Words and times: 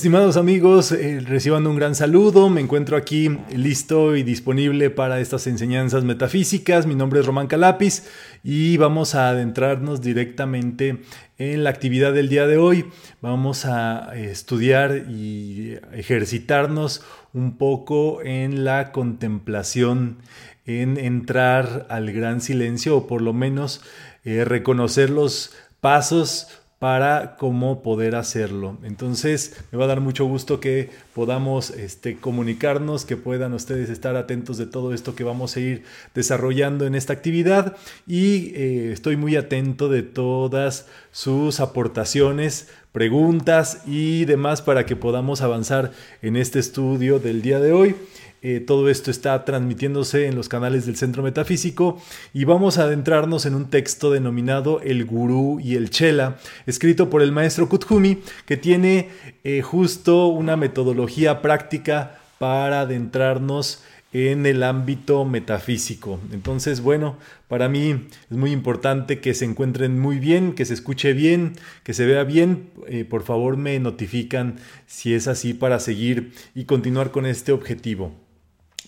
Estimados 0.00 0.38
amigos, 0.38 0.92
eh, 0.92 1.20
reciban 1.20 1.66
un 1.66 1.76
gran 1.76 1.94
saludo. 1.94 2.48
Me 2.48 2.62
encuentro 2.62 2.96
aquí 2.96 3.38
listo 3.54 4.16
y 4.16 4.22
disponible 4.22 4.88
para 4.88 5.20
estas 5.20 5.46
enseñanzas 5.46 6.04
metafísicas. 6.04 6.86
Mi 6.86 6.94
nombre 6.94 7.20
es 7.20 7.26
Román 7.26 7.48
Calapis 7.48 8.08
y 8.42 8.78
vamos 8.78 9.14
a 9.14 9.28
adentrarnos 9.28 10.00
directamente 10.00 11.02
en 11.36 11.64
la 11.64 11.68
actividad 11.68 12.14
del 12.14 12.30
día 12.30 12.46
de 12.46 12.56
hoy. 12.56 12.86
Vamos 13.20 13.66
a 13.66 14.16
estudiar 14.16 15.04
y 15.10 15.76
ejercitarnos 15.92 17.04
un 17.34 17.58
poco 17.58 18.22
en 18.22 18.64
la 18.64 18.92
contemplación, 18.92 20.16
en 20.64 20.96
entrar 20.96 21.86
al 21.90 22.10
gran 22.10 22.40
silencio 22.40 22.96
o 22.96 23.06
por 23.06 23.20
lo 23.20 23.34
menos 23.34 23.82
eh, 24.24 24.46
reconocer 24.46 25.10
los 25.10 25.52
pasos 25.82 26.48
para 26.80 27.36
cómo 27.36 27.82
poder 27.82 28.16
hacerlo. 28.16 28.78
Entonces, 28.82 29.54
me 29.70 29.76
va 29.76 29.84
a 29.84 29.88
dar 29.88 30.00
mucho 30.00 30.24
gusto 30.24 30.60
que 30.60 30.88
podamos 31.14 31.68
este, 31.68 32.16
comunicarnos, 32.16 33.04
que 33.04 33.18
puedan 33.18 33.52
ustedes 33.52 33.90
estar 33.90 34.16
atentos 34.16 34.56
de 34.56 34.64
todo 34.64 34.94
esto 34.94 35.14
que 35.14 35.22
vamos 35.22 35.54
a 35.54 35.60
ir 35.60 35.84
desarrollando 36.14 36.86
en 36.86 36.94
esta 36.94 37.12
actividad 37.12 37.76
y 38.06 38.54
eh, 38.54 38.92
estoy 38.94 39.16
muy 39.16 39.36
atento 39.36 39.90
de 39.90 40.02
todas 40.02 40.86
sus 41.12 41.60
aportaciones, 41.60 42.70
preguntas 42.92 43.82
y 43.86 44.24
demás 44.24 44.62
para 44.62 44.86
que 44.86 44.96
podamos 44.96 45.42
avanzar 45.42 45.92
en 46.22 46.34
este 46.36 46.60
estudio 46.60 47.18
del 47.18 47.42
día 47.42 47.60
de 47.60 47.72
hoy. 47.72 47.94
Eh, 48.42 48.60
todo 48.60 48.88
esto 48.88 49.10
está 49.10 49.44
transmitiéndose 49.44 50.26
en 50.26 50.34
los 50.34 50.48
canales 50.48 50.86
del 50.86 50.96
Centro 50.96 51.22
Metafísico 51.22 52.00
y 52.32 52.44
vamos 52.44 52.78
a 52.78 52.84
adentrarnos 52.84 53.44
en 53.44 53.54
un 53.54 53.68
texto 53.68 54.10
denominado 54.10 54.80
El 54.80 55.04
Gurú 55.04 55.60
y 55.60 55.74
el 55.74 55.90
Chela, 55.90 56.38
escrito 56.66 57.10
por 57.10 57.20
el 57.20 57.32
maestro 57.32 57.68
Kuthumi, 57.68 58.22
que 58.46 58.56
tiene 58.56 59.10
eh, 59.44 59.60
justo 59.60 60.28
una 60.28 60.56
metodología 60.56 61.42
práctica 61.42 62.18
para 62.38 62.80
adentrarnos 62.80 63.82
en 64.12 64.46
el 64.46 64.62
ámbito 64.62 65.24
metafísico. 65.24 66.18
Entonces, 66.32 66.80
bueno, 66.80 67.16
para 67.46 67.68
mí 67.68 68.08
es 68.30 68.36
muy 68.36 68.52
importante 68.52 69.20
que 69.20 69.34
se 69.34 69.44
encuentren 69.44 70.00
muy 70.00 70.18
bien, 70.18 70.54
que 70.54 70.64
se 70.64 70.74
escuche 70.74 71.12
bien, 71.12 71.52
que 71.84 71.94
se 71.94 72.06
vea 72.06 72.24
bien. 72.24 72.70
Eh, 72.88 73.04
por 73.04 73.22
favor, 73.22 73.56
me 73.56 73.78
notifican 73.78 74.56
si 74.86 75.14
es 75.14 75.28
así 75.28 75.54
para 75.54 75.78
seguir 75.78 76.32
y 76.54 76.64
continuar 76.64 77.10
con 77.10 77.26
este 77.26 77.52
objetivo. 77.52 78.12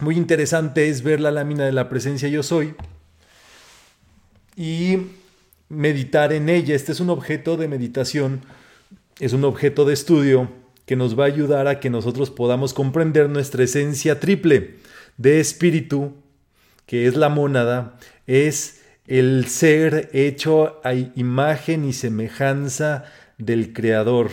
Muy 0.00 0.16
interesante 0.16 0.88
es 0.88 1.02
ver 1.02 1.20
la 1.20 1.30
lámina 1.30 1.64
de 1.64 1.72
la 1.72 1.88
presencia 1.88 2.28
yo 2.28 2.42
soy 2.42 2.74
y 4.56 4.98
meditar 5.68 6.32
en 6.32 6.48
ella. 6.48 6.74
Este 6.74 6.92
es 6.92 7.00
un 7.00 7.10
objeto 7.10 7.56
de 7.56 7.68
meditación, 7.68 8.42
es 9.20 9.32
un 9.32 9.44
objeto 9.44 9.84
de 9.84 9.94
estudio 9.94 10.50
que 10.86 10.96
nos 10.96 11.18
va 11.18 11.24
a 11.24 11.28
ayudar 11.28 11.68
a 11.68 11.80
que 11.80 11.90
nosotros 11.90 12.30
podamos 12.30 12.74
comprender 12.74 13.28
nuestra 13.28 13.64
esencia 13.64 14.18
triple 14.18 14.76
de 15.16 15.40
espíritu, 15.40 16.14
que 16.86 17.06
es 17.06 17.16
la 17.16 17.28
mónada, 17.28 17.98
es 18.26 18.82
el 19.06 19.46
ser 19.46 20.10
hecho 20.12 20.80
a 20.84 20.94
imagen 20.94 21.84
y 21.84 21.92
semejanza 21.92 23.04
del 23.38 23.72
Creador. 23.72 24.30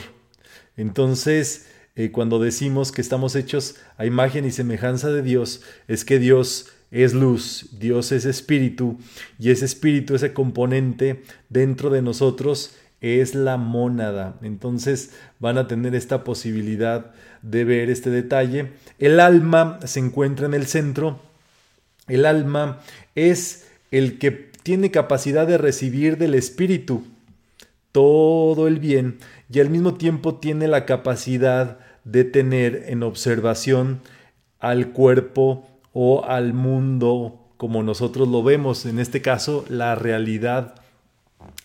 Entonces, 0.78 1.68
eh, 2.00 2.12
cuando 2.12 2.40
decimos 2.40 2.94
que 2.94 3.02
estamos 3.02 3.36
hechos 3.36 3.76
a 3.98 4.06
imagen 4.06 4.46
y 4.46 4.52
semejanza 4.52 5.10
de 5.10 5.22
Dios, 5.22 5.64
es 5.90 6.06
que 6.06 6.18
Dios 6.18 6.72
es 6.92 7.14
luz, 7.14 7.72
Dios 7.78 8.14
es 8.14 8.24
espíritu, 8.24 8.98
y 9.38 9.50
ese 9.50 9.66
espíritu, 9.66 10.16
ese 10.16 10.32
componente 10.32 11.24
dentro 11.50 11.90
de 11.90 12.02
nosotros 12.02 12.74
es 13.02 13.36
la 13.36 13.58
mónada. 13.58 14.40
Entonces 14.44 15.12
van 15.40 15.58
a 15.58 15.68
tener 15.68 15.94
esta 15.94 16.24
posibilidad 16.24 17.12
de 17.42 17.66
ver 17.66 17.90
este 17.90 18.10
detalle. 18.10 18.72
El 18.98 19.20
alma 19.20 19.82
se 19.84 20.00
encuentra 20.00 20.46
en 20.46 20.54
el 20.54 20.68
centro. 20.68 21.20
El 22.08 22.26
alma 22.26 22.80
es 23.16 23.68
el 23.92 24.20
que 24.20 24.32
tiene 24.64 24.90
capacidad 24.90 25.46
de 25.46 25.58
recibir 25.58 26.18
del 26.18 26.36
espíritu 26.36 27.04
todo 27.92 28.68
el 28.68 28.80
bien 28.80 29.18
y 29.52 29.60
al 29.60 29.70
mismo 29.70 29.96
tiempo 29.96 30.36
tiene 30.36 30.68
la 30.68 30.86
capacidad 30.86 31.80
de 32.12 32.24
tener 32.24 32.86
en 32.88 33.04
observación 33.04 34.02
al 34.60 34.90
cuerpo 34.90 35.68
o 35.94 36.26
al 36.26 36.54
mundo 36.54 37.40
como 37.58 37.84
nosotros 37.84 38.28
lo 38.28 38.42
vemos, 38.42 38.86
en 38.86 39.00
este 39.00 39.22
caso 39.22 39.66
la 39.68 39.96
realidad 39.96 40.76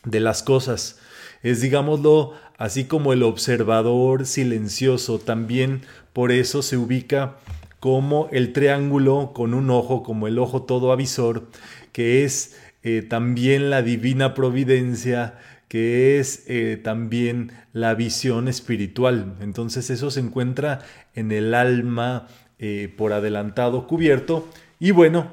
de 0.05 0.21
las 0.21 0.43
cosas. 0.43 0.99
Es, 1.43 1.60
digámoslo, 1.60 2.32
así 2.59 2.84
como 2.84 3.12
el 3.12 3.22
observador 3.22 4.27
silencioso, 4.27 5.19
también 5.19 5.82
por 6.12 6.32
eso 6.32 6.62
se 6.62 6.76
ubica 6.76 7.37
como 7.81 8.28
el 8.32 8.53
triángulo 8.53 9.32
con 9.34 9.55
un 9.55 9.71
ojo, 9.71 10.03
como 10.03 10.26
el 10.26 10.38
ojo 10.38 10.62
todo 10.62 10.91
avisor, 10.91 11.49
que 11.93 12.25
es 12.25 12.56
eh, 12.82 13.03
también 13.03 13.71
la 13.71 13.82
divina 13.82 14.34
providencia 14.34 15.38
que 15.69 16.19
es 16.19 16.44
eh, 16.47 16.80
también 16.82 17.52
la 17.72 17.94
visión 17.94 18.48
espiritual. 18.48 19.34
Entonces 19.41 19.91
eso 19.91 20.10
se 20.10 20.20
encuentra 20.20 20.80
en 21.14 21.32
el 21.32 21.54
alma 21.54 22.28
eh, 22.58 22.92
por 22.97 23.12
adelantado 23.12 23.86
cubierto. 23.86 24.48
Y 24.78 24.91
bueno, 24.91 25.32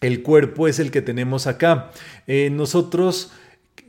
el 0.00 0.22
cuerpo 0.22 0.68
es 0.68 0.78
el 0.78 0.90
que 0.90 1.02
tenemos 1.02 1.46
acá. 1.46 1.90
Eh, 2.26 2.50
nosotros 2.50 3.32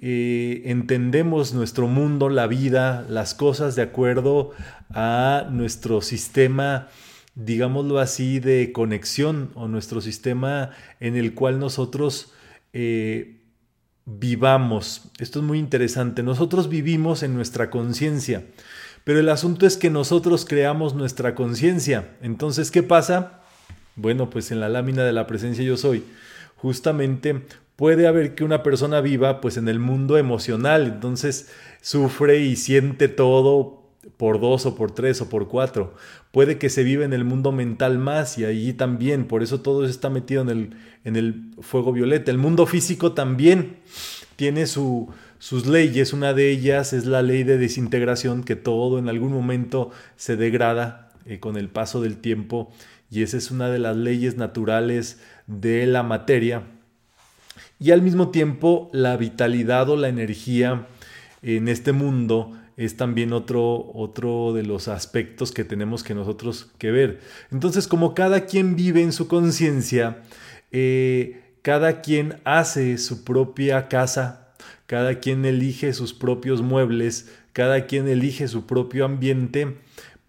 entendemos 0.02 1.54
nuestro 1.54 1.88
mundo, 1.88 2.30
la 2.30 2.48
vida, 2.48 3.06
las 3.10 3.34
cosas 3.34 3.76
de 3.76 3.82
acuerdo 3.82 4.52
a 4.92 5.50
nuestro 5.52 6.02
sistema 6.02 6.88
digámoslo 7.36 8.00
así, 8.00 8.40
de 8.40 8.72
conexión 8.74 9.52
o 9.56 9.68
nuestro 9.68 10.02
sistema 10.02 10.72
en 11.00 11.16
el 11.16 11.34
cual 11.34 11.60
nosotros 11.60 12.34
vivamos. 14.18 15.04
Esto 15.20 15.40
es 15.40 15.46
muy 15.46 15.60
interesante. 15.60 16.24
Nosotros 16.24 16.70
vivimos 16.70 17.24
en 17.24 17.36
nuestra 17.36 17.70
conciencia, 17.70 18.46
pero 19.04 19.20
el 19.20 19.30
asunto 19.30 19.66
es 19.66 19.78
que 19.78 19.90
nosotros 19.90 20.46
creamos 20.46 20.96
nuestra 20.96 21.36
conciencia. 21.36 22.16
Entonces, 22.22 22.72
¿qué 22.72 22.84
pasa? 22.84 23.42
Bueno, 23.96 24.30
pues 24.30 24.52
en 24.52 24.60
la 24.60 24.70
lámina 24.70 25.04
de 25.04 25.14
la 25.14 25.28
presencia 25.28 25.64
yo 25.64 25.78
soy. 25.78 26.04
Justamente 26.56 27.46
puede 27.76 28.08
haber 28.08 28.36
que 28.36 28.44
una 28.44 28.64
persona 28.64 29.02
viva 29.02 29.42
pues 29.42 29.58
en 29.58 29.68
el 29.68 29.80
mundo 29.80 30.18
emocional, 30.18 30.86
entonces 30.88 31.50
sufre 31.82 32.40
y 32.40 32.56
siente 32.56 33.08
todo 33.08 33.79
por 34.18 34.40
dos 34.40 34.66
o 34.66 34.76
por 34.76 34.92
tres 34.92 35.22
o 35.22 35.30
por 35.30 35.48
cuatro. 35.48 35.94
Puede 36.32 36.58
que 36.58 36.70
se 36.70 36.84
vive 36.84 37.06
en 37.06 37.14
el 37.14 37.26
mundo 37.26 37.52
mental 37.52 37.98
más 37.98 38.38
y 38.38 38.46
allí 38.46 38.74
también, 38.74 39.26
por 39.26 39.44
eso 39.44 39.62
todo 39.62 39.86
está 39.86 40.10
metido 40.10 40.42
en 40.42 40.50
el, 40.50 40.78
en 41.04 41.16
el 41.16 41.52
fuego 41.62 41.92
violeta. 41.92 42.32
El 42.32 42.38
mundo 42.38 42.66
físico 42.66 43.14
también 43.14 43.78
tiene 44.36 44.68
su, 44.68 45.10
sus 45.40 45.66
leyes, 45.66 46.14
una 46.14 46.34
de 46.34 46.50
ellas 46.50 46.94
es 46.94 47.06
la 47.06 47.22
ley 47.22 47.44
de 47.44 47.58
desintegración, 47.58 48.44
que 48.44 48.56
todo 48.56 49.00
en 49.00 49.10
algún 49.10 49.32
momento 49.32 49.92
se 50.16 50.36
degrada 50.36 51.12
eh, 51.26 51.40
con 51.40 51.58
el 51.58 51.70
paso 51.70 52.02
del 52.02 52.18
tiempo 52.18 52.72
y 53.12 53.24
esa 53.24 53.38
es 53.38 53.52
una 53.52 53.70
de 53.70 53.80
las 53.80 53.96
leyes 53.98 54.38
naturales 54.38 55.20
de 55.48 55.86
la 55.86 56.04
materia. 56.04 56.64
Y 57.80 57.92
al 57.92 58.02
mismo 58.02 58.30
tiempo 58.30 58.90
la 58.94 59.18
vitalidad 59.18 59.90
o 59.90 59.96
la 59.96 60.10
energía 60.10 60.88
en 61.42 61.68
este 61.68 61.92
mundo 61.92 62.54
es 62.80 62.96
también 62.96 63.34
otro, 63.34 63.92
otro 63.94 64.54
de 64.54 64.64
los 64.64 64.88
aspectos 64.88 65.52
que 65.52 65.66
tenemos 65.66 66.02
que 66.02 66.16
nosotros 66.16 66.72
que 66.78 66.92
ver. 66.92 67.20
Entonces, 67.52 67.90
como 67.90 68.14
cada 68.14 68.46
quien 68.46 68.78
vive 68.78 69.02
en 69.02 69.12
su 69.12 69.28
conciencia, 69.28 70.20
eh, 70.72 71.42
cada 71.62 72.00
quien 72.00 72.38
hace 72.46 72.98
su 72.98 73.26
propia 73.26 73.90
casa, 73.90 74.54
cada 74.86 75.20
quien 75.20 75.44
elige 75.44 75.92
sus 75.92 76.14
propios 76.14 76.62
muebles, 76.62 77.30
cada 77.52 77.86
quien 77.86 78.08
elige 78.08 78.48
su 78.48 78.66
propio 78.66 79.04
ambiente, 79.04 79.76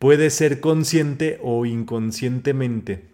puede 0.00 0.28
ser 0.30 0.58
consciente 0.58 1.38
o 1.44 1.66
inconscientemente. 1.66 3.10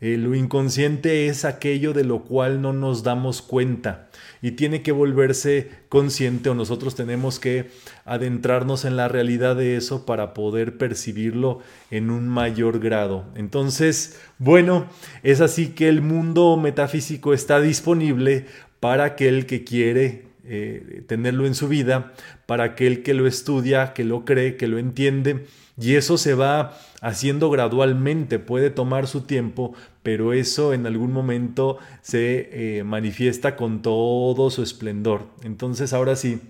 Eh, 0.00 0.16
lo 0.16 0.36
inconsciente 0.36 1.26
es 1.26 1.44
aquello 1.44 1.92
de 1.92 2.04
lo 2.04 2.22
cual 2.22 2.62
no 2.62 2.72
nos 2.72 3.02
damos 3.02 3.42
cuenta 3.42 4.05
y 4.46 4.52
tiene 4.52 4.80
que 4.80 4.92
volverse 4.92 5.70
consciente 5.88 6.48
o 6.50 6.54
nosotros 6.54 6.94
tenemos 6.94 7.40
que 7.40 7.68
adentrarnos 8.04 8.84
en 8.84 8.94
la 8.94 9.08
realidad 9.08 9.56
de 9.56 9.76
eso 9.76 10.06
para 10.06 10.34
poder 10.34 10.78
percibirlo 10.78 11.58
en 11.90 12.10
un 12.10 12.28
mayor 12.28 12.78
grado. 12.78 13.24
Entonces, 13.34 14.20
bueno, 14.38 14.86
es 15.24 15.40
así 15.40 15.70
que 15.70 15.88
el 15.88 16.00
mundo 16.00 16.56
metafísico 16.56 17.34
está 17.34 17.60
disponible 17.60 18.46
para 18.78 19.02
aquel 19.02 19.46
que 19.46 19.64
quiere 19.64 20.26
eh, 20.44 21.02
tenerlo 21.08 21.44
en 21.44 21.56
su 21.56 21.66
vida, 21.66 22.12
para 22.46 22.62
aquel 22.62 23.02
que 23.02 23.14
lo 23.14 23.26
estudia, 23.26 23.94
que 23.94 24.04
lo 24.04 24.24
cree, 24.24 24.56
que 24.56 24.68
lo 24.68 24.78
entiende 24.78 25.44
y 25.76 25.96
eso 25.96 26.18
se 26.18 26.34
va 26.34 26.78
haciendo 27.06 27.50
gradualmente, 27.50 28.38
puede 28.40 28.70
tomar 28.70 29.06
su 29.06 29.20
tiempo, 29.22 29.74
pero 30.02 30.32
eso 30.32 30.74
en 30.74 30.86
algún 30.86 31.12
momento 31.12 31.78
se 32.02 32.78
eh, 32.78 32.84
manifiesta 32.84 33.54
con 33.54 33.80
todo 33.80 34.50
su 34.50 34.62
esplendor. 34.62 35.26
Entonces 35.42 35.92
ahora 35.92 36.16
sí, 36.16 36.40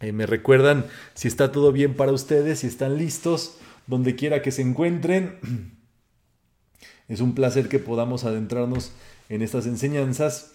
Eh, 0.00 0.12
me 0.12 0.26
recuerdan 0.26 0.84
si 1.14 1.26
está 1.26 1.50
todo 1.50 1.72
bien 1.72 1.94
para 1.94 2.12
ustedes, 2.12 2.60
si 2.60 2.68
están 2.68 2.98
listos, 2.98 3.58
donde 3.88 4.14
quiera 4.14 4.42
que 4.42 4.52
se 4.52 4.62
encuentren. 4.62 5.38
Es 7.08 7.20
un 7.20 7.34
placer 7.34 7.68
que 7.68 7.78
podamos 7.78 8.24
adentrarnos 8.24 8.92
en 9.28 9.40
estas 9.42 9.66
enseñanzas. 9.66 10.52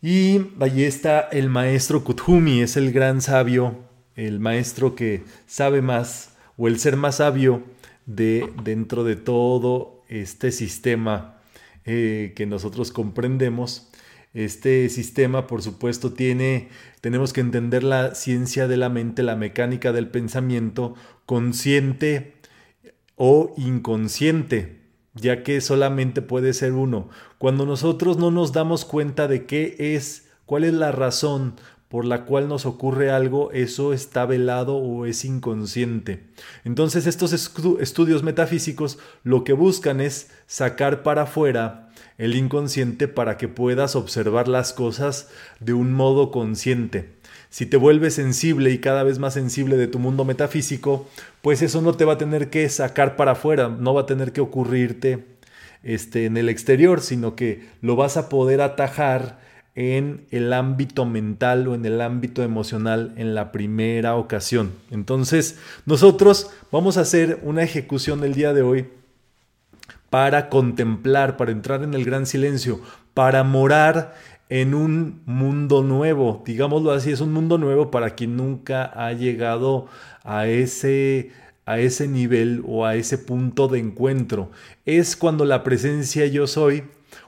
Y 0.00 0.40
allí 0.60 0.84
está 0.84 1.20
el 1.32 1.48
maestro 1.50 2.04
Kuthumi, 2.04 2.62
es 2.62 2.76
el 2.76 2.92
gran 2.92 3.20
sabio, 3.20 3.74
el 4.14 4.38
maestro 4.38 4.94
que 4.94 5.24
sabe 5.46 5.82
más 5.82 6.30
o 6.56 6.68
el 6.68 6.78
ser 6.78 6.96
más 6.96 7.16
sabio 7.16 7.62
de 8.08 8.50
dentro 8.64 9.04
de 9.04 9.14
todo 9.14 10.02
este 10.08 10.50
sistema 10.50 11.40
eh, 11.84 12.32
que 12.34 12.46
nosotros 12.46 12.90
comprendemos. 12.90 13.90
Este 14.34 14.88
sistema, 14.88 15.46
por 15.46 15.62
supuesto, 15.62 16.12
tiene, 16.12 16.70
tenemos 17.00 17.32
que 17.32 17.40
entender 17.40 17.84
la 17.84 18.14
ciencia 18.14 18.66
de 18.66 18.76
la 18.76 18.88
mente, 18.88 19.22
la 19.22 19.36
mecánica 19.36 19.92
del 19.92 20.08
pensamiento, 20.08 20.94
consciente 21.26 22.34
o 23.14 23.54
inconsciente 23.56 24.78
ya 25.20 25.42
que 25.42 25.60
solamente 25.60 26.22
puede 26.22 26.52
ser 26.52 26.72
uno. 26.72 27.08
Cuando 27.38 27.66
nosotros 27.66 28.18
no 28.18 28.30
nos 28.30 28.52
damos 28.52 28.84
cuenta 28.84 29.28
de 29.28 29.46
qué 29.46 29.74
es, 29.78 30.30
cuál 30.46 30.64
es 30.64 30.72
la 30.72 30.92
razón 30.92 31.56
por 31.88 32.04
la 32.04 32.24
cual 32.24 32.48
nos 32.48 32.66
ocurre 32.66 33.10
algo, 33.10 33.50
eso 33.52 33.92
está 33.92 34.26
velado 34.26 34.76
o 34.76 35.06
es 35.06 35.24
inconsciente. 35.24 36.24
Entonces 36.64 37.06
estos 37.06 37.32
estudios 37.32 38.22
metafísicos 38.22 38.98
lo 39.24 39.42
que 39.42 39.54
buscan 39.54 40.00
es 40.00 40.30
sacar 40.46 41.02
para 41.02 41.22
afuera 41.22 41.88
el 42.18 42.34
inconsciente 42.34 43.08
para 43.08 43.36
que 43.36 43.48
puedas 43.48 43.96
observar 43.96 44.48
las 44.48 44.72
cosas 44.72 45.28
de 45.60 45.72
un 45.72 45.92
modo 45.92 46.30
consciente. 46.30 47.16
Si 47.48 47.64
te 47.64 47.78
vuelves 47.78 48.14
sensible 48.14 48.70
y 48.70 48.78
cada 48.78 49.04
vez 49.04 49.18
más 49.18 49.34
sensible 49.34 49.76
de 49.76 49.86
tu 49.86 49.98
mundo 49.98 50.24
metafísico, 50.24 51.08
pues 51.40 51.62
eso 51.62 51.80
no 51.80 51.94
te 51.94 52.04
va 52.04 52.14
a 52.14 52.18
tener 52.18 52.50
que 52.50 52.68
sacar 52.68 53.16
para 53.16 53.32
afuera, 53.32 53.68
no 53.68 53.94
va 53.94 54.02
a 54.02 54.06
tener 54.06 54.32
que 54.32 54.42
ocurrirte 54.42 55.24
este, 55.82 56.26
en 56.26 56.36
el 56.36 56.50
exterior, 56.50 57.00
sino 57.00 57.36
que 57.36 57.68
lo 57.80 57.96
vas 57.96 58.18
a 58.18 58.28
poder 58.28 58.60
atajar 58.60 59.38
en 59.78 60.26
el 60.32 60.52
ámbito 60.52 61.06
mental 61.06 61.68
o 61.68 61.74
en 61.76 61.86
el 61.86 62.00
ámbito 62.00 62.42
emocional 62.42 63.12
en 63.16 63.36
la 63.36 63.52
primera 63.52 64.16
ocasión. 64.16 64.72
Entonces, 64.90 65.56
nosotros 65.86 66.50
vamos 66.72 66.98
a 66.98 67.02
hacer 67.02 67.38
una 67.44 67.62
ejecución 67.62 68.24
el 68.24 68.34
día 68.34 68.52
de 68.52 68.62
hoy 68.62 68.88
para 70.10 70.48
contemplar, 70.48 71.36
para 71.36 71.52
entrar 71.52 71.84
en 71.84 71.94
el 71.94 72.04
gran 72.04 72.26
silencio, 72.26 72.80
para 73.14 73.44
morar 73.44 74.16
en 74.48 74.74
un 74.74 75.22
mundo 75.26 75.84
nuevo, 75.84 76.42
digámoslo 76.44 76.90
así, 76.90 77.12
es 77.12 77.20
un 77.20 77.32
mundo 77.32 77.56
nuevo 77.56 77.92
para 77.92 78.16
quien 78.16 78.36
nunca 78.36 78.84
ha 78.84 79.12
llegado 79.12 79.86
a 80.24 80.48
ese 80.48 81.30
a 81.66 81.78
ese 81.78 82.08
nivel 82.08 82.64
o 82.66 82.84
a 82.84 82.96
ese 82.96 83.18
punto 83.18 83.68
de 83.68 83.78
encuentro. 83.78 84.50
Es 84.86 85.14
cuando 85.14 85.44
la 85.44 85.62
presencia 85.62 86.26
yo 86.26 86.46
soy 86.46 86.82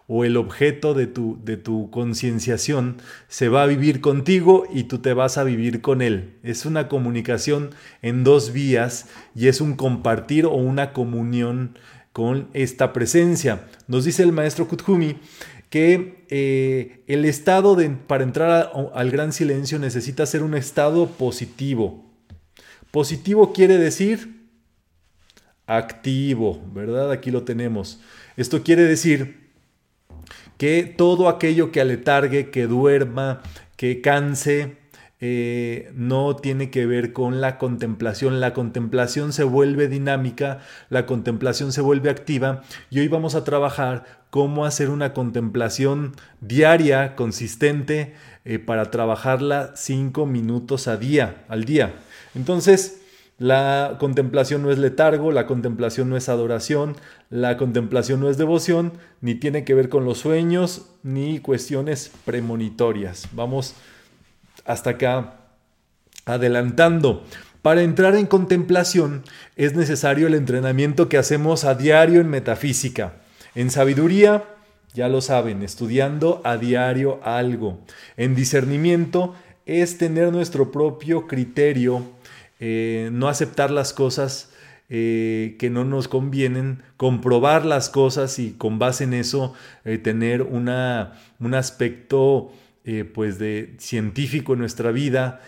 o 0.06 0.24
el 0.24 0.36
objeto 0.36 0.94
de 0.94 1.06
tu, 1.06 1.38
de 1.44 1.56
tu 1.56 1.90
concienciación 1.90 2.96
se 3.28 3.48
va 3.48 3.62
a 3.62 3.66
vivir 3.66 4.00
contigo 4.00 4.64
y 4.72 4.84
tú 4.84 4.98
te 4.98 5.14
vas 5.14 5.38
a 5.38 5.44
vivir 5.44 5.80
con 5.80 6.02
él. 6.02 6.34
Es 6.42 6.66
una 6.66 6.88
comunicación 6.88 7.70
en 8.02 8.24
dos 8.24 8.52
vías 8.52 9.08
y 9.34 9.48
es 9.48 9.60
un 9.60 9.76
compartir 9.76 10.46
o 10.46 10.54
una 10.54 10.92
comunión 10.92 11.78
con 12.12 12.48
esta 12.54 12.92
presencia. 12.92 13.66
Nos 13.86 14.04
dice 14.04 14.22
el 14.22 14.32
maestro 14.32 14.66
Kuthumi 14.66 15.16
que 15.70 16.24
eh, 16.28 17.04
el 17.06 17.24
estado 17.24 17.76
de, 17.76 17.88
para 17.90 18.24
entrar 18.24 18.72
al 18.92 19.10
gran 19.10 19.32
silencio 19.32 19.78
necesita 19.78 20.26
ser 20.26 20.42
un 20.42 20.54
estado 20.54 21.06
positivo. 21.06 22.04
Positivo 22.90 23.52
quiere 23.52 23.78
decir 23.78 24.40
activo, 25.66 26.60
¿verdad? 26.74 27.12
Aquí 27.12 27.30
lo 27.30 27.44
tenemos. 27.44 28.00
Esto 28.36 28.64
quiere 28.64 28.82
decir 28.82 29.39
que 30.60 30.82
todo 30.84 31.30
aquello 31.30 31.72
que 31.72 31.80
aletargue, 31.80 32.50
que 32.50 32.66
duerma, 32.66 33.40
que 33.76 34.02
canse, 34.02 34.76
eh, 35.18 35.90
no 35.94 36.36
tiene 36.36 36.68
que 36.68 36.84
ver 36.84 37.14
con 37.14 37.40
la 37.40 37.56
contemplación. 37.56 38.40
La 38.40 38.52
contemplación 38.52 39.32
se 39.32 39.42
vuelve 39.42 39.88
dinámica, 39.88 40.58
la 40.90 41.06
contemplación 41.06 41.72
se 41.72 41.80
vuelve 41.80 42.10
activa 42.10 42.60
y 42.90 42.98
hoy 42.98 43.08
vamos 43.08 43.34
a 43.36 43.42
trabajar 43.42 44.04
cómo 44.28 44.66
hacer 44.66 44.90
una 44.90 45.14
contemplación 45.14 46.14
diaria, 46.42 47.16
consistente, 47.16 48.12
eh, 48.44 48.58
para 48.58 48.90
trabajarla 48.90 49.72
cinco 49.76 50.26
minutos 50.26 50.88
a 50.88 50.98
día, 50.98 51.46
al 51.48 51.64
día. 51.64 51.94
Entonces, 52.34 52.99
la 53.40 53.96
contemplación 53.98 54.62
no 54.62 54.70
es 54.70 54.76
letargo, 54.76 55.32
la 55.32 55.46
contemplación 55.46 56.10
no 56.10 56.16
es 56.18 56.28
adoración, 56.28 56.94
la 57.30 57.56
contemplación 57.56 58.20
no 58.20 58.28
es 58.28 58.36
devoción, 58.36 58.92
ni 59.22 59.34
tiene 59.34 59.64
que 59.64 59.72
ver 59.72 59.88
con 59.88 60.04
los 60.04 60.18
sueños, 60.18 60.90
ni 61.02 61.38
cuestiones 61.38 62.12
premonitorias. 62.26 63.28
Vamos 63.32 63.76
hasta 64.66 64.90
acá 64.90 65.36
adelantando. 66.26 67.24
Para 67.62 67.80
entrar 67.80 68.14
en 68.14 68.26
contemplación 68.26 69.22
es 69.56 69.74
necesario 69.74 70.26
el 70.26 70.34
entrenamiento 70.34 71.08
que 71.08 71.16
hacemos 71.16 71.64
a 71.64 71.74
diario 71.74 72.20
en 72.20 72.28
metafísica. 72.28 73.14
En 73.54 73.70
sabiduría, 73.70 74.44
ya 74.92 75.08
lo 75.08 75.22
saben, 75.22 75.62
estudiando 75.62 76.42
a 76.44 76.58
diario 76.58 77.20
algo. 77.22 77.78
En 78.18 78.34
discernimiento 78.34 79.34
es 79.64 79.96
tener 79.96 80.30
nuestro 80.30 80.70
propio 80.70 81.26
criterio, 81.26 82.19
eh, 82.60 83.08
no 83.12 83.28
aceptar 83.28 83.70
las 83.70 83.92
cosas 83.92 84.52
eh, 84.90 85.56
que 85.58 85.70
no 85.70 85.84
nos 85.84 86.08
convienen, 86.08 86.82
comprobar 86.96 87.64
las 87.64 87.88
cosas 87.88 88.38
y 88.38 88.52
con 88.52 88.78
base 88.78 89.04
en 89.04 89.14
eso 89.14 89.54
eh, 89.84 89.98
tener 89.98 90.42
una, 90.42 91.14
un 91.40 91.54
aspecto 91.54 92.52
pues 93.14 93.38
de 93.38 93.74
científico 93.78 94.54
en 94.54 94.58
nuestra 94.58 94.90
vida, 94.90 95.42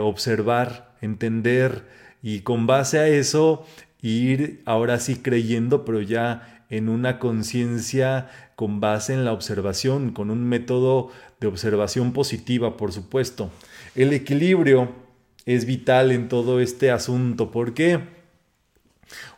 observar, 0.00 0.94
entender 1.02 1.84
y 2.22 2.40
con 2.40 2.66
base 2.66 2.98
a 2.98 3.08
eso 3.08 3.66
ir 4.00 4.62
ahora 4.64 4.98
sí 4.98 5.16
creyendo, 5.16 5.84
pero 5.84 6.00
ya 6.00 6.64
en 6.70 6.88
una 6.88 7.18
conciencia 7.18 8.30
con 8.56 8.80
base 8.80 9.12
en 9.12 9.26
la 9.26 9.32
observación, 9.32 10.12
con 10.12 10.30
un 10.30 10.44
método 10.44 11.10
de 11.40 11.46
observación 11.46 12.12
positiva, 12.14 12.78
por 12.78 12.92
supuesto. 12.92 13.50
El 13.94 14.14
equilibrio 14.14 14.92
es 15.48 15.64
vital 15.64 16.12
en 16.12 16.28
todo 16.28 16.60
este 16.60 16.90
asunto. 16.90 17.50
porque 17.50 18.00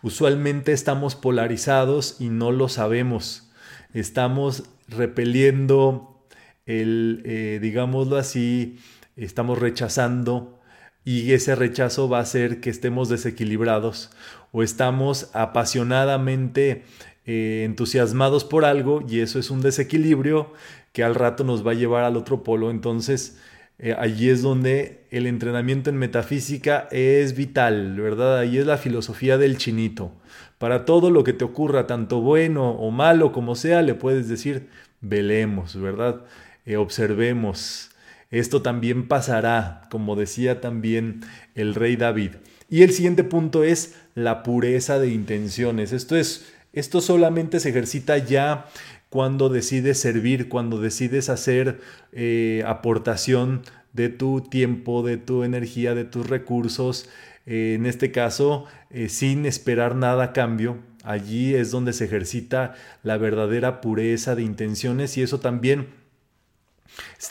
Usualmente 0.02 0.72
estamos 0.72 1.14
polarizados 1.14 2.16
y 2.18 2.30
no 2.30 2.50
lo 2.50 2.68
sabemos. 2.68 3.52
Estamos 3.94 4.64
repeliendo 4.88 6.26
el, 6.66 7.22
eh, 7.24 7.60
digámoslo 7.62 8.16
así, 8.16 8.80
estamos 9.14 9.60
rechazando 9.60 10.58
y 11.04 11.30
ese 11.30 11.54
rechazo 11.54 12.08
va 12.08 12.18
a 12.18 12.22
hacer 12.22 12.60
que 12.60 12.70
estemos 12.70 13.08
desequilibrados 13.08 14.10
o 14.50 14.64
estamos 14.64 15.30
apasionadamente 15.32 16.82
eh, 17.24 17.62
entusiasmados 17.64 18.44
por 18.44 18.64
algo 18.64 19.04
y 19.08 19.20
eso 19.20 19.38
es 19.38 19.48
un 19.48 19.60
desequilibrio 19.60 20.52
que 20.92 21.04
al 21.04 21.14
rato 21.14 21.44
nos 21.44 21.64
va 21.64 21.70
a 21.70 21.74
llevar 21.74 22.02
al 22.02 22.16
otro 22.16 22.42
polo. 22.42 22.72
Entonces, 22.72 23.38
eh, 23.82 23.96
allí 23.98 24.28
es 24.28 24.42
donde 24.42 25.06
el 25.10 25.26
entrenamiento 25.26 25.88
en 25.88 25.96
metafísica 25.96 26.86
es 26.90 27.34
vital, 27.34 27.98
¿verdad? 27.98 28.38
Ahí 28.38 28.58
es 28.58 28.66
la 28.66 28.76
filosofía 28.76 29.38
del 29.38 29.56
chinito. 29.56 30.12
Para 30.58 30.84
todo 30.84 31.10
lo 31.10 31.24
que 31.24 31.32
te 31.32 31.46
ocurra, 31.46 31.86
tanto 31.86 32.20
bueno 32.20 32.72
o 32.72 32.90
malo 32.90 33.32
como 33.32 33.54
sea, 33.54 33.80
le 33.80 33.94
puedes 33.94 34.28
decir, 34.28 34.68
velemos, 35.00 35.80
¿verdad? 35.80 36.26
Eh, 36.66 36.76
observemos. 36.76 37.90
Esto 38.30 38.60
también 38.60 39.08
pasará, 39.08 39.88
como 39.90 40.14
decía 40.14 40.60
también 40.60 41.22
el 41.54 41.74
rey 41.74 41.96
David. 41.96 42.32
Y 42.68 42.82
el 42.82 42.92
siguiente 42.92 43.24
punto 43.24 43.64
es 43.64 43.96
la 44.14 44.42
pureza 44.42 44.98
de 44.98 45.08
intenciones. 45.08 45.92
Esto 45.92 46.16
es, 46.16 46.52
esto 46.74 47.00
solamente 47.00 47.58
se 47.60 47.70
ejercita 47.70 48.18
ya 48.18 48.66
cuando 49.10 49.48
decides 49.48 49.98
servir, 49.98 50.48
cuando 50.48 50.80
decides 50.80 51.28
hacer 51.28 51.80
eh, 52.12 52.64
aportación 52.66 53.62
de 53.92 54.08
tu 54.08 54.40
tiempo, 54.40 55.02
de 55.02 55.18
tu 55.18 55.44
energía, 55.44 55.94
de 55.94 56.04
tus 56.04 56.28
recursos, 56.28 57.08
eh, 57.44 57.74
en 57.76 57.86
este 57.86 58.12
caso, 58.12 58.64
sin 59.08 59.46
esperar 59.46 59.96
nada 59.96 60.24
a 60.24 60.32
cambio. 60.32 60.78
Allí 61.02 61.54
es 61.54 61.70
donde 61.70 61.92
se 61.92 62.04
ejercita 62.04 62.74
la 63.02 63.18
verdadera 63.18 63.80
pureza 63.80 64.34
de 64.34 64.42
intenciones 64.42 65.16
y 65.16 65.22
eso 65.22 65.40
también 65.40 66.00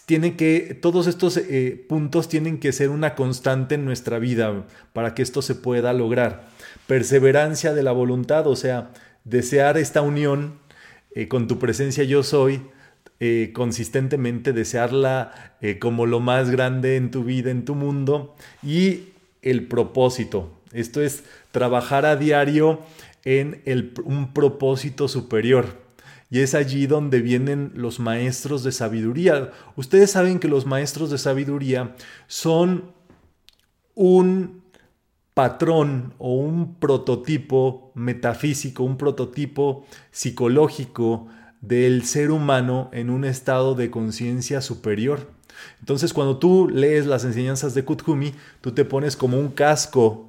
tiene 0.05 0.35
que, 0.35 0.77
todos 0.79 1.07
estos 1.07 1.37
eh, 1.37 1.85
puntos 1.87 2.29
tienen 2.29 2.59
que 2.59 2.71
ser 2.71 2.89
una 2.89 3.15
constante 3.15 3.75
en 3.75 3.85
nuestra 3.85 4.19
vida 4.19 4.65
para 4.93 5.13
que 5.13 5.21
esto 5.21 5.41
se 5.41 5.55
pueda 5.55 5.93
lograr. 5.93 6.47
Perseverancia 6.87 7.73
de 7.73 7.83
la 7.83 7.91
voluntad, 7.91 8.47
o 8.47 8.55
sea, 8.55 8.91
desear 9.23 9.77
esta 9.77 10.01
unión 10.01 10.58
eh, 11.11 11.27
con 11.27 11.47
tu 11.47 11.59
presencia 11.59 12.03
yo 12.03 12.23
soy, 12.23 12.61
eh, 13.19 13.51
consistentemente, 13.53 14.53
desearla 14.53 15.55
eh, 15.61 15.79
como 15.79 16.05
lo 16.05 16.19
más 16.19 16.49
grande 16.49 16.95
en 16.95 17.11
tu 17.11 17.23
vida, 17.23 17.51
en 17.51 17.65
tu 17.65 17.75
mundo, 17.75 18.35
y 18.63 19.09
el 19.41 19.67
propósito. 19.67 20.51
Esto 20.71 21.01
es 21.01 21.23
trabajar 21.51 22.05
a 22.05 22.15
diario 22.15 22.81
en 23.25 23.61
un 24.05 24.33
propósito 24.33 25.07
superior. 25.07 25.89
Y 26.31 26.41
es 26.41 26.53
allí 26.53 26.85
donde 26.85 27.21
vienen 27.21 27.71
los 27.73 27.99
maestros 27.99 28.63
de 28.63 28.71
sabiduría. 28.71 29.51
Ustedes 29.75 30.11
saben 30.11 30.39
que 30.39 30.47
los 30.47 30.67
maestros 30.67 31.09
de 31.09 31.17
sabiduría 31.17 31.95
son 32.27 32.91
un 33.95 34.58
patrón 35.39 36.13
o 36.17 36.33
un 36.33 36.75
prototipo 36.75 37.93
metafísico, 37.95 38.83
un 38.83 38.97
prototipo 38.97 39.85
psicológico 40.11 41.29
del 41.61 42.03
ser 42.03 42.31
humano 42.31 42.89
en 42.91 43.09
un 43.09 43.23
estado 43.23 43.73
de 43.73 43.89
conciencia 43.89 44.59
superior. 44.59 45.31
Entonces, 45.79 46.11
cuando 46.11 46.39
tú 46.39 46.67
lees 46.67 47.05
las 47.05 47.23
enseñanzas 47.23 47.73
de 47.73 47.85
Kuthumi, 47.85 48.33
tú 48.59 48.73
te 48.73 48.83
pones 48.83 49.15
como 49.15 49.39
un 49.39 49.47
casco, 49.47 50.27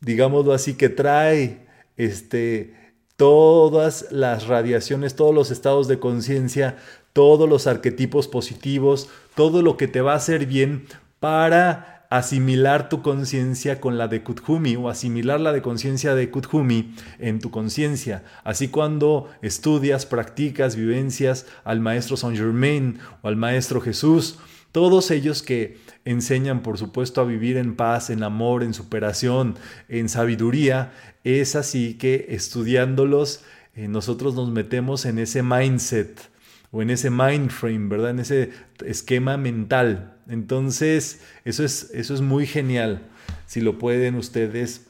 digámoslo 0.00 0.54
así, 0.54 0.74
que 0.74 0.88
trae 0.88 1.68
este, 1.96 2.74
todas 3.14 4.10
las 4.10 4.48
radiaciones, 4.48 5.14
todos 5.14 5.32
los 5.32 5.52
estados 5.52 5.86
de 5.86 6.00
conciencia, 6.00 6.78
todos 7.12 7.48
los 7.48 7.68
arquetipos 7.68 8.26
positivos, 8.26 9.08
todo 9.36 9.62
lo 9.62 9.76
que 9.76 9.86
te 9.86 10.00
va 10.00 10.14
a 10.14 10.16
hacer 10.16 10.46
bien 10.46 10.88
para 11.20 11.99
asimilar 12.10 12.88
tu 12.88 13.02
conciencia 13.02 13.80
con 13.80 13.96
la 13.96 14.08
de 14.08 14.22
Kuthumi 14.22 14.74
o 14.74 14.88
asimilar 14.88 15.40
la 15.40 15.52
de 15.52 15.62
conciencia 15.62 16.16
de 16.16 16.28
Kuthumi 16.28 16.92
en 17.20 17.38
tu 17.38 17.50
conciencia. 17.52 18.24
Así 18.42 18.68
cuando 18.68 19.30
estudias, 19.42 20.06
practicas, 20.06 20.74
vivencias 20.74 21.46
al 21.64 21.80
maestro 21.80 22.16
Saint 22.16 22.36
Germain 22.36 22.98
o 23.22 23.28
al 23.28 23.36
maestro 23.36 23.80
Jesús, 23.80 24.38
todos 24.72 25.10
ellos 25.12 25.42
que 25.42 25.78
enseñan, 26.04 26.62
por 26.62 26.78
supuesto, 26.78 27.20
a 27.20 27.24
vivir 27.24 27.56
en 27.56 27.76
paz, 27.76 28.10
en 28.10 28.24
amor, 28.24 28.64
en 28.64 28.74
superación, 28.74 29.56
en 29.88 30.08
sabiduría, 30.08 30.92
es 31.22 31.54
así 31.54 31.94
que 31.94 32.26
estudiándolos, 32.30 33.42
eh, 33.74 33.86
nosotros 33.86 34.34
nos 34.34 34.50
metemos 34.50 35.04
en 35.06 35.18
ese 35.18 35.42
mindset 35.42 36.29
o 36.72 36.82
en 36.82 36.90
ese 36.90 37.10
mind 37.10 37.50
frame, 37.50 37.88
¿verdad? 37.88 38.10
En 38.10 38.20
ese 38.20 38.50
esquema 38.84 39.36
mental. 39.36 40.16
Entonces, 40.28 41.20
eso 41.44 41.64
es, 41.64 41.90
eso 41.92 42.14
es 42.14 42.20
muy 42.20 42.46
genial, 42.46 43.08
si 43.46 43.60
lo 43.60 43.78
pueden 43.78 44.14
ustedes 44.14 44.86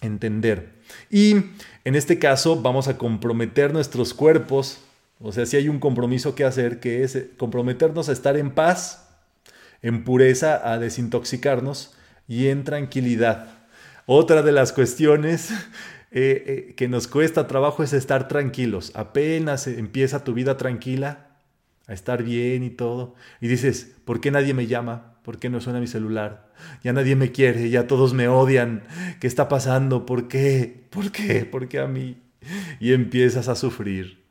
entender. 0.00 0.74
Y 1.10 1.36
en 1.84 1.94
este 1.94 2.18
caso 2.18 2.60
vamos 2.60 2.88
a 2.88 2.98
comprometer 2.98 3.72
nuestros 3.72 4.14
cuerpos, 4.14 4.80
o 5.20 5.32
sea, 5.32 5.46
si 5.46 5.56
hay 5.56 5.68
un 5.68 5.78
compromiso 5.78 6.34
que 6.34 6.44
hacer, 6.44 6.80
que 6.80 7.02
es 7.02 7.18
comprometernos 7.38 8.08
a 8.08 8.12
estar 8.12 8.36
en 8.36 8.50
paz, 8.50 9.08
en 9.82 10.04
pureza, 10.04 10.70
a 10.70 10.78
desintoxicarnos 10.78 11.94
y 12.28 12.48
en 12.48 12.64
tranquilidad. 12.64 13.48
Otra 14.06 14.42
de 14.42 14.52
las 14.52 14.72
cuestiones 14.72 15.50
eh, 16.16 16.44
eh, 16.46 16.74
que 16.76 16.86
nos 16.86 17.08
cuesta 17.08 17.48
trabajo 17.48 17.82
es 17.82 17.92
estar 17.92 18.28
tranquilos. 18.28 18.92
Apenas 18.94 19.66
empieza 19.66 20.22
tu 20.22 20.32
vida 20.32 20.56
tranquila, 20.56 21.26
a 21.88 21.92
estar 21.92 22.22
bien 22.22 22.62
y 22.62 22.70
todo, 22.70 23.16
y 23.40 23.48
dices, 23.48 23.96
¿por 24.04 24.20
qué 24.20 24.30
nadie 24.30 24.54
me 24.54 24.68
llama? 24.68 25.16
¿Por 25.24 25.40
qué 25.40 25.50
no 25.50 25.60
suena 25.60 25.80
mi 25.80 25.88
celular? 25.88 26.52
Ya 26.84 26.92
nadie 26.92 27.16
me 27.16 27.32
quiere, 27.32 27.68
ya 27.68 27.88
todos 27.88 28.14
me 28.14 28.28
odian. 28.28 28.84
¿Qué 29.18 29.26
está 29.26 29.48
pasando? 29.48 30.06
¿Por 30.06 30.28
qué? 30.28 30.86
¿Por 30.90 31.10
qué? 31.10 31.46
¿Por 31.46 31.66
qué 31.66 31.80
a 31.80 31.88
mí? 31.88 32.22
Y 32.78 32.92
empiezas 32.92 33.48
a 33.48 33.56
sufrir. 33.56 34.22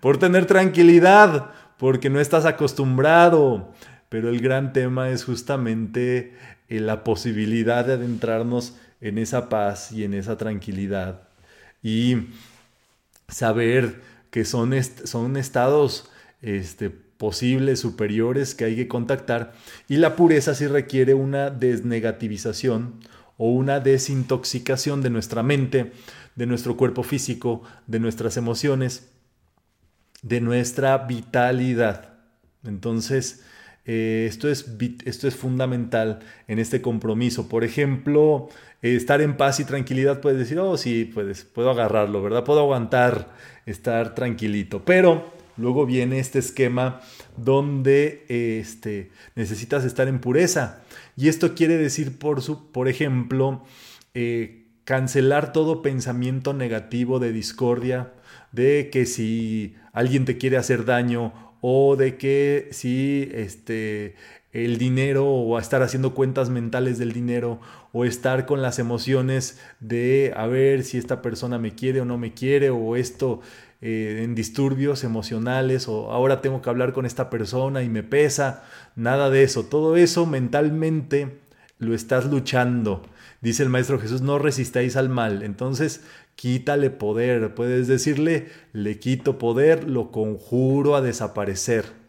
Por 0.00 0.18
tener 0.18 0.46
tranquilidad, 0.46 1.50
porque 1.76 2.08
no 2.08 2.20
estás 2.20 2.44
acostumbrado. 2.44 3.74
Pero 4.08 4.28
el 4.28 4.40
gran 4.40 4.72
tema 4.72 5.10
es 5.10 5.24
justamente 5.24 6.34
eh, 6.68 6.78
la 6.78 7.02
posibilidad 7.02 7.84
de 7.84 7.94
adentrarnos 7.94 8.76
en 9.00 9.18
esa 9.18 9.48
paz 9.48 9.92
y 9.92 10.04
en 10.04 10.14
esa 10.14 10.36
tranquilidad. 10.36 11.28
Y 11.82 12.28
saber 13.28 14.00
que 14.30 14.44
son, 14.44 14.72
son 15.04 15.36
estados 15.36 16.10
este, 16.42 16.90
posibles, 16.90 17.80
superiores 17.80 18.54
que 18.54 18.64
hay 18.64 18.76
que 18.76 18.88
contactar. 18.88 19.52
Y 19.88 19.96
la 19.96 20.16
pureza 20.16 20.54
sí 20.54 20.66
requiere 20.66 21.14
una 21.14 21.50
desnegativización 21.50 23.00
o 23.36 23.50
una 23.50 23.80
desintoxicación 23.80 25.02
de 25.02 25.10
nuestra 25.10 25.42
mente, 25.42 25.92
de 26.34 26.46
nuestro 26.46 26.76
cuerpo 26.76 27.02
físico, 27.02 27.62
de 27.86 28.00
nuestras 28.00 28.36
emociones, 28.36 29.10
de 30.22 30.40
nuestra 30.40 30.98
vitalidad. 30.98 32.14
Entonces, 32.64 33.42
eh, 33.86 34.26
esto, 34.28 34.48
es, 34.48 34.66
esto 35.04 35.26
es 35.26 35.34
fundamental 35.34 36.20
en 36.48 36.58
este 36.58 36.82
compromiso. 36.82 37.48
Por 37.48 37.64
ejemplo, 37.64 38.48
eh, 38.82 38.96
estar 38.96 39.20
en 39.20 39.36
paz 39.36 39.60
y 39.60 39.64
tranquilidad, 39.64 40.20
puedes 40.20 40.38
decir, 40.38 40.58
oh, 40.58 40.76
sí, 40.76 41.04
puedes, 41.04 41.44
puedo 41.44 41.70
agarrarlo, 41.70 42.22
¿verdad? 42.22 42.44
Puedo 42.44 42.60
aguantar, 42.60 43.30
estar 43.66 44.14
tranquilito. 44.14 44.84
Pero 44.84 45.32
luego 45.56 45.86
viene 45.86 46.18
este 46.18 46.38
esquema 46.38 47.00
donde 47.36 48.24
este, 48.28 49.10
necesitas 49.34 49.84
estar 49.84 50.08
en 50.08 50.20
pureza. 50.20 50.82
Y 51.16 51.28
esto 51.28 51.54
quiere 51.54 51.76
decir, 51.76 52.18
por, 52.18 52.42
su, 52.42 52.70
por 52.72 52.88
ejemplo, 52.88 53.64
eh, 54.14 54.64
cancelar 54.84 55.52
todo 55.52 55.82
pensamiento 55.82 56.52
negativo 56.52 57.18
de 57.18 57.32
discordia, 57.32 58.12
de 58.52 58.90
que 58.90 59.06
si 59.06 59.76
alguien 59.92 60.24
te 60.24 60.38
quiere 60.38 60.56
hacer 60.56 60.84
daño 60.84 61.32
o 61.60 61.96
de 61.96 62.16
que 62.16 62.68
si 62.72 63.28
este, 63.32 64.16
el 64.52 64.78
dinero 64.78 65.26
o 65.26 65.58
estar 65.58 65.82
haciendo 65.82 66.14
cuentas 66.14 66.50
mentales 66.50 66.98
del 66.98 67.12
dinero 67.12 67.60
o 67.92 68.04
estar 68.04 68.46
con 68.46 68.62
las 68.62 68.78
emociones 68.78 69.60
de 69.80 70.32
a 70.36 70.46
ver 70.46 70.84
si 70.84 70.98
esta 70.98 71.22
persona 71.22 71.58
me 71.58 71.74
quiere 71.74 72.00
o 72.00 72.04
no 72.04 72.18
me 72.18 72.34
quiere 72.34 72.70
o 72.70 72.96
esto 72.96 73.40
eh, 73.82 74.20
en 74.22 74.34
disturbios 74.34 75.04
emocionales 75.04 75.88
o 75.88 76.12
ahora 76.12 76.40
tengo 76.40 76.62
que 76.62 76.70
hablar 76.70 76.92
con 76.92 77.06
esta 77.06 77.30
persona 77.30 77.82
y 77.82 77.88
me 77.88 78.02
pesa, 78.02 78.64
nada 78.96 79.30
de 79.30 79.42
eso, 79.42 79.64
todo 79.64 79.96
eso 79.96 80.26
mentalmente 80.26 81.38
lo 81.78 81.94
estás 81.94 82.26
luchando. 82.26 83.02
Dice 83.40 83.62
el 83.62 83.70
Maestro 83.70 83.98
Jesús, 83.98 84.20
no 84.20 84.38
resistáis 84.38 84.96
al 84.96 85.08
mal. 85.08 85.42
Entonces, 85.42 86.02
quítale 86.36 86.90
poder. 86.90 87.54
Puedes 87.54 87.88
decirle, 87.88 88.48
le 88.74 88.98
quito 88.98 89.38
poder, 89.38 89.88
lo 89.88 90.10
conjuro 90.12 90.94
a 90.94 91.00
desaparecer. 91.00 91.99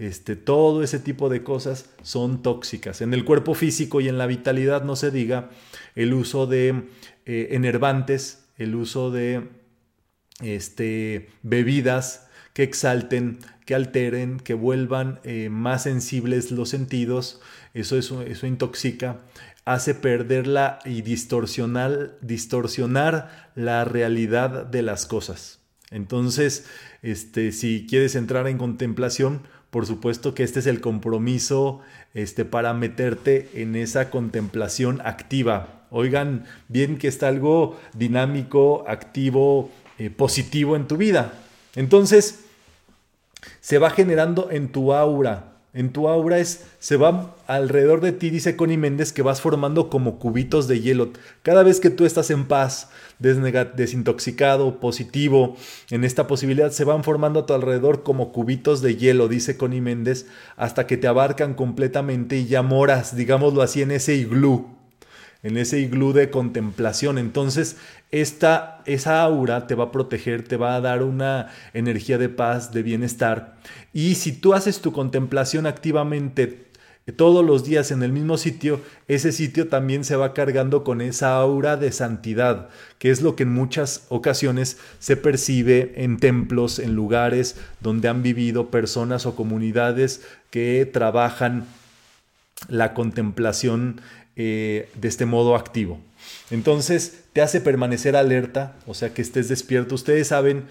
Este, 0.00 0.34
todo 0.34 0.82
ese 0.82 0.98
tipo 0.98 1.28
de 1.28 1.42
cosas 1.42 1.90
son 2.00 2.42
tóxicas. 2.42 3.02
En 3.02 3.12
el 3.12 3.26
cuerpo 3.26 3.52
físico 3.52 4.00
y 4.00 4.08
en 4.08 4.16
la 4.16 4.26
vitalidad 4.26 4.82
no 4.82 4.96
se 4.96 5.10
diga 5.10 5.50
el 5.94 6.14
uso 6.14 6.46
de 6.46 6.88
eh, 7.26 7.48
enervantes, 7.50 8.46
el 8.56 8.76
uso 8.76 9.10
de 9.10 9.50
este, 10.40 11.28
bebidas 11.42 12.28
que 12.54 12.62
exalten, 12.62 13.40
que 13.66 13.74
alteren, 13.74 14.40
que 14.40 14.54
vuelvan 14.54 15.20
eh, 15.22 15.50
más 15.50 15.82
sensibles 15.82 16.50
los 16.50 16.70
sentidos. 16.70 17.42
Eso, 17.74 17.98
eso, 17.98 18.22
eso 18.22 18.46
intoxica, 18.46 19.20
hace 19.66 19.94
perderla 19.94 20.78
y 20.86 21.02
distorsionar, 21.02 22.16
distorsionar 22.22 23.50
la 23.54 23.84
realidad 23.84 24.64
de 24.64 24.80
las 24.80 25.04
cosas. 25.04 25.60
Entonces, 25.90 26.64
este, 27.02 27.52
si 27.52 27.86
quieres 27.86 28.14
entrar 28.14 28.46
en 28.46 28.56
contemplación, 28.56 29.42
por 29.70 29.86
supuesto 29.86 30.34
que 30.34 30.42
este 30.42 30.58
es 30.58 30.66
el 30.66 30.80
compromiso 30.80 31.80
este, 32.14 32.44
para 32.44 32.74
meterte 32.74 33.48
en 33.54 33.76
esa 33.76 34.10
contemplación 34.10 35.00
activa. 35.04 35.86
Oigan 35.90 36.44
bien 36.68 36.98
que 36.98 37.08
está 37.08 37.28
algo 37.28 37.78
dinámico, 37.94 38.84
activo, 38.88 39.70
eh, 39.98 40.10
positivo 40.10 40.76
en 40.76 40.86
tu 40.86 40.96
vida. 40.96 41.34
Entonces, 41.76 42.44
se 43.60 43.78
va 43.78 43.90
generando 43.90 44.50
en 44.50 44.70
tu 44.70 44.92
aura. 44.92 45.52
En 45.72 45.92
tu 45.92 46.08
aura 46.08 46.38
es, 46.38 46.64
se 46.80 46.96
va 46.96 47.36
alrededor 47.46 48.00
de 48.00 48.10
ti, 48.10 48.30
dice 48.30 48.56
Connie 48.56 48.76
Méndez, 48.76 49.12
que 49.12 49.22
vas 49.22 49.40
formando 49.40 49.88
como 49.88 50.18
cubitos 50.18 50.66
de 50.66 50.80
hielo. 50.80 51.10
Cada 51.42 51.62
vez 51.62 51.78
que 51.78 51.90
tú 51.90 52.04
estás 52.04 52.30
en 52.30 52.46
paz, 52.46 52.88
desintoxicado, 53.20 54.80
positivo, 54.80 55.56
en 55.90 56.02
esta 56.02 56.26
posibilidad 56.26 56.72
se 56.72 56.82
van 56.82 57.04
formando 57.04 57.40
a 57.40 57.46
tu 57.46 57.54
alrededor 57.54 58.02
como 58.02 58.32
cubitos 58.32 58.82
de 58.82 58.96
hielo, 58.96 59.28
dice 59.28 59.56
Connie 59.56 59.80
Méndez, 59.80 60.26
hasta 60.56 60.88
que 60.88 60.96
te 60.96 61.06
abarcan 61.06 61.54
completamente 61.54 62.36
y 62.38 62.46
ya 62.46 62.62
moras, 62.62 63.14
digámoslo 63.14 63.62
así, 63.62 63.82
en 63.82 63.92
ese 63.92 64.16
iglú, 64.16 64.79
en 65.42 65.56
ese 65.56 65.78
iglú 65.80 66.12
de 66.12 66.30
contemplación. 66.30 67.18
Entonces, 67.18 67.76
esta, 68.10 68.82
esa 68.86 69.22
aura 69.22 69.66
te 69.66 69.74
va 69.74 69.84
a 69.84 69.92
proteger, 69.92 70.42
te 70.42 70.56
va 70.56 70.74
a 70.74 70.80
dar 70.80 71.02
una 71.02 71.48
energía 71.72 72.18
de 72.18 72.28
paz, 72.28 72.72
de 72.72 72.82
bienestar. 72.82 73.56
Y 73.92 74.16
si 74.16 74.32
tú 74.32 74.54
haces 74.54 74.80
tu 74.80 74.92
contemplación 74.92 75.66
activamente, 75.66 76.70
todos 77.16 77.44
los 77.44 77.64
días 77.64 77.90
en 77.90 78.02
el 78.02 78.12
mismo 78.12 78.36
sitio, 78.36 78.80
ese 79.08 79.32
sitio 79.32 79.68
también 79.68 80.04
se 80.04 80.16
va 80.16 80.34
cargando 80.34 80.84
con 80.84 81.00
esa 81.00 81.34
aura 81.36 81.76
de 81.76 81.92
santidad, 81.92 82.68
que 82.98 83.10
es 83.10 83.22
lo 83.22 83.36
que 83.36 83.44
en 83.44 83.52
muchas 83.52 84.06
ocasiones 84.08 84.78
se 84.98 85.16
percibe 85.16 85.92
en 85.96 86.18
templos, 86.18 86.78
en 86.78 86.94
lugares 86.94 87.56
donde 87.80 88.08
han 88.08 88.22
vivido 88.22 88.70
personas 88.70 89.26
o 89.26 89.34
comunidades 89.34 90.22
que 90.50 90.88
trabajan 90.90 91.66
la 92.68 92.92
contemplación 92.92 94.00
eh, 94.42 94.88
de 94.94 95.06
este 95.06 95.26
modo 95.26 95.54
activo. 95.54 96.00
Entonces 96.50 97.24
te 97.34 97.42
hace 97.42 97.60
permanecer 97.60 98.16
alerta, 98.16 98.74
o 98.86 98.94
sea 98.94 99.12
que 99.12 99.20
estés 99.20 99.50
despierto. 99.50 99.94
Ustedes 99.94 100.28
saben 100.28 100.64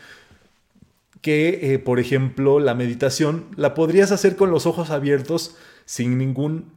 que, 1.22 1.74
eh, 1.74 1.78
por 1.78 2.00
ejemplo, 2.00 2.60
la 2.60 2.74
meditación 2.74 3.46
la 3.58 3.76
podrías 3.76 4.12
hacer 4.12 4.36
con 4.36 4.50
los 4.50 4.66
ojos 4.66 4.90
abiertos 4.90 5.56
sin 5.86 6.18
ningún 6.18 6.72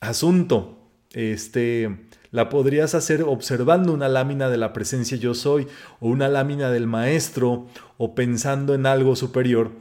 asunto. 0.00 0.78
Este, 1.12 1.94
la 2.30 2.48
podrías 2.48 2.94
hacer 2.94 3.22
observando 3.24 3.92
una 3.92 4.08
lámina 4.08 4.48
de 4.48 4.56
la 4.56 4.72
presencia 4.72 5.18
yo 5.18 5.34
soy 5.34 5.68
o 6.00 6.08
una 6.08 6.28
lámina 6.28 6.70
del 6.70 6.86
maestro 6.86 7.66
o 7.98 8.14
pensando 8.14 8.74
en 8.74 8.86
algo 8.86 9.14
superior 9.14 9.72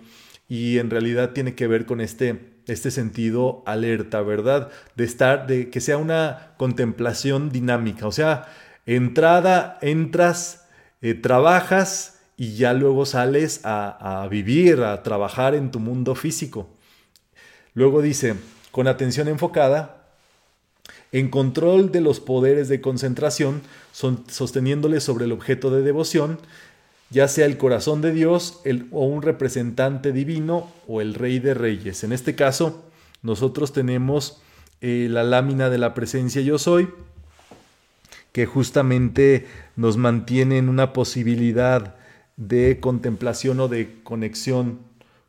y 0.50 0.80
en 0.80 0.90
realidad 0.90 1.32
tiene 1.32 1.56
que 1.56 1.68
ver 1.68 1.86
con 1.86 2.02
este 2.02 2.53
este 2.68 2.92
sentido 2.92 3.64
alerta, 3.66 4.22
¿verdad? 4.22 4.70
De 4.96 5.04
estar 5.04 5.48
de 5.48 5.70
que 5.70 5.82
sea 5.82 5.98
una 5.98 6.54
contemplación 6.58 7.50
dinámica, 7.50 8.08
o 8.08 8.12
sea, 8.12 8.48
entrada, 8.86 9.78
entras, 9.82 10.66
eh, 11.02 11.14
trabajas 11.14 12.20
y 12.38 12.56
ya 12.56 12.74
luego 12.74 13.06
sales 13.06 13.62
a, 13.64 14.28
vivir, 14.30 14.82
a 14.82 15.04
trabajar 15.04 15.56
en 15.56 15.72
tu 15.72 15.80
mundo 15.80 16.16
físico. 16.16 16.68
Luego 17.74 18.02
dice, 18.02 18.36
con 18.72 18.88
atención 18.88 19.28
enfocada, 19.28 20.08
en 21.12 21.30
control 21.30 21.92
de 21.92 22.02
los 22.02 22.20
poderes 22.20 22.70
de 22.70 22.82
concentración, 22.82 23.62
sosteniéndole 23.92 25.00
sobre 25.00 25.26
el 25.26 25.32
objeto 25.32 25.70
de 25.70 25.84
devoción, 25.84 26.40
ya 27.10 27.28
sea 27.28 27.46
el 27.46 27.58
corazón 27.58 28.02
de 28.02 28.12
Dios 28.12 28.62
o 28.92 29.06
un 29.06 29.22
representante 29.22 30.12
divino 30.12 30.72
o 30.88 31.02
el 31.02 31.14
rey 31.14 31.40
de 31.40 31.54
reyes. 31.54 32.04
En 32.04 32.12
este 32.12 32.36
caso, 32.36 32.84
nosotros 33.22 33.72
tenemos 33.72 34.42
eh, 34.82 35.08
la 35.10 35.24
lámina 35.24 35.70
de 35.70 35.78
la 35.78 35.94
presencia 35.94 36.42
yo 36.42 36.58
soy, 36.58 36.90
que 38.32 38.46
justamente 38.46 39.48
nos 39.76 39.96
mantiene 39.96 40.58
en 40.58 40.68
una 40.68 40.92
posibilidad 40.92 41.96
de 42.36 42.80
contemplación 42.80 43.60
o 43.60 43.68
de 43.68 44.02
conexión 44.04 44.80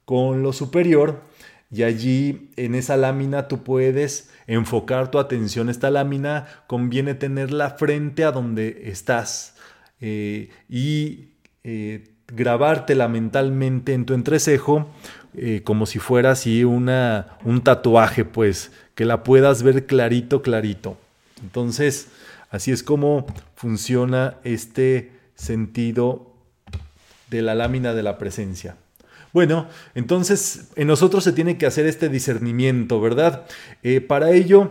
con 0.04 0.42
lo 0.42 0.52
superior. 0.52 1.22
Y 1.70 1.82
allí 1.82 2.50
en 2.56 2.74
esa 2.74 2.96
lámina 2.96 3.46
tú 3.46 3.62
puedes 3.62 4.30
enfocar 4.46 5.10
tu 5.10 5.18
atención. 5.18 5.68
Esta 5.68 5.90
lámina 5.90 6.46
conviene 6.66 7.14
tenerla 7.14 7.70
frente 7.70 8.24
a 8.24 8.32
donde 8.32 8.82
estás 8.86 9.54
eh, 10.00 10.50
y 10.68 11.33
eh, 11.64 12.04
grabártela 12.28 13.08
mentalmente 13.08 13.94
en 13.94 14.04
tu 14.04 14.14
entrecejo 14.14 14.88
eh, 15.36 15.62
como 15.64 15.84
si 15.86 15.98
fuera 15.98 16.30
así 16.30 16.62
una, 16.62 17.38
un 17.44 17.62
tatuaje, 17.62 18.24
pues 18.24 18.70
que 18.94 19.04
la 19.04 19.24
puedas 19.24 19.64
ver 19.64 19.84
clarito, 19.84 20.42
clarito. 20.42 20.96
Entonces, 21.42 22.08
así 22.50 22.70
es 22.70 22.84
como 22.84 23.26
funciona 23.56 24.36
este 24.44 25.10
sentido 25.34 26.30
de 27.30 27.42
la 27.42 27.56
lámina 27.56 27.94
de 27.94 28.04
la 28.04 28.16
presencia. 28.16 28.76
Bueno, 29.32 29.66
entonces 29.96 30.68
en 30.76 30.86
nosotros 30.86 31.24
se 31.24 31.32
tiene 31.32 31.58
que 31.58 31.66
hacer 31.66 31.86
este 31.86 32.08
discernimiento, 32.08 33.00
¿verdad? 33.00 33.46
Eh, 33.82 34.00
para 34.00 34.30
ello, 34.30 34.70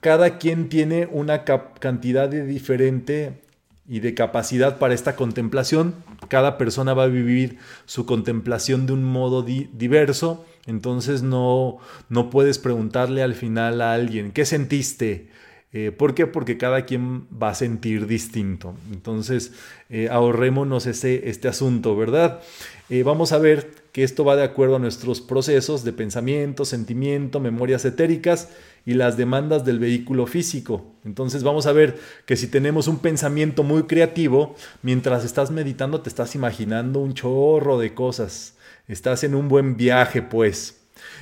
cada 0.00 0.36
quien 0.36 0.68
tiene 0.68 1.08
una 1.10 1.44
cantidad 1.44 2.28
de 2.28 2.44
diferente 2.44 3.40
y 3.88 4.00
de 4.00 4.14
capacidad 4.14 4.78
para 4.78 4.94
esta 4.94 5.16
contemplación. 5.16 5.94
Cada 6.28 6.58
persona 6.58 6.94
va 6.94 7.04
a 7.04 7.08
vivir 7.08 7.58
su 7.84 8.06
contemplación 8.06 8.86
de 8.86 8.92
un 8.92 9.04
modo 9.04 9.42
diverso. 9.42 10.44
Entonces 10.66 11.22
no, 11.22 11.78
no 12.08 12.30
puedes 12.30 12.58
preguntarle 12.58 13.22
al 13.22 13.34
final 13.34 13.80
a 13.80 13.94
alguien, 13.94 14.32
¿qué 14.32 14.44
sentiste? 14.44 15.28
Eh, 15.72 15.92
¿Por 15.92 16.14
qué? 16.14 16.26
Porque 16.26 16.56
cada 16.56 16.86
quien 16.86 17.26
va 17.30 17.50
a 17.50 17.54
sentir 17.54 18.06
distinto. 18.06 18.74
Entonces, 18.92 19.52
eh, 19.90 20.08
ahorrémonos 20.10 20.86
ese, 20.86 21.28
este 21.28 21.48
asunto, 21.48 21.94
¿verdad? 21.96 22.40
Eh, 22.88 23.02
vamos 23.02 23.32
a 23.32 23.38
ver 23.38 23.70
que 23.92 24.02
esto 24.02 24.24
va 24.24 24.36
de 24.36 24.44
acuerdo 24.44 24.76
a 24.76 24.78
nuestros 24.78 25.20
procesos 25.20 25.84
de 25.84 25.92
pensamiento, 25.92 26.64
sentimiento, 26.64 27.40
memorias 27.40 27.84
etéricas 27.84 28.48
y 28.86 28.94
las 28.94 29.16
demandas 29.16 29.64
del 29.64 29.80
vehículo 29.80 30.26
físico. 30.26 30.94
Entonces 31.04 31.42
vamos 31.42 31.66
a 31.66 31.72
ver 31.72 31.98
que 32.24 32.36
si 32.36 32.46
tenemos 32.46 32.86
un 32.86 33.00
pensamiento 33.00 33.64
muy 33.64 33.82
creativo, 33.82 34.54
mientras 34.82 35.24
estás 35.24 35.50
meditando 35.50 36.00
te 36.00 36.08
estás 36.08 36.36
imaginando 36.36 37.00
un 37.00 37.12
chorro 37.12 37.78
de 37.78 37.92
cosas. 37.92 38.56
Estás 38.86 39.24
en 39.24 39.34
un 39.34 39.48
buen 39.48 39.76
viaje, 39.76 40.22
pues. 40.22 40.80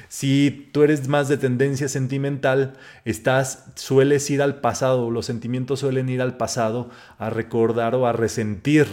Si 0.09 0.69
tú 0.73 0.83
eres 0.83 1.09
más 1.09 1.29
de 1.29 1.39
tendencia 1.39 1.89
sentimental, 1.89 2.75
estás, 3.07 3.65
sueles 3.77 4.31
ir 4.31 4.43
al 4.43 4.61
pasado, 4.61 5.11
los 5.11 5.27
sentimientos 5.27 5.81
suelen 5.81 6.09
ir 6.11 6.21
al 6.21 6.37
pasado 6.37 6.91
a 7.19 7.31
recordar 7.31 7.95
o 7.95 8.07
a 8.07 8.13
resentir. 8.13 8.87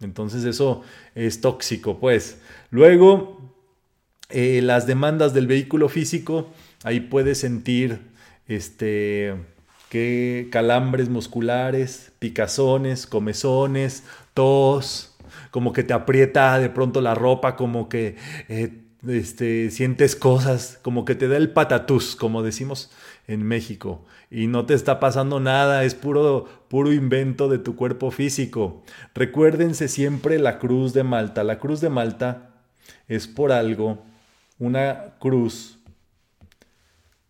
Entonces 0.00 0.44
eso 0.44 0.82
es 1.14 1.40
tóxico, 1.40 2.00
pues. 2.00 2.38
Luego, 2.70 3.54
eh, 4.28 4.60
las 4.62 4.86
demandas 4.86 5.32
del 5.32 5.46
vehículo 5.46 5.88
físico, 5.88 6.50
ahí 6.84 7.00
puedes 7.00 7.38
sentir 7.38 8.00
este, 8.48 9.34
que 9.88 10.48
calambres 10.50 11.08
musculares, 11.08 12.12
picazones, 12.18 13.06
comezones, 13.06 14.04
tos, 14.34 15.16
como 15.50 15.72
que 15.72 15.84
te 15.84 15.92
aprieta 15.92 16.58
de 16.58 16.70
pronto 16.70 17.00
la 17.00 17.14
ropa, 17.14 17.56
como 17.56 17.88
que 17.88 18.16
eh, 18.48 18.82
este, 19.06 19.70
sientes 19.70 20.16
cosas, 20.16 20.78
como 20.82 21.04
que 21.04 21.14
te 21.14 21.28
da 21.28 21.36
el 21.36 21.50
patatús, 21.50 22.16
como 22.16 22.42
decimos 22.42 22.90
en 23.28 23.42
México, 23.42 24.04
y 24.30 24.46
no 24.46 24.64
te 24.64 24.74
está 24.74 24.98
pasando 24.98 25.40
nada, 25.40 25.84
es 25.84 25.94
puro, 25.94 26.48
puro 26.68 26.92
invento 26.92 27.48
de 27.48 27.58
tu 27.58 27.76
cuerpo 27.76 28.10
físico. 28.10 28.82
Recuérdense 29.14 29.88
siempre 29.88 30.38
la 30.38 30.58
cruz 30.58 30.94
de 30.94 31.02
Malta. 31.02 31.44
La 31.44 31.58
cruz 31.58 31.80
de 31.80 31.90
Malta 31.90 32.50
es 33.08 33.28
por 33.28 33.52
algo 33.52 34.02
una 34.58 35.16
cruz 35.18 35.81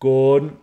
con 0.03 0.59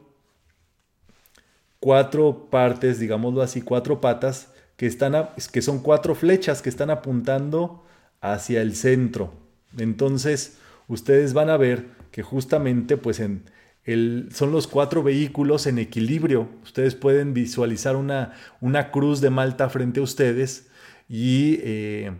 cuatro 1.79 2.51
partes, 2.51 2.99
digámoslo 2.99 3.41
así, 3.41 3.63
cuatro 3.63 3.99
patas, 3.99 4.53
que, 4.77 4.85
están 4.85 5.31
que 5.51 5.63
son 5.63 5.79
cuatro 5.79 6.15
flechas 6.15 6.61
que 6.61 6.69
están 6.69 6.91
apuntando 6.91 7.83
hacia 8.21 8.61
el 8.61 8.77
centro. 8.77 9.33
Entonces, 9.79 10.59
ustedes 10.89 11.33
van 11.33 11.49
a 11.49 11.57
ver 11.57 11.87
que 12.11 12.23
justamente 12.23 12.99
pues 12.99 13.17
son 13.17 14.53
los 14.53 14.67
cuatro 14.67 15.03
vehículos 15.03 15.67
en 15.67 15.79
equilibrio. 15.79 16.47
Ustedes 16.63 16.95
pueden 16.95 17.33
visualizar 17.33 17.97
una, 17.97 18.35
una 18.61 18.91
cruz 18.91 19.23
de 19.23 19.31
Malta 19.31 19.71
frente 19.71 20.01
a 20.01 20.03
ustedes 20.03 20.69
y 21.09 21.61
eh, 21.63 22.13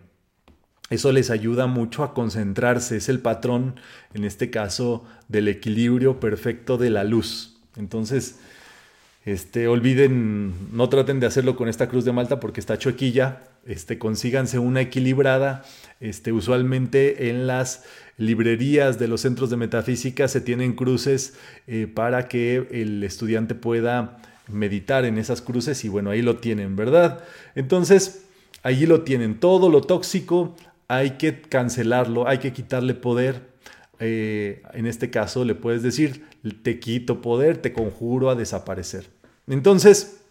eso 0.91 1.13
les 1.13 1.31
ayuda 1.31 1.67
mucho 1.67 2.03
a 2.03 2.13
concentrarse. 2.13 2.97
Es 2.97 3.09
el 3.09 3.21
patrón, 3.21 3.77
en 4.13 4.25
este 4.25 4.51
caso, 4.51 5.05
del 5.29 5.49
equilibrio 5.49 6.19
perfecto 6.19 6.77
de 6.79 6.91
la 6.91 7.05
luz. 7.05 7.57
Entonces, 7.77 8.41
este, 9.25 9.69
olviden, 9.69 10.53
no 10.73 10.89
traten 10.89 11.21
de 11.21 11.27
hacerlo 11.27 11.55
con 11.55 11.69
esta 11.69 11.89
cruz 11.89 12.05
de 12.05 12.13
Malta 12.13 12.41
porque 12.41 12.59
está 12.59 12.77
chuequilla. 12.77 13.45
Este, 13.67 13.99
consíganse 13.99 14.59
una 14.59 14.81
equilibrada. 14.81 15.63
Este, 16.01 16.33
usualmente 16.33 17.31
en 17.31 17.47
las 17.47 17.85
librerías 18.17 18.99
de 18.99 19.07
los 19.07 19.21
centros 19.21 19.49
de 19.51 19.57
metafísica 19.57 20.27
se 20.27 20.41
tienen 20.41 20.73
cruces 20.73 21.35
eh, 21.67 21.87
para 21.87 22.27
que 22.27 22.67
el 22.71 23.05
estudiante 23.05 23.55
pueda 23.55 24.19
meditar 24.49 25.05
en 25.05 25.19
esas 25.19 25.41
cruces 25.41 25.85
y 25.85 25.89
bueno, 25.89 26.11
ahí 26.11 26.23
lo 26.23 26.39
tienen, 26.39 26.75
¿verdad? 26.75 27.23
Entonces, 27.55 28.25
allí 28.63 28.87
lo 28.87 29.03
tienen. 29.03 29.39
Todo 29.39 29.69
lo 29.69 29.83
tóxico 29.83 30.57
hay 30.91 31.13
que 31.13 31.41
cancelarlo, 31.41 32.27
hay 32.27 32.39
que 32.39 32.53
quitarle 32.53 32.95
poder. 32.95 33.49
Eh, 34.01 34.61
en 34.73 34.87
este 34.87 35.09
caso 35.09 35.45
le 35.45 35.55
puedes 35.55 35.85
decir, 35.85 36.27
te 36.65 36.81
quito 36.81 37.23
poder, 37.23 37.59
te 37.59 37.73
conjuro 37.73 38.29
a 38.29 38.35
desaparecer. 38.35 39.07
Entonces, 39.47 40.23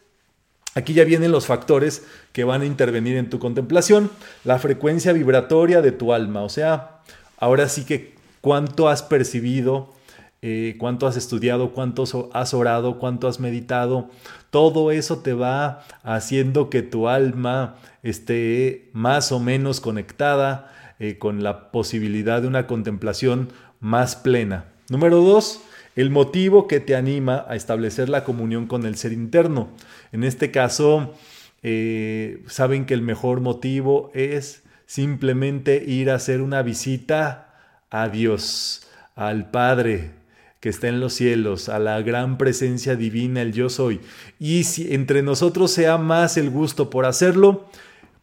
aquí 0.76 0.94
ya 0.94 1.06
vienen 1.06 1.32
los 1.32 1.46
factores 1.46 2.04
que 2.34 2.44
van 2.44 2.62
a 2.62 2.66
intervenir 2.66 3.16
en 3.16 3.30
tu 3.30 3.40
contemplación, 3.40 4.12
la 4.44 4.60
frecuencia 4.60 5.14
vibratoria 5.14 5.82
de 5.82 5.94
tu 5.94 6.12
alma, 6.12 6.42
o 6.42 6.50
sea, 6.50 7.00
ahora 7.38 7.70
sí 7.70 7.86
que 7.86 8.16
cuánto 8.42 8.90
has 8.90 9.02
percibido, 9.02 9.94
eh, 10.42 10.76
cuánto 10.78 11.08
has 11.08 11.16
estudiado, 11.16 11.72
cuánto 11.72 12.04
has 12.34 12.54
orado, 12.54 13.00
cuánto 13.00 13.30
has 13.30 13.40
meditado, 13.40 14.10
todo 14.50 14.92
eso 14.92 15.20
te 15.20 15.34
va 15.34 15.86
haciendo 16.04 16.70
que 16.70 16.82
tu 16.82 17.08
alma 17.08 17.76
esté 18.04 18.90
más 18.94 19.32
o 19.32 19.40
menos 19.40 19.82
conectada 19.82 20.72
eh, 21.00 21.18
con 21.18 21.44
la 21.44 21.72
posibilidad 21.72 22.42
de 22.42 22.48
una 22.48 22.68
contemplación 22.68 23.50
más 23.80 24.16
plena. 24.16 24.66
Número 24.90 25.22
dos, 25.22 25.62
el 25.96 26.10
motivo 26.10 26.68
que 26.68 26.80
te 26.80 26.96
anima 26.96 27.46
a 27.48 27.56
establecer 27.56 28.10
la 28.10 28.24
comunión 28.24 28.68
con 28.68 28.86
el 28.86 28.96
ser 28.96 29.14
interno. 29.14 29.70
En 30.12 30.24
este 30.24 30.52
caso, 30.52 31.14
eh, 31.62 32.44
saben 32.48 32.86
que 32.86 32.94
el 32.94 33.02
mejor 33.02 33.42
motivo 33.42 34.12
es 34.14 34.64
simplemente 34.86 35.84
ir 35.86 36.10
a 36.10 36.16
hacer 36.16 36.42
una 36.42 36.64
visita 36.64 37.54
a 37.92 38.10
Dios, 38.10 38.88
al 39.16 39.52
Padre 39.52 40.19
que 40.60 40.70
está 40.70 40.88
en 40.88 41.00
los 41.00 41.14
cielos, 41.14 41.70
a 41.70 41.80
la 41.80 42.02
gran 42.02 42.38
presencia 42.38 42.96
divina, 42.96 43.42
el 43.42 43.54
yo 43.54 43.70
soy. 43.70 44.02
Y 44.40 44.66
si 44.66 44.94
entre 44.94 45.22
nosotros 45.22 45.72
sea 45.72 45.98
más 45.98 46.38
el 46.38 46.50
gusto 46.50 46.90
por 46.90 47.06
hacerlo, 47.06 47.70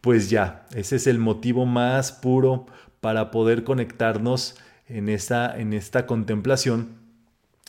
pues 0.01 0.29
ya, 0.29 0.65
ese 0.75 0.97
es 0.97 1.07
el 1.07 1.17
motivo 1.19 1.65
más 1.65 2.11
puro 2.11 2.67
para 3.01 3.31
poder 3.31 3.63
conectarnos 3.63 4.55
en 4.87 5.09
esta, 5.09 5.57
en 5.57 5.73
esta 5.73 6.05
contemplación. 6.05 6.97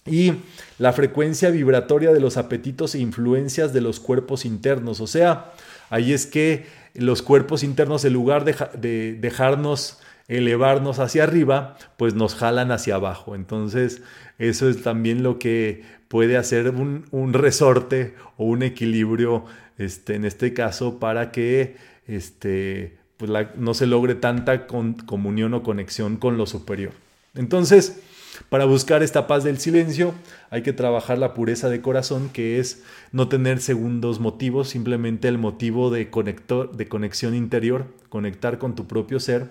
Y 0.07 0.35
la 0.79 0.93
frecuencia 0.93 1.51
vibratoria 1.51 2.13
de 2.13 2.21
los 2.21 2.37
apetitos 2.37 2.95
e 2.95 3.01
influencias 3.01 3.73
de 3.73 3.81
los 3.81 4.01
cuerpos 4.01 4.45
internos. 4.45 5.01
O 5.01 5.07
sea, 5.07 5.53
ahí 5.91 6.13
es 6.13 6.27
que 6.27 6.67
los 6.95 7.23
cuerpos 7.23 7.63
internos, 7.63 8.05
en 8.05 8.13
lugar 8.13 8.45
de, 8.45 9.17
dejarnos 9.21 10.01
elevarnos 10.27 10.99
hacia 10.99 11.25
arriba, 11.25 11.77
pues 11.97 12.15
nos 12.15 12.35
jalan 12.35 12.71
hacia 12.71 12.97
abajo. 12.97 13.35
Entonces, 13.35 14.03
eso 14.39 14.69
es 14.69 14.83
también 14.83 15.23
lo 15.23 15.39
que 15.39 15.83
puede 16.09 16.37
hacer 16.37 16.71
un, 16.71 17.33
resorte 17.33 18.15
o 18.37 18.45
un 18.45 18.63
equilibrio, 18.63 19.45
este, 19.77 20.15
en 20.15 20.25
este 20.25 20.55
caso, 20.55 20.99
para 20.99 21.31
que 21.33 21.77
este, 22.07 22.97
pues 23.17 23.31
no 23.57 23.75
se 23.75 23.87
logre 23.87 24.15
tanta 24.15 24.67
comunión 24.67 25.55
o 25.55 25.63
conexión 25.63 26.17
con 26.17 26.39
lo 26.39 26.47
superior. 26.47 26.93
Entonces, 27.35 28.01
para 28.49 28.65
buscar 28.65 29.03
esta 29.03 29.27
paz 29.27 29.45
del 29.45 29.59
silencio 29.59 30.15
hay 30.51 30.63
que 30.63 30.73
trabajar 30.73 31.19
la 31.19 31.35
pureza 31.35 31.69
de 31.69 31.83
corazón, 31.83 32.31
que 32.33 32.61
es 32.61 32.83
no 33.13 33.29
tener 33.29 33.61
segundos 33.61 34.21
motivos, 34.21 34.69
simplemente 34.69 35.29
el 35.29 35.39
motivo 35.39 35.91
de, 35.91 36.11
conector, 36.11 36.77
de 36.77 36.89
conexión 36.89 37.35
interior, 37.35 37.87
conectar 38.09 38.59
con 38.59 38.75
tu 38.75 38.87
propio 38.87 39.21
ser, 39.21 39.49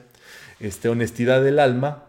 este, 0.59 0.89
honestidad 0.89 1.43
del 1.43 1.59
alma 1.59 2.05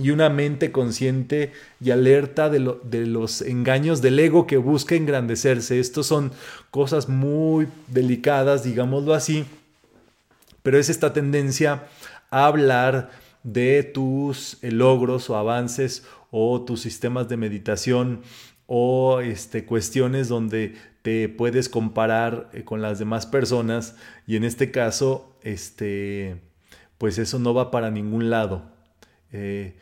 y 0.00 0.10
una 0.10 0.30
mente 0.30 0.72
consciente 0.72 1.52
y 1.80 1.90
alerta 1.90 2.48
de, 2.48 2.58
los 2.58 3.42
engaños 3.42 4.00
del 4.00 4.18
ego 4.18 4.46
que 4.46 4.56
busca 4.56 4.94
engrandecerse. 4.94 5.78
Estos 5.78 6.06
son 6.06 6.32
cosas 6.70 7.08
muy 7.08 7.68
delicadas, 7.88 8.64
digámoslo 8.64 9.14
así, 9.14 9.44
pero 10.62 10.78
es 10.78 10.88
esta 10.88 11.12
tendencia 11.12 11.84
a 12.30 12.46
hablar 12.46 13.10
de 13.42 13.82
tus 13.82 14.62
eh, 14.62 14.70
logros 14.70 15.30
o 15.30 15.36
avances 15.36 16.04
o 16.30 16.62
tus 16.62 16.80
sistemas 16.80 17.28
de 17.28 17.36
meditación 17.36 18.22
o 18.66 19.20
este, 19.20 19.64
cuestiones 19.64 20.28
donde 20.28 20.76
te 21.02 21.28
puedes 21.28 21.68
comparar 21.68 22.50
eh, 22.52 22.64
con 22.64 22.82
las 22.82 22.98
demás 22.98 23.26
personas 23.26 23.96
y 24.26 24.36
en 24.36 24.44
este 24.44 24.70
caso, 24.70 25.36
este, 25.42 26.36
pues 26.98 27.18
eso 27.18 27.38
no 27.38 27.54
va 27.54 27.70
para 27.70 27.90
ningún 27.90 28.30
lado. 28.30 28.62
Eh, 29.32 29.74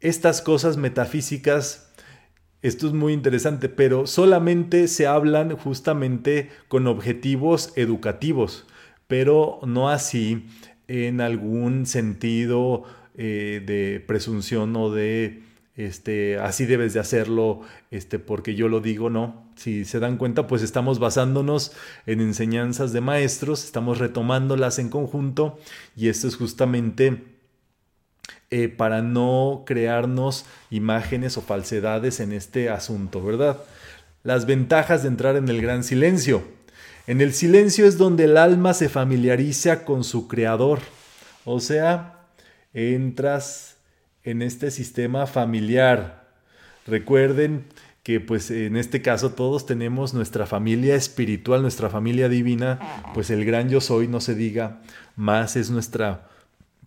estas 0.00 0.42
cosas 0.42 0.76
metafísicas, 0.76 1.92
esto 2.62 2.86
es 2.86 2.92
muy 2.92 3.12
interesante, 3.12 3.68
pero 3.68 4.06
solamente 4.06 4.88
se 4.88 5.06
hablan 5.06 5.56
justamente 5.56 6.50
con 6.68 6.86
objetivos 6.86 7.72
educativos 7.76 8.66
pero 9.08 9.58
no 9.66 9.88
así 9.88 10.46
en 10.86 11.20
algún 11.20 11.86
sentido 11.86 12.84
eh, 13.16 13.60
de 13.66 14.04
presunción 14.06 14.76
o 14.76 14.92
de 14.92 15.42
este, 15.74 16.38
así 16.38 16.66
debes 16.66 16.92
de 16.92 17.00
hacerlo, 17.00 17.60
este, 17.92 18.18
porque 18.18 18.56
yo 18.56 18.68
lo 18.68 18.80
digo, 18.80 19.10
no. 19.10 19.46
Si 19.54 19.84
se 19.84 20.00
dan 20.00 20.16
cuenta, 20.16 20.48
pues 20.48 20.62
estamos 20.62 20.98
basándonos 20.98 21.72
en 22.06 22.20
enseñanzas 22.20 22.92
de 22.92 23.00
maestros, 23.00 23.64
estamos 23.64 23.98
retomándolas 23.98 24.80
en 24.80 24.88
conjunto 24.88 25.58
y 25.96 26.08
esto 26.08 26.26
es 26.26 26.36
justamente 26.36 27.37
eh, 28.50 28.68
para 28.68 29.02
no 29.02 29.64
crearnos 29.66 30.46
imágenes 30.70 31.36
o 31.36 31.42
falsedades 31.42 32.20
en 32.20 32.32
este 32.32 32.70
asunto, 32.70 33.22
¿verdad? 33.22 33.58
Las 34.22 34.46
ventajas 34.46 35.02
de 35.02 35.08
entrar 35.08 35.36
en 35.36 35.48
el 35.48 35.60
gran 35.60 35.84
silencio. 35.84 36.42
En 37.06 37.20
el 37.20 37.32
silencio 37.32 37.86
es 37.86 37.98
donde 37.98 38.24
el 38.24 38.36
alma 38.36 38.74
se 38.74 38.88
familiariza 38.88 39.84
con 39.84 40.04
su 40.04 40.28
creador. 40.28 40.80
O 41.44 41.60
sea, 41.60 42.26
entras 42.74 43.76
en 44.24 44.42
este 44.42 44.70
sistema 44.70 45.26
familiar. 45.26 46.28
Recuerden 46.86 47.64
que 48.02 48.20
pues 48.20 48.50
en 48.50 48.76
este 48.76 49.02
caso 49.02 49.32
todos 49.32 49.66
tenemos 49.66 50.14
nuestra 50.14 50.46
familia 50.46 50.94
espiritual, 50.94 51.60
nuestra 51.60 51.90
familia 51.90 52.28
divina, 52.30 52.78
pues 53.12 53.28
el 53.28 53.44
gran 53.44 53.68
yo 53.68 53.82
soy, 53.82 54.08
no 54.08 54.20
se 54.20 54.34
diga, 54.34 54.80
más 55.16 55.56
es 55.56 55.70
nuestra 55.70 56.28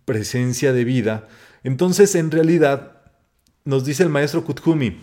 presencia 0.04 0.72
de 0.72 0.84
vida. 0.84 1.28
Entonces, 1.64 2.14
en 2.14 2.30
realidad, 2.30 2.92
nos 3.64 3.84
dice 3.84 4.02
el 4.02 4.08
maestro 4.08 4.44
Kuthumi, 4.44 4.98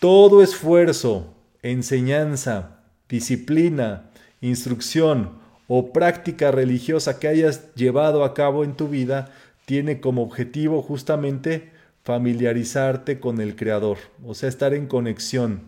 todo 0.00 0.42
esfuerzo, 0.42 1.32
enseñanza, 1.62 2.80
disciplina, 3.08 4.10
instrucción 4.40 5.38
o 5.68 5.92
práctica 5.92 6.50
religiosa 6.50 7.18
que 7.18 7.28
hayas 7.28 7.72
llevado 7.74 8.24
a 8.24 8.34
cabo 8.34 8.64
en 8.64 8.74
tu 8.74 8.88
vida 8.88 9.30
tiene 9.64 10.00
como 10.00 10.22
objetivo 10.22 10.82
justamente 10.82 11.70
familiarizarte 12.02 13.20
con 13.20 13.40
el 13.40 13.54
Creador, 13.54 13.98
o 14.24 14.34
sea, 14.34 14.48
estar 14.48 14.74
en 14.74 14.86
conexión, 14.86 15.62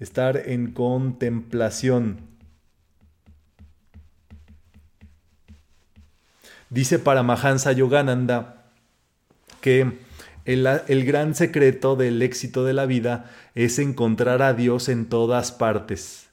estar 0.00 0.36
en 0.36 0.72
contemplación. 0.72 2.20
Dice 6.68 6.98
Paramahansa 6.98 7.70
Yogananda 7.70 8.55
que 9.66 9.98
el, 10.44 10.64
el, 10.86 11.04
gran 11.04 11.34
secreto 11.34 11.96
del 11.96 12.22
éxito 12.22 12.64
de 12.64 12.72
la 12.72 12.86
vida 12.86 13.32
es 13.56 13.80
encontrar 13.80 14.40
a 14.40 14.54
Dios 14.54 14.88
en 14.88 15.06
todas 15.06 15.50
partes. 15.50 16.28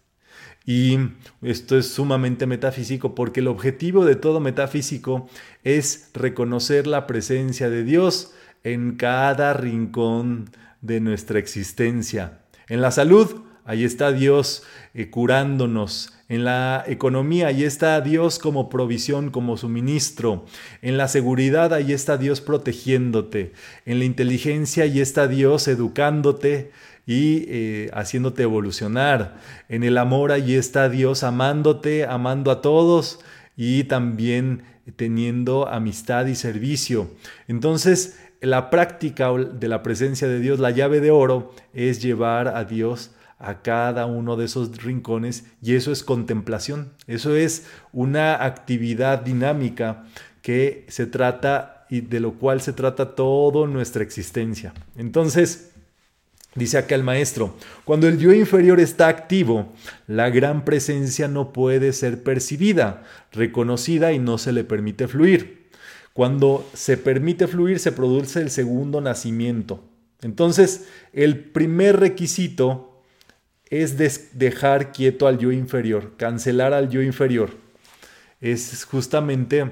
Y 0.67 0.99
esto 1.41 1.75
es 1.75 1.87
sumamente 1.87 2.45
metafísico 2.45 3.15
porque 3.15 3.39
el 3.39 3.47
objetivo 3.47 4.05
de 4.05 4.15
todo 4.15 4.39
metafísico 4.39 5.27
es 5.63 6.11
reconocer 6.13 6.85
la 6.85 7.07
presencia 7.07 7.71
de 7.71 7.83
Dios 7.83 8.35
en 8.63 8.97
cada 8.97 9.53
rincón 9.53 10.51
de 10.81 10.99
nuestra 10.99 11.39
existencia. 11.39 12.43
En 12.67 12.81
la 12.81 12.91
salud, 12.91 13.41
ahí 13.65 13.83
está 13.83 14.11
Dios 14.11 14.61
eh, 14.93 15.09
curándonos. 15.09 16.13
En 16.29 16.45
la 16.45 16.83
economía, 16.87 17.47
ahí 17.47 17.63
está 17.63 17.99
Dios 17.99 18.39
como 18.39 18.69
provisión, 18.69 19.29
como 19.29 19.57
suministro. 19.57 20.45
En 20.81 20.97
la 20.97 21.07
seguridad, 21.07 21.73
ahí 21.73 21.91
está 21.91 22.17
Dios 22.17 22.39
protegiéndote. 22.39 23.51
En 23.85 23.99
la 23.99 24.05
inteligencia, 24.05 24.85
ahí 24.85 25.01
está 25.01 25.27
Dios 25.27 25.67
educándote 25.67 26.71
y 27.05 27.45
eh, 27.49 27.89
haciéndote 27.93 28.43
evolucionar. 28.43 29.37
En 29.67 29.83
el 29.83 29.97
amor 29.97 30.31
allí 30.31 30.55
está 30.55 30.89
Dios 30.89 31.23
amándote, 31.23 32.05
amando 32.05 32.51
a 32.51 32.61
todos 32.61 33.19
y 33.57 33.83
también 33.83 34.63
teniendo 34.95 35.67
amistad 35.67 36.25
y 36.27 36.35
servicio. 36.35 37.09
Entonces, 37.47 38.17
la 38.41 38.69
práctica 38.69 39.31
de 39.31 39.67
la 39.67 39.83
presencia 39.83 40.27
de 40.27 40.39
Dios, 40.39 40.59
la 40.59 40.71
llave 40.71 40.99
de 40.99 41.11
oro, 41.11 41.53
es 41.73 42.01
llevar 42.01 42.49
a 42.49 42.65
Dios 42.65 43.11
a 43.43 43.61
cada 43.61 44.05
uno 44.05 44.35
de 44.35 44.45
esos 44.45 44.83
rincones 44.83 45.45
y 45.61 45.75
eso 45.75 45.91
es 45.91 46.03
contemplación, 46.03 46.93
eso 47.07 47.35
es 47.35 47.67
una 47.91 48.43
actividad 48.43 49.19
dinámica 49.19 50.05
que 50.41 50.85
se 50.89 51.05
trata 51.05 51.85
y 51.89 52.01
de 52.01 52.19
lo 52.19 52.33
cual 52.33 52.61
se 52.61 52.73
trata 52.73 53.15
toda 53.15 53.67
nuestra 53.67 54.03
existencia. 54.03 54.73
Entonces, 54.95 55.69
Dice 56.55 56.77
acá 56.77 56.93
el 56.93 57.03
maestro, 57.03 57.55
cuando 57.83 58.07
el 58.07 58.19
yo 58.19 58.31
inferior 58.31 58.79
está 58.79 59.07
activo, 59.07 59.73
la 60.05 60.29
gran 60.29 60.65
presencia 60.65 61.27
no 61.27 61.51
puede 61.51 61.93
ser 61.93 62.21
percibida, 62.21 63.01
reconocida 63.31 64.13
y 64.13 64.19
no 64.19 64.37
se 64.37 64.51
le 64.51 64.63
permite 64.63 65.07
fluir. 65.07 65.71
Cuando 66.13 66.69
se 66.73 66.95
permite 66.97 67.47
fluir 67.47 67.79
se 67.79 67.91
produce 67.91 68.39
el 68.39 68.51
segundo 68.51 69.01
nacimiento. 69.01 69.83
Entonces, 70.21 70.87
el 71.11 71.39
primer 71.39 71.99
requisito 71.99 72.92
es 73.81 73.97
dejar 74.37 74.91
quieto 74.91 75.27
al 75.27 75.39
yo 75.39 75.51
inferior, 75.51 76.15
cancelar 76.17 76.73
al 76.73 76.89
yo 76.89 77.01
inferior. 77.01 77.51
Es 78.39 78.83
justamente 78.85 79.71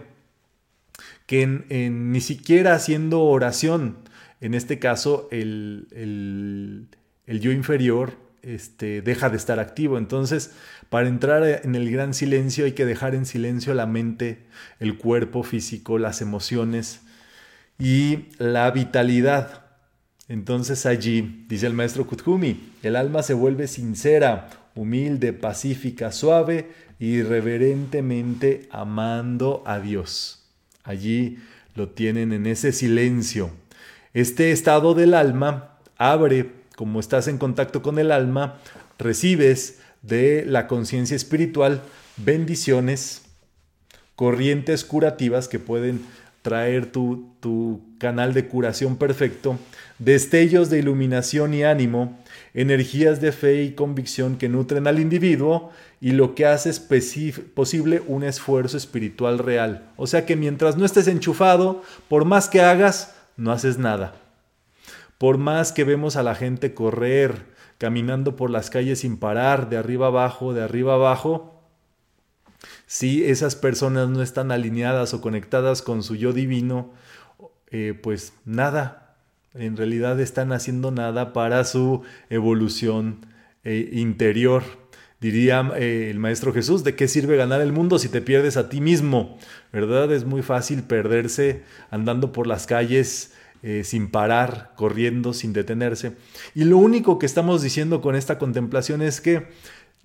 que 1.28 1.46
ni 1.46 2.20
siquiera 2.20 2.74
haciendo 2.74 3.22
oración, 3.22 3.98
en 4.40 4.56
este 4.56 4.80
caso 4.80 5.28
el, 5.32 6.88
yo 7.28 7.52
inferior 7.52 8.14
este, 8.42 9.04
deja 9.04 9.30
de 9.30 9.38
estar 9.38 9.60
activo. 9.60 10.00
Entonces, 10.00 10.52
para 10.90 11.08
entrar 11.08 11.62
en 11.64 11.76
el 11.76 11.92
gran 11.92 12.16
silencio 12.16 12.66
hay 12.66 12.72
que 12.72 12.86
dejar 12.86 13.14
en 13.14 13.28
silencio 13.28 13.76
la 13.76 13.86
mente, 13.86 14.40
el 14.80 14.98
cuerpo 14.98 15.44
físico, 15.44 16.00
las 16.00 16.22
emociones 16.22 17.02
y 17.78 18.30
la 18.40 18.72
vitalidad. 18.72 19.61
Entonces 20.32 20.86
allí, 20.86 21.44
dice 21.50 21.67
el 21.67 21.74
maestro 21.74 22.08
Kuthumi, 22.08 22.72
el 22.84 22.96
alma 22.96 23.22
se 23.22 23.34
vuelve 23.34 23.67
sincera, 23.67 24.50
humilde, 24.76 25.34
pacífica, 25.34 26.13
suave 26.13 26.70
y 27.00 27.22
reverentemente 27.22 28.70
amando 28.72 29.62
a 29.65 29.80
Dios. 29.80 30.46
Allí 30.86 31.39
lo 31.76 31.89
tienen 31.89 32.32
en 32.32 32.46
ese 32.46 32.72
silencio. 32.72 33.52
Este 34.13 34.54
estado 34.54 34.94
del 34.94 35.15
alma 35.15 35.78
abre, 35.98 36.50
como 36.78 37.02
estás 37.02 37.28
en 37.28 37.38
contacto 37.38 37.82
con 37.82 38.00
el 38.00 38.10
alma, 38.10 38.58
recibes 38.98 39.80
de 40.02 40.46
la 40.48 40.65
conciencia 40.65 41.17
espiritual 41.17 41.82
bendiciones, 42.15 43.24
corrientes 44.15 44.86
curativas 44.86 45.50
que 45.50 45.60
pueden 45.60 46.06
traer 46.41 46.91
tu, 46.91 47.34
tu, 47.39 47.82
canal 47.97 48.34
de 48.34 48.47
curación 48.47 48.95
perfecto, 48.95 49.60
destellos 49.99 50.71
de 50.71 50.80
iluminación 50.80 51.54
y 51.54 51.63
ánimo, 51.63 52.19
energías 52.56 53.21
de 53.21 53.32
fe 53.32 53.62
y 53.63 53.73
convicción 53.73 54.38
que 54.38 54.49
nutren 54.49 54.88
al 54.88 54.99
individuo 54.99 55.69
y 56.01 56.13
lo 56.13 56.34
que 56.34 56.47
hace 56.47 56.71
posible 57.54 58.01
un 58.08 58.23
esfuerzo 58.23 58.75
espiritual 58.75 59.38
real. 59.38 59.91
O 59.97 60.08
sea 60.08 60.25
que 60.25 60.36
mientras 60.36 60.77
no 60.77 60.86
estés 60.86 61.08
enchufado, 61.08 61.84
por 62.10 62.25
más 62.25 62.49
que 62.49 62.62
hagas, 62.62 63.13
no 63.38 63.51
haces 63.51 63.77
nada. 63.77 64.15
Por 65.19 65.38
más 65.38 65.71
que 65.71 65.84
vemos 65.84 66.15
a 66.15 66.23
la 66.23 66.34
gente 66.34 66.73
correr, 66.73 67.45
caminando 67.77 68.36
por 68.36 68.49
las 68.49 68.71
calles 68.71 68.99
sin 69.01 69.17
parar, 69.17 69.69
de 69.69 69.77
arriba 69.77 70.08
abajo, 70.08 70.54
de 70.54 70.63
arriba 70.63 70.95
abajo, 70.95 71.61
si 72.86 73.24
esas 73.24 73.56
personas 73.56 74.10
no 74.10 74.21
están 74.21 74.52
alineadas 74.52 75.13
o 75.13 75.21
conectadas 75.21 75.82
con 75.82 76.04
su 76.04 76.15
yo 76.15 76.34
divino, 76.34 76.91
eh, 77.71 77.97
pues 78.02 78.34
nada, 78.45 79.15
en 79.54 79.78
realidad 79.78 80.19
están 80.19 80.52
haciendo 80.52 80.91
nada 80.91 81.34
para 81.34 81.63
su 81.63 82.02
evolución 82.30 83.26
eh, 83.63 83.89
interior. 83.93 84.63
Diría 85.19 85.71
eh, 85.78 86.10
el 86.10 86.19
Maestro 86.19 86.52
Jesús, 86.54 86.84
¿de 86.84 86.95
qué 86.95 87.08
sirve 87.08 87.38
ganar 87.38 87.62
el 87.62 87.71
mundo 87.71 88.00
si 88.00 88.10
te 88.10 88.21
pierdes 88.21 88.58
a 88.58 88.69
ti 88.69 88.82
mismo? 88.82 89.38
¿Verdad? 89.71 90.12
Es 90.12 90.26
muy 90.26 90.41
fácil 90.41 90.84
perderse 90.84 91.63
andando 91.91 92.32
por 92.32 92.47
las 92.47 92.67
calles 92.67 93.34
sin 93.84 94.10
parar, 94.10 94.71
corriendo, 94.76 95.34
sin 95.34 95.54
detenerse. 95.54 96.13
Y 96.56 96.63
lo 96.63 96.78
único 96.78 97.19
que 97.19 97.28
estamos 97.28 97.62
diciendo 97.62 98.02
con 98.02 98.15
esta 98.15 98.39
contemplación 98.39 99.04
es 99.04 99.21
que 99.21 99.50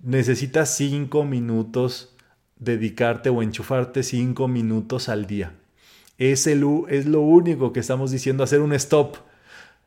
necesitas 0.03 0.77
cinco 0.77 1.25
minutos 1.25 2.15
dedicarte 2.59 3.29
o 3.29 3.41
enchufarte 3.41 4.03
cinco 4.03 4.47
minutos 4.47 5.09
al 5.09 5.27
día. 5.27 5.53
Es, 6.17 6.47
el, 6.47 6.65
es 6.89 7.05
lo 7.05 7.21
único 7.21 7.73
que 7.73 7.79
estamos 7.79 8.11
diciendo, 8.11 8.43
hacer 8.43 8.61
un 8.61 8.73
stop, 8.73 9.17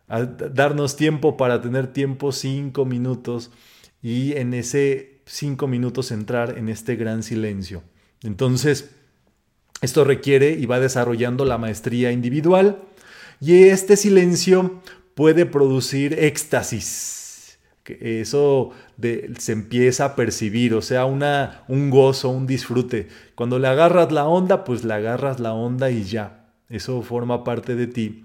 darnos 0.09 0.97
tiempo 0.97 1.37
para 1.37 1.61
tener 1.61 1.93
tiempo 1.93 2.33
cinco 2.33 2.85
minutos 2.85 3.51
y 4.03 4.33
en 4.33 4.55
ese 4.55 5.21
cinco 5.27 5.67
minutos 5.67 6.11
entrar 6.11 6.59
en 6.59 6.69
este 6.69 6.97
gran 6.97 7.23
silencio. 7.23 7.83
Entonces, 8.23 8.91
esto 9.83 10.05
requiere 10.05 10.53
y 10.53 10.67
va 10.67 10.81
desarrollando 10.81 11.45
la 11.45 11.59
maestría 11.59 12.13
individual 12.13 12.83
y 13.41 13.65
este 13.65 13.97
silencio 13.97 14.83
puede 15.15 15.47
producir 15.47 16.15
éxtasis 16.19 17.20
eso 18.01 18.71
se 19.39 19.53
empieza 19.53 20.05
a 20.05 20.17
percibir, 20.17 20.75
o 20.75 20.83
sea, 20.83 21.05
una, 21.05 21.65
un 21.69 21.91
gozo, 21.91 22.29
un 22.31 22.47
disfrute. 22.47 23.09
Cuando 23.35 23.59
le 23.59 23.69
agarras 23.69 24.13
la 24.13 24.27
onda, 24.27 24.65
pues 24.65 24.85
le 24.85 24.95
agarras 24.95 25.41
la 25.41 25.53
onda 25.55 25.91
y 25.91 26.05
ya, 26.05 26.51
eso 26.69 27.03
forma 27.03 27.45
parte 27.45 27.75
de 27.75 27.87
ti. 27.87 28.25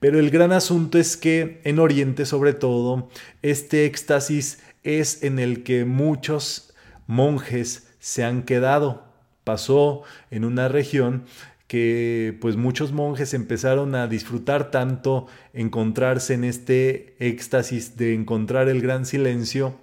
Pero 0.00 0.18
el 0.18 0.30
gran 0.30 0.52
asunto 0.52 0.98
es 0.98 1.16
que 1.16 1.60
en 1.64 1.78
Oriente 1.78 2.26
sobre 2.26 2.54
todo, 2.54 3.08
este 3.42 3.84
éxtasis 3.84 4.60
es 4.82 5.22
en 5.22 5.38
el 5.38 5.62
que 5.62 5.84
muchos 5.84 6.74
monjes 7.06 7.88
se 8.00 8.24
han 8.24 8.42
quedado. 8.42 9.04
Pasó 9.44 10.02
en 10.30 10.44
una 10.44 10.68
región 10.68 11.24
que 11.72 12.36
pues 12.38 12.56
muchos 12.56 12.92
monjes 12.92 13.32
empezaron 13.32 13.94
a 13.94 14.06
disfrutar 14.06 14.70
tanto 14.70 15.26
encontrarse 15.54 16.34
en 16.34 16.44
este 16.44 17.16
éxtasis 17.18 17.96
de 17.96 18.12
encontrar 18.12 18.68
el 18.68 18.82
gran 18.82 19.06
silencio, 19.06 19.74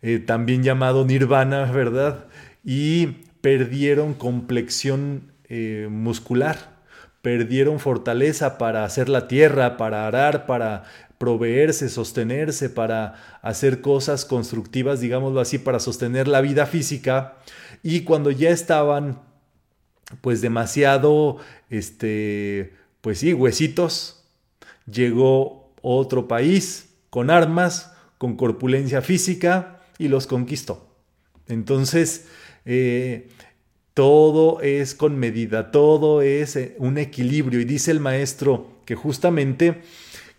eh, 0.00 0.20
también 0.20 0.62
llamado 0.62 1.04
nirvana, 1.04 1.70
¿verdad? 1.70 2.28
Y 2.64 3.08
perdieron 3.42 4.14
complexión 4.14 5.34
eh, 5.50 5.86
muscular, 5.90 6.80
perdieron 7.20 7.78
fortaleza 7.78 8.56
para 8.56 8.86
hacer 8.86 9.10
la 9.10 9.28
tierra, 9.28 9.76
para 9.76 10.06
arar, 10.06 10.46
para 10.46 10.84
proveerse, 11.18 11.90
sostenerse, 11.90 12.70
para 12.70 13.38
hacer 13.42 13.82
cosas 13.82 14.24
constructivas, 14.24 15.02
digámoslo 15.02 15.40
así, 15.40 15.58
para 15.58 15.78
sostener 15.78 16.26
la 16.26 16.40
vida 16.40 16.64
física. 16.64 17.34
Y 17.82 18.04
cuando 18.04 18.30
ya 18.30 18.48
estaban 18.48 19.30
pues 20.20 20.40
demasiado, 20.40 21.38
este, 21.70 22.74
pues 23.00 23.18
sí, 23.18 23.32
huesitos. 23.32 24.24
Llegó 24.86 25.72
otro 25.80 26.28
país 26.28 26.90
con 27.10 27.30
armas, 27.30 27.92
con 28.18 28.36
corpulencia 28.36 29.02
física 29.02 29.80
y 29.98 30.08
los 30.08 30.26
conquistó. 30.26 30.88
Entonces, 31.48 32.26
eh, 32.64 33.28
todo 33.94 34.60
es 34.60 34.94
con 34.94 35.18
medida, 35.18 35.70
todo 35.70 36.22
es 36.22 36.56
eh, 36.56 36.76
un 36.78 36.98
equilibrio. 36.98 37.60
Y 37.60 37.64
dice 37.64 37.90
el 37.90 38.00
maestro 38.00 38.68
que 38.84 38.94
justamente 38.94 39.82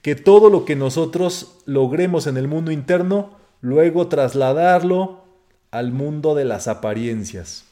que 0.01 0.15
todo 0.15 0.49
lo 0.49 0.65
que 0.65 0.75
nosotros 0.75 1.59
logremos 1.65 2.27
en 2.27 2.35
el 2.37 2.47
mundo 2.47 2.71
interno, 2.71 3.37
luego 3.61 4.07
trasladarlo 4.07 5.23
al 5.71 5.91
mundo 5.91 6.35
de 6.35 6.45
las 6.45 6.67
apariencias. 6.67 7.65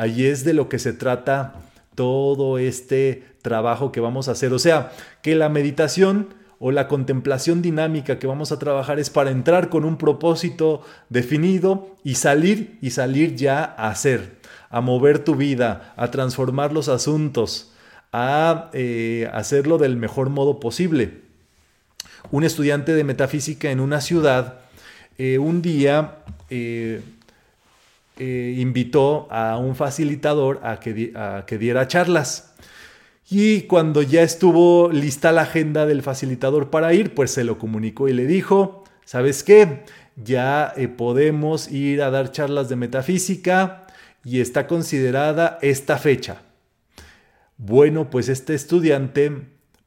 Allí 0.00 0.24
es 0.24 0.44
de 0.44 0.54
lo 0.54 0.70
que 0.70 0.78
se 0.78 0.94
trata 0.94 1.56
todo 1.94 2.56
este 2.56 3.22
trabajo 3.42 3.92
que 3.92 4.00
vamos 4.00 4.28
a 4.28 4.32
hacer. 4.32 4.50
O 4.54 4.58
sea, 4.58 4.92
que 5.20 5.34
la 5.34 5.50
meditación 5.50 6.28
o 6.58 6.70
la 6.70 6.88
contemplación 6.88 7.60
dinámica 7.60 8.18
que 8.18 8.26
vamos 8.26 8.50
a 8.50 8.58
trabajar 8.58 8.98
es 8.98 9.10
para 9.10 9.30
entrar 9.30 9.68
con 9.68 9.84
un 9.84 9.98
propósito 9.98 10.80
definido 11.10 11.94
y 12.02 12.14
salir 12.14 12.78
y 12.80 12.92
salir 12.92 13.36
ya 13.36 13.62
a 13.62 13.90
hacer, 13.90 14.38
a 14.70 14.80
mover 14.80 15.18
tu 15.18 15.36
vida, 15.36 15.92
a 15.98 16.10
transformar 16.10 16.72
los 16.72 16.88
asuntos, 16.88 17.70
a 18.10 18.70
eh, 18.72 19.28
hacerlo 19.34 19.76
del 19.76 19.98
mejor 19.98 20.30
modo 20.30 20.60
posible. 20.60 21.20
Un 22.30 22.44
estudiante 22.44 22.94
de 22.94 23.04
metafísica 23.04 23.70
en 23.70 23.80
una 23.80 24.00
ciudad, 24.00 24.60
eh, 25.18 25.36
un 25.36 25.60
día 25.60 26.20
eh, 26.48 27.02
eh, 28.22 28.56
invitó 28.58 29.26
a 29.30 29.56
un 29.56 29.74
facilitador 29.74 30.60
a 30.62 30.78
que, 30.78 30.92
diera 31.58 31.88
charlas. 31.88 32.52
Y 33.30 33.62
cuando 33.62 34.02
ya 34.02 34.20
estuvo 34.20 34.90
lista 34.92 35.32
la 35.32 35.42
agenda 35.42 35.86
del 35.86 36.02
facilitador 36.02 36.68
para 36.68 36.92
ir, 36.92 37.14
pues 37.14 37.30
se 37.30 37.44
lo 37.44 37.56
comunicó 37.56 38.08
y 38.08 38.12
le 38.12 38.26
dijo, 38.26 38.84
¿sabes 39.06 39.42
qué? 39.42 39.84
Ya 40.22 40.70
eh, 40.76 40.88
podemos 40.88 41.72
ir 41.72 42.02
a 42.02 42.10
dar 42.10 42.30
charlas 42.30 42.68
de 42.68 42.76
metafísica 42.76 43.86
y 44.22 44.40
está 44.40 44.66
considerada 44.66 45.58
esta 45.62 45.96
fecha. 45.96 46.42
Bueno, 47.56 48.10
pues 48.10 48.28
este 48.28 48.54
estudiante 48.54 49.32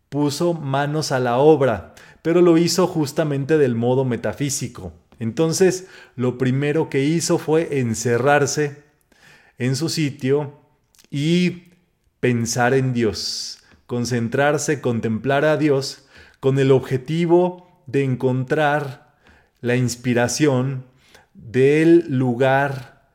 puso 0.10 0.56
manos 0.56 1.12
a 1.12 1.20
la 1.20 1.38
obra, 1.38 1.94
pero 2.24 2.42
lo 2.42 2.58
hizo 2.58 2.88
justamente 2.88 3.60
del 3.60 3.76
modo 3.76 4.06
metafísico. 4.06 4.92
Entonces, 5.20 5.88
lo 6.16 6.38
primero 6.38 6.90
que 6.90 7.04
hizo 7.04 7.38
fue 7.38 7.80
encerrarse 7.80 8.84
en 9.58 9.76
su 9.76 9.90
sitio 9.90 10.60
y 11.10 11.70
pensar 12.20 12.74
en 12.74 12.94
Dios, 12.94 13.60
concentrarse, 13.86 14.82
contemplar 14.82 15.46
a 15.46 15.58
Dios 15.58 16.08
con 16.40 16.60
el 16.60 16.72
objetivo 16.72 17.84
de 17.86 18.04
encontrar 18.04 19.14
la 19.62 19.76
inspiración 19.76 20.86
del 21.34 22.06
lugar 22.10 23.10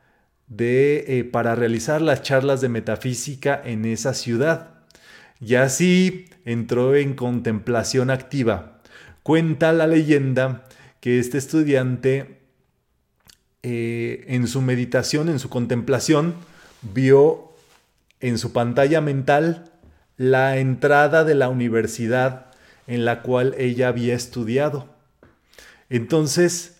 de, 0.46 1.04
eh, 1.08 1.24
para 1.24 1.54
realizar 1.54 2.00
las 2.00 2.22
charlas 2.22 2.60
de 2.60 2.68
metafísica 2.68 3.60
en 3.64 3.84
esa 3.84 4.14
ciudad. 4.14 4.70
Y 5.40 5.54
así 5.54 6.26
entró 6.44 6.96
en 6.96 7.14
contemplación 7.14 8.10
activa. 8.10 8.80
Cuenta 9.22 9.72
la 9.72 9.86
leyenda 9.86 10.64
que 11.00 11.18
este 11.18 11.38
estudiante 11.38 12.40
eh, 13.62 14.24
en 14.28 14.46
su 14.46 14.62
meditación, 14.62 15.28
en 15.28 15.38
su 15.38 15.48
contemplación, 15.48 16.34
vio 16.82 17.52
en 18.20 18.38
su 18.38 18.52
pantalla 18.52 19.00
mental 19.00 19.72
la 20.16 20.58
entrada 20.58 21.24
de 21.24 21.34
la 21.34 21.48
universidad 21.48 22.46
en 22.86 23.04
la 23.04 23.22
cual 23.22 23.54
ella 23.58 23.88
había 23.88 24.14
estudiado. 24.14 24.88
Entonces, 25.90 26.76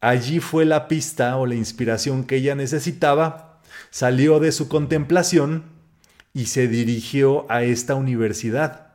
allí 0.00 0.40
fue 0.40 0.64
la 0.64 0.88
pista 0.88 1.36
o 1.36 1.46
la 1.46 1.54
inspiración 1.54 2.24
que 2.24 2.36
ella 2.36 2.54
necesitaba, 2.54 3.60
salió 3.90 4.40
de 4.40 4.52
su 4.52 4.68
contemplación 4.68 5.64
y 6.32 6.46
se 6.46 6.68
dirigió 6.68 7.50
a 7.50 7.62
esta 7.62 7.94
universidad. 7.94 8.87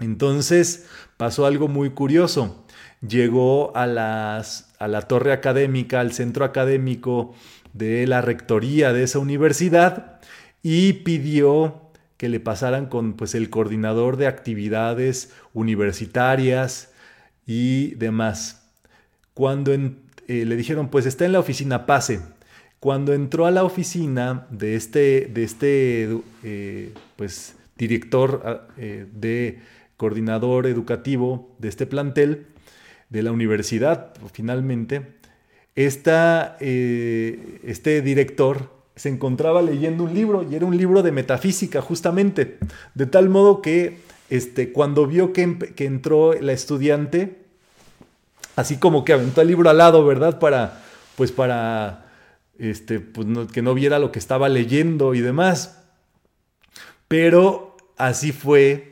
Entonces 0.00 0.86
pasó 1.16 1.46
algo 1.46 1.68
muy 1.68 1.90
curioso. 1.90 2.64
Llegó 3.06 3.76
a, 3.76 3.84
a 3.84 4.88
la 4.88 5.02
torre 5.02 5.32
académica, 5.32 6.00
al 6.00 6.12
centro 6.12 6.44
académico 6.44 7.34
de 7.72 8.06
la 8.06 8.20
rectoría 8.20 8.92
de 8.92 9.04
esa 9.04 9.18
universidad 9.18 10.20
y 10.62 10.94
pidió 10.94 11.90
que 12.16 12.28
le 12.28 12.40
pasaran 12.40 12.86
con 12.86 13.14
pues, 13.14 13.34
el 13.34 13.48
coordinador 13.48 14.18
de 14.18 14.26
actividades 14.26 15.32
universitarias 15.54 16.92
y 17.46 17.94
demás. 17.94 18.68
Cuando 19.32 19.72
eh, 19.72 19.88
le 20.26 20.56
dijeron, 20.56 20.90
pues 20.90 21.06
está 21.06 21.24
en 21.24 21.32
la 21.32 21.40
oficina, 21.40 21.86
pase. 21.86 22.20
Cuando 22.78 23.14
entró 23.14 23.46
a 23.46 23.50
la 23.50 23.64
oficina 23.64 24.46
de 24.50 24.76
este, 24.76 25.30
de 25.32 25.44
este 25.44 26.20
eh, 26.42 26.92
pues, 27.16 27.56
director 27.78 28.42
ah, 28.44 28.60
eh, 28.76 29.06
de 29.12 29.60
coordinador 30.00 30.66
educativo 30.66 31.54
de 31.58 31.68
este 31.68 31.84
plantel, 31.84 32.46
de 33.10 33.22
la 33.22 33.32
universidad, 33.32 34.14
finalmente, 34.32 35.02
esta, 35.76 36.56
este 36.58 38.00
director 38.00 38.70
se 38.96 39.10
encontraba 39.10 39.60
leyendo 39.60 40.04
un 40.04 40.14
libro 40.14 40.46
y 40.50 40.54
era 40.54 40.64
un 40.64 40.74
libro 40.74 41.02
de 41.02 41.12
metafísica 41.12 41.82
justamente, 41.82 42.56
de 42.94 43.04
tal 43.04 43.28
modo 43.28 43.60
que 43.60 43.98
este, 44.30 44.72
cuando 44.72 45.06
vio 45.06 45.34
que, 45.34 45.58
que 45.76 45.84
entró 45.84 46.32
la 46.32 46.52
estudiante, 46.52 47.36
así 48.56 48.78
como 48.78 49.04
que 49.04 49.12
aventó 49.12 49.42
el 49.42 49.48
libro 49.48 49.68
al 49.68 49.76
lado, 49.76 50.06
¿verdad? 50.06 50.38
Para, 50.38 50.82
pues 51.14 51.30
para, 51.30 52.06
este, 52.58 53.00
pues 53.00 53.26
que 53.52 53.60
no 53.60 53.74
viera 53.74 53.98
lo 53.98 54.12
que 54.12 54.18
estaba 54.18 54.48
leyendo 54.48 55.14
y 55.14 55.20
demás. 55.20 55.82
Pero 57.06 57.76
así 57.98 58.32
fue 58.32 58.89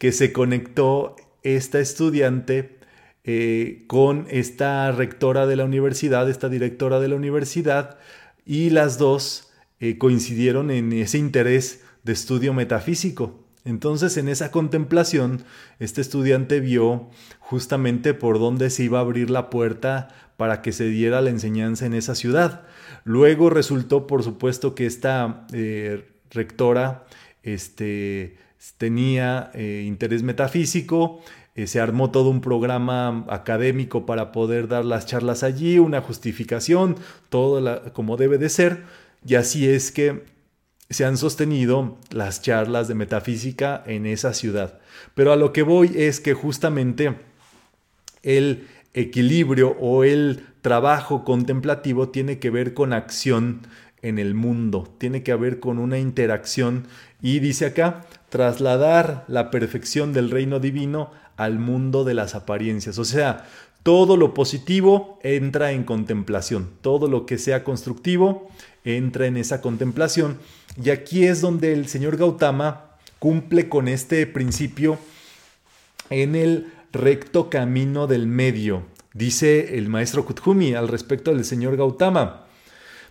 que 0.00 0.12
se 0.12 0.32
conectó 0.32 1.14
esta 1.42 1.78
estudiante 1.78 2.78
eh, 3.22 3.84
con 3.86 4.26
esta 4.30 4.90
rectora 4.92 5.46
de 5.46 5.56
la 5.56 5.66
universidad, 5.66 6.30
esta 6.30 6.48
directora 6.48 7.00
de 7.00 7.08
la 7.08 7.16
universidad, 7.16 7.98
y 8.46 8.70
las 8.70 8.96
dos 8.96 9.52
eh, 9.78 9.98
coincidieron 9.98 10.70
en 10.70 10.94
ese 10.94 11.18
interés 11.18 11.82
de 12.02 12.14
estudio 12.14 12.54
metafísico. 12.54 13.44
Entonces 13.66 14.16
en 14.16 14.30
esa 14.30 14.50
contemplación, 14.50 15.44
este 15.80 16.00
estudiante 16.00 16.60
vio 16.60 17.10
justamente 17.38 18.14
por 18.14 18.38
dónde 18.38 18.70
se 18.70 18.84
iba 18.84 19.00
a 19.00 19.02
abrir 19.02 19.28
la 19.28 19.50
puerta 19.50 20.08
para 20.38 20.62
que 20.62 20.72
se 20.72 20.84
diera 20.84 21.20
la 21.20 21.28
enseñanza 21.28 21.84
en 21.84 21.92
esa 21.92 22.14
ciudad. 22.14 22.62
Luego 23.04 23.50
resultó, 23.50 24.06
por 24.06 24.22
supuesto, 24.22 24.74
que 24.74 24.86
esta 24.86 25.46
eh, 25.52 26.08
rectora 26.30 27.04
este, 27.42 28.38
tenía 28.76 29.50
eh, 29.54 29.84
interés 29.86 30.22
metafísico, 30.22 31.20
se 31.66 31.80
armó 31.80 32.10
todo 32.10 32.30
un 32.30 32.40
programa 32.40 33.26
académico 33.28 34.06
para 34.06 34.32
poder 34.32 34.66
dar 34.66 34.84
las 34.84 35.04
charlas 35.04 35.42
allí, 35.42 35.78
una 35.78 36.00
justificación, 36.00 36.96
todo 37.28 37.92
como 37.92 38.16
debe 38.16 38.38
de 38.38 38.48
ser. 38.48 38.84
Y 39.26 39.34
así 39.34 39.68
es 39.68 39.92
que 39.92 40.24
se 40.90 41.04
han 41.04 41.16
sostenido 41.16 41.98
las 42.10 42.42
charlas 42.42 42.88
de 42.88 42.94
metafísica 42.94 43.82
en 43.86 44.06
esa 44.06 44.34
ciudad. 44.34 44.80
Pero 45.14 45.32
a 45.32 45.36
lo 45.36 45.52
que 45.52 45.62
voy 45.62 45.92
es 45.94 46.20
que 46.20 46.34
justamente 46.34 47.16
el 48.22 48.66
equilibrio 48.92 49.76
o 49.80 50.02
el 50.02 50.46
trabajo 50.62 51.24
contemplativo 51.24 52.08
tiene 52.08 52.38
que 52.38 52.50
ver 52.50 52.74
con 52.74 52.92
acción 52.92 53.62
en 54.02 54.18
el 54.18 54.34
mundo, 54.34 54.92
tiene 54.98 55.22
que 55.22 55.34
ver 55.34 55.60
con 55.60 55.78
una 55.78 55.98
interacción 55.98 56.86
y 57.22 57.40
dice 57.40 57.66
acá, 57.66 58.06
trasladar 58.28 59.24
la 59.28 59.50
perfección 59.50 60.12
del 60.12 60.30
reino 60.30 60.60
divino 60.60 61.10
al 61.36 61.58
mundo 61.58 62.04
de 62.04 62.14
las 62.14 62.34
apariencias. 62.34 62.98
O 62.98 63.04
sea, 63.04 63.46
todo 63.82 64.16
lo 64.16 64.34
positivo 64.34 65.18
entra 65.22 65.72
en 65.72 65.84
contemplación, 65.84 66.70
todo 66.82 67.08
lo 67.08 67.26
que 67.26 67.38
sea 67.38 67.64
constructivo 67.64 68.50
entra 68.84 69.26
en 69.26 69.36
esa 69.36 69.60
contemplación. 69.60 70.38
Y 70.82 70.90
aquí 70.90 71.24
es 71.24 71.40
donde 71.40 71.72
el 71.72 71.88
señor 71.88 72.16
Gautama 72.16 72.96
cumple 73.18 73.68
con 73.68 73.88
este 73.88 74.26
principio 74.26 74.98
en 76.08 76.36
el 76.36 76.72
recto 76.92 77.50
camino 77.50 78.06
del 78.06 78.26
medio. 78.26 78.82
Dice 79.12 79.76
el 79.76 79.88
maestro 79.88 80.24
Kuthumi 80.24 80.74
al 80.74 80.88
respecto 80.88 81.34
del 81.34 81.44
señor 81.44 81.76
Gautama. 81.76 82.46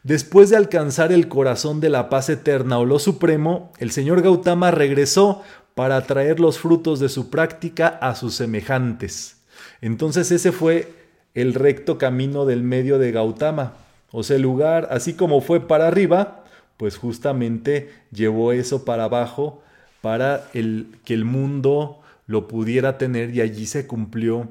Después 0.04 0.50
de 0.50 0.58
alcanzar 0.58 1.12
el 1.12 1.28
corazón 1.28 1.82
de 1.82 1.90
la 1.90 2.10
paz 2.10 2.30
eterna 2.30 2.80
o 2.80 2.86
lo 2.86 3.00
supremo, 3.00 3.72
el 3.80 3.92
señor 3.92 4.22
Gautama 4.22 4.72
regresó 4.72 5.44
para 5.76 6.02
traer 6.02 6.40
los 6.40 6.60
frutos 6.60 7.00
de 7.00 7.10
su 7.10 7.30
práctica 7.30 7.88
a 7.88 8.16
sus 8.16 8.36
semejantes. 8.36 9.42
Entonces 9.82 10.32
ese 10.32 10.52
fue 10.52 10.94
el 11.34 11.54
recto 11.54 11.98
camino 11.98 12.46
del 12.46 12.64
medio 12.64 12.98
de 12.98 13.12
Gautama. 13.12 13.74
O 14.12 14.24
sea, 14.24 14.38
el 14.38 14.42
lugar, 14.42 14.88
así 14.92 15.14
como 15.14 15.42
fue 15.42 15.68
para 15.68 15.88
arriba, 15.88 16.44
pues 16.78 16.98
justamente 16.98 17.90
llevó 18.12 18.52
eso 18.54 18.86
para 18.86 19.06
abajo 19.06 19.62
para 20.02 20.50
el, 20.54 20.88
que 21.04 21.14
el 21.14 21.26
mundo 21.26 22.00
lo 22.26 22.48
pudiera 22.48 22.98
tener 22.98 23.36
y 23.36 23.42
allí 23.42 23.66
se 23.66 23.86
cumplió 23.86 24.48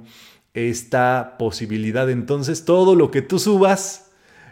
esta 0.53 1.37
posibilidad. 1.39 2.11
Entonces 2.11 2.65
todo 2.65 2.95
lo 2.95 3.11
que 3.11 3.23
tú 3.23 3.39
subas 3.39 4.08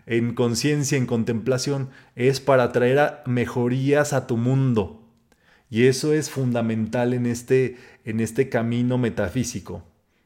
en 0.07 0.35
conciencia, 0.35 0.97
en 0.97 1.07
contemplación, 1.07 1.91
es 2.15 2.41
para 2.41 2.73
traer 2.73 2.99
a 3.01 3.23
mejorías 3.27 4.13
a 4.13 4.27
tu 4.27 4.37
mundo. 4.37 5.03
Y 5.69 5.87
eso 5.87 6.13
es 6.13 6.31
fundamental 6.31 7.13
en 7.13 7.27
este, 7.27 7.77
en 8.05 8.21
este 8.21 8.49
camino 8.49 8.99
metafísico. 8.99 9.83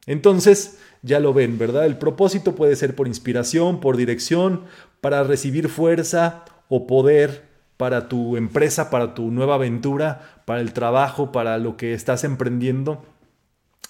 Entonces, 0.07 0.79
ya 1.03 1.19
lo 1.19 1.33
ven, 1.33 1.59
¿verdad? 1.59 1.87
El 1.87 1.97
propósito 1.97 2.55
puede 2.55 2.77
ser 2.77 2.95
por 2.95 3.09
inspiración, 3.09 3.81
por 3.81 3.97
dirección, 3.97 4.65
para 5.01 5.25
recibir 5.25 5.69
fuerza 5.69 6.45
o 6.69 6.87
poder 6.87 7.49
para 7.77 8.09
tu 8.09 8.37
empresa, 8.37 8.91
para 8.91 9.15
tu 9.15 9.31
nueva 9.31 9.55
aventura, 9.55 10.43
para 10.45 10.61
el 10.61 10.75
trabajo, 10.75 11.33
para 11.33 11.57
lo 11.57 11.79
que 11.79 11.95
estás 11.95 12.25
emprendiendo. 12.25 13.03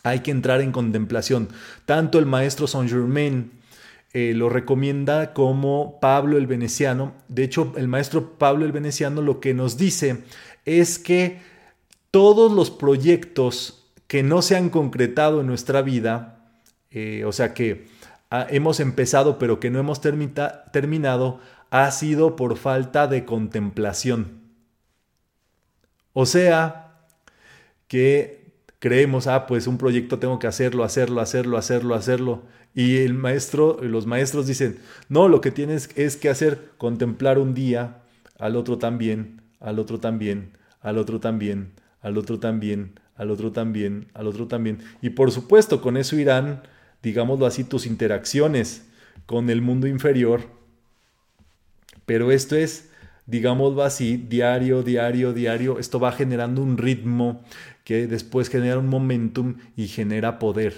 Hay 0.05 0.21
que 0.21 0.31
entrar 0.31 0.61
en 0.61 0.71
contemplación. 0.71 1.49
Tanto 1.87 2.21
el 2.21 2.27
maestro 2.27 2.69
Saint 2.69 2.89
Germain 2.89 3.51
eh, 4.13 4.33
lo 4.35 4.49
recomienda 4.49 5.33
como 5.33 6.01
Pablo 6.01 6.37
el 6.37 6.47
Veneciano. 6.49 7.15
De 7.29 7.45
hecho, 7.45 7.73
el 7.77 7.87
maestro 7.87 8.39
Pablo 8.39 8.65
el 8.65 8.73
Veneciano 8.73 9.23
lo 9.23 9.39
que 9.39 9.55
nos 9.55 9.77
dice 9.77 10.25
es 10.65 10.99
que 10.99 11.39
todos 12.11 12.51
los 12.51 12.71
proyectos 12.71 13.93
que 14.09 14.25
no 14.25 14.43
se 14.43 14.57
han 14.57 14.69
concretado 14.69 15.41
en 15.41 15.47
nuestra 15.47 15.83
vida, 15.83 16.51
eh, 16.91 17.25
o 17.25 17.31
sea 17.31 17.55
que 17.55 17.87
ah, 18.31 18.47
hemos 18.51 18.81
empezado 18.81 19.39
pero 19.39 19.61
que 19.61 19.71
no 19.71 19.79
hemos 19.79 20.01
terminado, 20.01 21.41
ha 21.71 21.91
sido 21.93 22.35
por 22.35 22.57
falta 22.57 23.07
de 23.07 23.25
contemplación. 23.25 24.41
O 26.13 26.27
sea, 26.27 27.07
que 27.87 28.40
creemos, 28.81 29.29
ah, 29.29 29.47
pues 29.47 29.69
un 29.69 29.79
proyecto 29.79 30.19
tengo 30.19 30.41
que 30.41 30.49
hacerlo, 30.49 30.83
hacerlo, 30.83 31.21
hacerlo, 31.21 31.57
hacerlo, 31.57 31.95
hacerlo. 31.95 32.43
Y 32.75 32.99
el 32.99 33.15
maestro, 33.15 33.79
los 33.81 34.07
maestros 34.07 34.49
dicen, 34.49 34.79
no, 35.09 35.29
lo 35.29 35.41
que 35.41 35.53
tienes 35.53 35.91
es 35.95 36.17
que 36.17 36.29
hacer, 36.29 36.73
contemplar 36.79 37.39
un 37.39 37.55
día, 37.55 38.03
al 38.39 38.57
otro 38.57 38.79
también, 38.79 39.43
al 39.61 39.79
otro 39.79 40.01
también, 40.01 40.51
al 40.81 40.99
otro 40.99 41.21
también, 41.21 41.75
al 42.03 42.19
otro 42.19 42.41
también, 42.41 42.99
al 43.15 43.31
otro 43.31 43.53
también, 43.53 44.09
al 44.15 44.27
otro 44.27 44.49
también. 44.49 44.79
Y 45.01 45.11
por 45.11 45.31
supuesto, 45.31 45.81
con 45.81 45.97
eso 45.97 46.17
irán 46.17 46.63
digámoslo 47.03 47.47
así, 47.47 47.65
tus 47.65 47.87
interacciones 47.87 48.87
con 49.27 49.51
el 49.51 49.63
mundo 49.63 49.87
inferior. 49.87 50.43
Pero 52.07 52.31
esto 52.31 52.57
es, 52.57 52.90
digámoslo 53.31 53.83
así, 53.83 54.17
diario, 54.17 54.83
diario, 54.83 55.33
diario. 55.33 55.79
Esto 55.79 56.01
va 56.01 56.13
generando 56.13 56.63
un 56.63 56.77
ritmo 56.77 57.43
que 57.85 58.07
después 58.07 58.49
genera 58.49 58.79
un 58.79 58.89
momentum 58.89 59.57
y 59.77 59.87
genera 59.87 60.39
poder. 60.39 60.75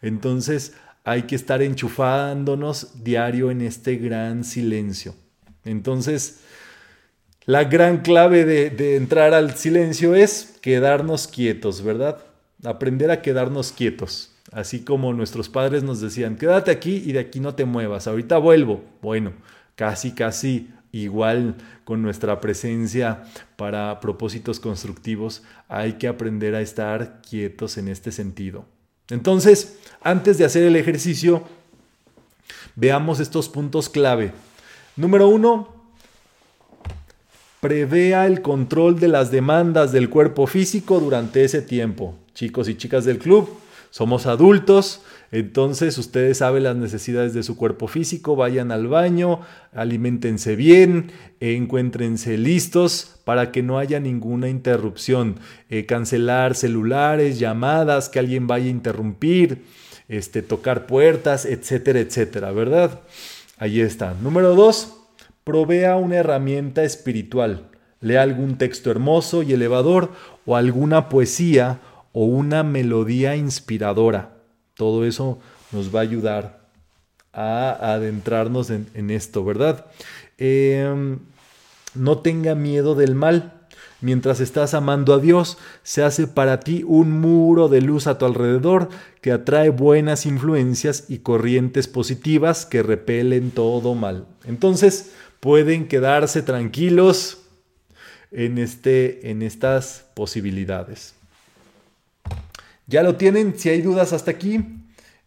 Entonces 0.00 0.74
hay 1.04 1.22
que 1.22 1.34
estar 1.34 1.60
enchufándonos 1.60 3.02
diario 3.02 3.50
en 3.50 3.62
este 3.62 3.96
gran 3.96 4.44
silencio. 4.44 5.14
Entonces, 5.64 6.40
la 7.44 7.64
gran 7.64 8.02
clave 8.02 8.44
de, 8.44 8.70
de 8.70 8.96
entrar 8.96 9.34
al 9.34 9.56
silencio 9.56 10.14
es 10.14 10.58
quedarnos 10.60 11.26
quietos, 11.26 11.82
¿verdad? 11.82 12.18
Aprender 12.64 13.10
a 13.10 13.22
quedarnos 13.22 13.72
quietos. 13.72 14.32
Así 14.52 14.80
como 14.80 15.12
nuestros 15.12 15.48
padres 15.48 15.82
nos 15.82 16.00
decían, 16.00 16.36
quédate 16.36 16.70
aquí 16.70 17.02
y 17.04 17.12
de 17.12 17.20
aquí 17.20 17.40
no 17.40 17.54
te 17.54 17.64
muevas, 17.64 18.06
ahorita 18.06 18.38
vuelvo. 18.38 18.82
Bueno, 19.02 19.32
casi, 19.74 20.12
casi 20.12 20.70
igual 20.92 21.56
con 21.84 22.02
nuestra 22.02 22.40
presencia 22.40 23.24
para 23.56 24.00
propósitos 24.00 24.60
constructivos, 24.60 25.42
hay 25.68 25.94
que 25.94 26.08
aprender 26.08 26.54
a 26.54 26.60
estar 26.60 27.20
quietos 27.22 27.78
en 27.78 27.88
este 27.88 28.12
sentido. 28.12 28.64
Entonces, 29.10 29.78
antes 30.02 30.38
de 30.38 30.44
hacer 30.44 30.64
el 30.64 30.76
ejercicio, 30.76 31.44
veamos 32.76 33.20
estos 33.20 33.48
puntos 33.48 33.88
clave. 33.88 34.32
Número 34.96 35.28
uno, 35.28 35.78
prevea 37.60 38.26
el 38.26 38.42
control 38.42 39.00
de 39.00 39.08
las 39.08 39.30
demandas 39.30 39.92
del 39.92 40.10
cuerpo 40.10 40.46
físico 40.46 41.00
durante 41.00 41.44
ese 41.44 41.62
tiempo. 41.62 42.14
chicos 42.34 42.68
y 42.68 42.76
chicas 42.76 43.04
del 43.04 43.18
club, 43.18 43.48
somos 43.90 44.26
adultos, 44.26 45.02
entonces 45.30 45.98
ustedes 45.98 46.38
saben 46.38 46.62
las 46.62 46.76
necesidades 46.76 47.34
de 47.34 47.42
su 47.42 47.56
cuerpo 47.56 47.86
físico, 47.86 48.36
vayan 48.36 48.72
al 48.72 48.86
baño, 48.86 49.40
alimentense 49.74 50.56
bien, 50.56 51.12
encuéntrense 51.40 52.38
listos 52.38 53.20
para 53.24 53.52
que 53.52 53.62
no 53.62 53.78
haya 53.78 54.00
ninguna 54.00 54.48
interrupción, 54.48 55.36
eh, 55.68 55.84
cancelar 55.84 56.54
celulares, 56.54 57.38
llamadas, 57.38 58.08
que 58.08 58.18
alguien 58.18 58.46
vaya 58.46 58.66
a 58.66 58.70
interrumpir, 58.70 59.64
este, 60.08 60.40
tocar 60.40 60.86
puertas, 60.86 61.44
etcétera, 61.44 62.00
etcétera, 62.00 62.50
¿verdad? 62.52 63.00
Ahí 63.58 63.80
está. 63.80 64.14
Número 64.22 64.54
dos, 64.54 64.96
provea 65.44 65.96
una 65.96 66.16
herramienta 66.16 66.84
espiritual. 66.84 67.68
Lea 68.00 68.22
algún 68.22 68.56
texto 68.56 68.90
hermoso 68.90 69.42
y 69.42 69.52
elevador 69.52 70.12
o 70.46 70.56
alguna 70.56 71.08
poesía 71.08 71.80
o 72.20 72.24
una 72.24 72.64
melodía 72.64 73.36
inspiradora. 73.36 74.38
Todo 74.74 75.04
eso 75.04 75.38
nos 75.70 75.94
va 75.94 76.00
a 76.00 76.02
ayudar 76.02 76.68
a 77.32 77.92
adentrarnos 77.94 78.70
en, 78.70 79.10
esto, 79.12 79.44
¿verdad? 79.44 79.86
Em, 80.36 81.20
no 81.94 82.18
tenga 82.18 82.56
miedo 82.56 82.96
del 82.96 83.14
mal. 83.14 83.52
Mientras 84.00 84.40
estás 84.40 84.74
amando 84.74 85.14
a 85.14 85.20
Dios, 85.20 85.58
se 85.84 86.02
hace 86.02 86.26
para 86.26 86.58
ti 86.58 86.84
un 86.84 87.20
muro 87.20 87.68
de 87.68 87.82
luz 87.82 88.08
a 88.08 88.18
tu 88.18 88.24
alrededor 88.24 88.88
que 89.20 89.30
atrae 89.30 89.70
buenas 89.70 90.26
influencias 90.26 91.04
y 91.08 91.18
corrientes 91.18 91.86
positivas 91.86 92.66
que 92.66 92.82
repelen 92.82 93.52
todo 93.52 93.94
mal. 93.94 94.26
Entonces, 94.44 95.12
pueden 95.38 95.86
quedarse 95.86 96.42
tranquilos 96.42 97.38
en, 98.32 98.58
este, 98.58 99.30
en 99.30 99.42
estas 99.42 100.04
posibilidades. 100.14 101.14
Ya 102.88 103.02
lo 103.02 103.16
tienen, 103.16 103.58
si 103.58 103.68
hay 103.68 103.82
dudas 103.82 104.14
hasta 104.14 104.30
aquí, 104.30 104.64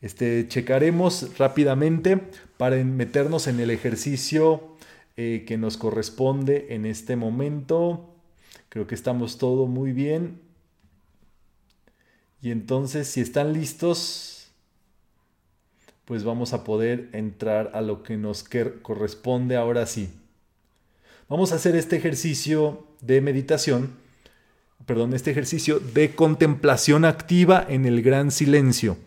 este, 0.02 0.48
checaremos 0.48 1.38
rápidamente 1.38 2.20
para 2.58 2.76
meternos 2.84 3.46
en 3.46 3.60
el 3.60 3.70
ejercicio 3.70 4.76
eh, 5.16 5.46
que 5.48 5.60
nos 5.60 5.78
corresponde 5.78 6.74
en 6.74 6.88
este 6.88 7.16
momento. 7.16 8.10
Creo 8.70 8.88
que 8.88 8.96
estamos 8.96 9.38
todo 9.38 9.68
muy 9.68 9.92
bien. 9.92 10.42
Y 12.42 12.50
entonces, 12.50 13.08
si 13.08 13.22
están 13.22 13.54
listos, 13.54 14.48
pues 16.06 16.24
vamos 16.24 16.54
a 16.54 16.64
poder 16.64 17.10
entrar 17.14 17.70
a 17.76 17.82
lo 17.82 18.02
que 18.02 18.18
nos 18.18 18.44
corresponde 18.82 19.56
ahora 19.56 19.86
sí. 19.86 20.10
Vamos 21.30 21.52
a 21.52 21.56
hacer 21.58 21.76
este 21.76 21.98
ejercicio 21.98 22.88
de 23.02 23.22
meditación 23.22 24.01
perdón, 24.86 25.14
este 25.14 25.32
ejercicio 25.32 25.80
de 25.80 26.16
contemplación 26.16 27.06
activa 27.06 27.66
en 27.68 27.86
el 27.86 28.02
gran 28.02 28.32
silencio. 28.32 28.98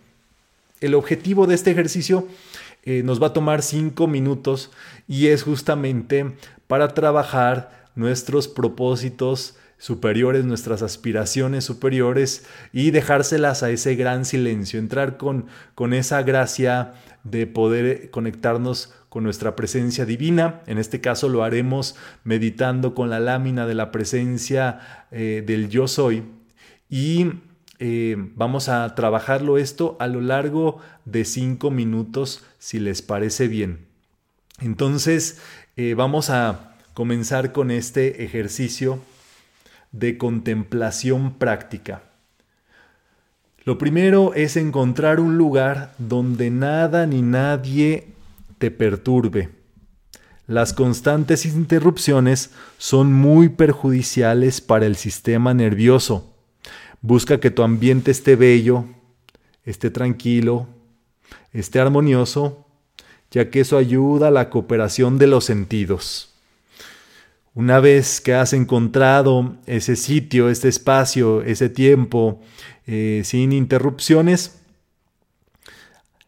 El 0.80 0.94
objetivo 0.94 1.46
de 1.46 1.54
este 1.54 1.70
ejercicio 1.70 2.28
eh, 2.84 3.02
nos 3.02 3.22
va 3.22 3.28
a 3.28 3.32
tomar 3.32 3.62
cinco 3.62 4.06
minutos 4.06 4.70
y 5.08 5.28
es 5.28 5.42
justamente 5.42 6.32
para 6.66 6.88
trabajar 6.94 7.88
nuestros 7.94 8.48
propósitos 8.48 9.56
superiores, 9.84 10.46
nuestras 10.46 10.80
aspiraciones 10.80 11.66
superiores 11.66 12.46
y 12.72 12.90
dejárselas 12.90 13.62
a 13.62 13.68
ese 13.68 13.96
gran 13.96 14.24
silencio, 14.24 14.78
entrar 14.78 15.18
con, 15.18 15.44
con 15.74 15.92
esa 15.92 16.22
gracia 16.22 16.94
de 17.22 17.46
poder 17.46 18.10
conectarnos 18.10 18.94
con 19.10 19.24
nuestra 19.24 19.54
presencia 19.56 20.06
divina. 20.06 20.62
En 20.66 20.78
este 20.78 21.02
caso 21.02 21.28
lo 21.28 21.44
haremos 21.44 21.96
meditando 22.22 22.94
con 22.94 23.10
la 23.10 23.20
lámina 23.20 23.66
de 23.66 23.74
la 23.74 23.92
presencia 23.92 25.06
eh, 25.10 25.44
del 25.46 25.68
yo 25.68 25.86
soy. 25.86 26.22
Y 26.88 27.32
eh, 27.78 28.16
vamos 28.36 28.70
a 28.70 28.94
trabajarlo 28.94 29.58
esto 29.58 29.98
a 30.00 30.06
lo 30.06 30.22
largo 30.22 30.78
de 31.04 31.26
cinco 31.26 31.70
minutos, 31.70 32.42
si 32.58 32.80
les 32.80 33.02
parece 33.02 33.48
bien. 33.48 33.80
Entonces, 34.62 35.42
eh, 35.76 35.92
vamos 35.92 36.30
a 36.30 36.74
comenzar 36.94 37.52
con 37.52 37.70
este 37.70 38.24
ejercicio 38.24 39.02
de 39.94 40.18
contemplación 40.18 41.34
práctica. 41.34 42.02
Lo 43.64 43.78
primero 43.78 44.34
es 44.34 44.56
encontrar 44.56 45.20
un 45.20 45.38
lugar 45.38 45.94
donde 45.98 46.50
nada 46.50 47.06
ni 47.06 47.22
nadie 47.22 48.08
te 48.58 48.72
perturbe. 48.72 49.50
Las 50.48 50.72
constantes 50.72 51.46
interrupciones 51.46 52.50
son 52.76 53.12
muy 53.12 53.48
perjudiciales 53.48 54.60
para 54.60 54.84
el 54.84 54.96
sistema 54.96 55.54
nervioso. 55.54 56.34
Busca 57.00 57.38
que 57.38 57.52
tu 57.52 57.62
ambiente 57.62 58.10
esté 58.10 58.34
bello, 58.34 58.86
esté 59.64 59.90
tranquilo, 59.90 60.66
esté 61.52 61.78
armonioso, 61.78 62.66
ya 63.30 63.48
que 63.48 63.60
eso 63.60 63.78
ayuda 63.78 64.28
a 64.28 64.32
la 64.32 64.50
cooperación 64.50 65.18
de 65.18 65.28
los 65.28 65.44
sentidos. 65.44 66.33
Una 67.56 67.78
vez 67.78 68.20
que 68.20 68.34
has 68.34 68.52
encontrado 68.52 69.54
ese 69.66 69.94
sitio, 69.94 70.48
este 70.48 70.66
espacio, 70.66 71.40
ese 71.42 71.68
tiempo, 71.68 72.40
eh, 72.84 73.22
sin 73.24 73.52
interrupciones, 73.52 74.60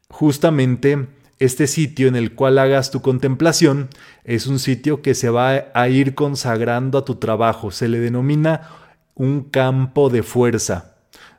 justamente 0.08 1.08
este 1.40 1.66
sitio 1.66 2.06
en 2.06 2.14
el 2.14 2.36
cual 2.36 2.60
hagas 2.60 2.92
tu 2.92 3.02
contemplación 3.02 3.88
es 4.22 4.46
un 4.46 4.60
sitio 4.60 5.02
que 5.02 5.14
se 5.14 5.28
va 5.28 5.64
a 5.74 5.88
ir 5.88 6.14
consagrando 6.14 6.96
a 6.96 7.04
tu 7.04 7.16
trabajo. 7.16 7.72
Se 7.72 7.88
le 7.88 7.98
denomina 7.98 8.70
un 9.16 9.42
campo 9.42 10.10
de 10.10 10.22
fuerza, 10.22 10.94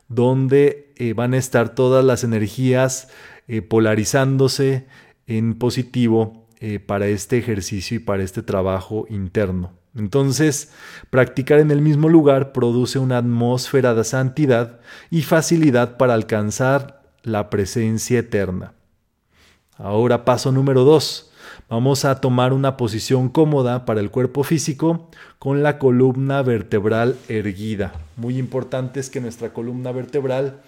donde 0.08 0.92
eh, 0.96 1.14
van 1.14 1.32
a 1.32 1.38
estar 1.38 1.74
todas 1.74 2.04
las 2.04 2.24
energías 2.24 3.08
eh, 3.48 3.62
polarizándose 3.62 4.86
en 5.26 5.54
positivo 5.54 6.46
para 6.86 7.06
este 7.06 7.38
ejercicio 7.38 7.98
y 7.98 8.00
para 8.00 8.24
este 8.24 8.42
trabajo 8.42 9.06
interno. 9.08 9.77
Entonces, 9.98 10.70
practicar 11.10 11.58
en 11.58 11.70
el 11.70 11.82
mismo 11.82 12.08
lugar 12.08 12.52
produce 12.52 12.98
una 12.98 13.18
atmósfera 13.18 13.94
de 13.94 14.04
santidad 14.04 14.80
y 15.10 15.22
facilidad 15.22 15.96
para 15.96 16.14
alcanzar 16.14 17.02
la 17.22 17.50
presencia 17.50 18.20
eterna. 18.20 18.72
Ahora 19.76 20.24
paso 20.24 20.52
número 20.52 20.84
2. 20.84 21.30
Vamos 21.68 22.04
a 22.04 22.20
tomar 22.20 22.52
una 22.52 22.76
posición 22.76 23.28
cómoda 23.28 23.84
para 23.84 24.00
el 24.00 24.10
cuerpo 24.10 24.42
físico 24.42 25.10
con 25.38 25.62
la 25.62 25.78
columna 25.78 26.42
vertebral 26.42 27.16
erguida. 27.28 27.92
Muy 28.16 28.38
importante 28.38 29.00
es 29.00 29.10
que 29.10 29.20
nuestra 29.20 29.52
columna 29.52 29.92
vertebral 29.92 30.60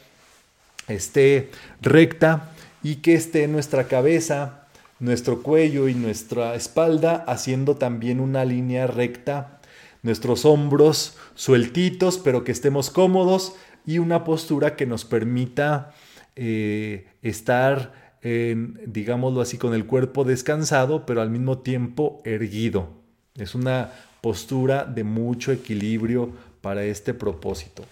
esté 0.89 1.51
recta 1.81 2.51
y 2.83 2.97
que 2.97 3.15
esté 3.15 3.47
nuestra 3.49 3.85
cabeza, 3.85 4.60
nuestro 5.01 5.43
cuello 5.43 5.89
y 5.89 5.95
nuestra 5.95 6.55
espalda 6.55 7.25
haciendo 7.27 7.77
también 7.77 8.21
una 8.21 8.45
línea 8.45 8.87
recta, 8.87 9.61
nuestros 10.03 10.45
hombros 10.45 11.17
sueltitos 11.35 12.19
pero 12.19 12.45
que 12.45 12.53
estemos 12.53 12.91
cómodos 12.91 13.55
y 13.85 13.99
una 13.99 14.25
postura 14.25 14.77
que 14.77 14.87
nos 14.87 15.05
permita 15.05 15.95
eh, 16.37 17.09
estar 17.23 18.11
digámoslo 18.23 19.41
así, 19.41 19.57
con 19.57 19.75
el 19.75 19.87
cuerpo 19.87 20.25
descansado, 20.25 21.07
pero 21.07 21.23
al 21.23 21.31
mismo 21.31 21.59
tiempo 21.59 22.21
erguido. 22.25 22.89
Es 23.35 23.55
una 23.55 23.93
postura 24.21 24.85
de 24.85 25.05
mucho 25.05 25.53
equilibrio 25.53 26.31
para 26.61 26.85
este 26.85 27.15
propósito. 27.15 27.85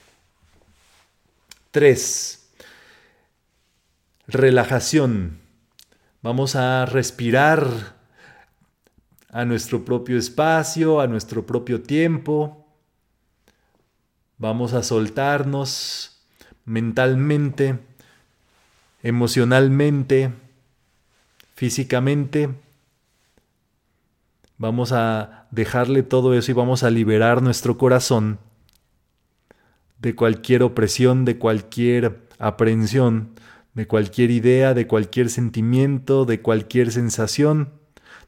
3. 1.71 2.49
Relajación. 4.27 5.39
Vamos 6.23 6.57
a 6.57 6.85
respirar 6.87 7.97
a 9.31 9.45
nuestro 9.45 9.85
propio 9.85 10.19
espacio, 10.19 11.01
a 11.01 11.07
nuestro 11.07 11.47
propio 11.47 11.83
tiempo. 11.83 12.67
Vamos 14.39 14.73
a 14.73 14.83
soltarnos 14.83 16.21
mentalmente 16.65 17.79
emocionalmente, 19.03 20.33
físicamente. 21.55 22.51
Vamos 24.59 24.93
a 24.93 25.47
dejarle 25.51 26.03
todo 26.03 26.35
eso 26.35 26.51
y 26.51 26.55
vamos 26.55 26.83
a 26.83 26.91
liberar 26.91 27.43
nuestro 27.43 27.79
corazón 27.79 28.39
de 29.99 30.15
cualquier 30.15 30.63
opresión, 30.63 31.25
de 31.25 31.39
cualquier 31.39 32.29
aprehensión, 32.39 33.31
de 33.79 33.87
cualquier 33.87 34.33
idea, 34.33 34.75
de 34.75 34.89
cualquier 34.89 35.31
sentimiento, 35.31 36.25
de 36.25 36.43
cualquier 36.43 36.91
sensación. 36.91 37.71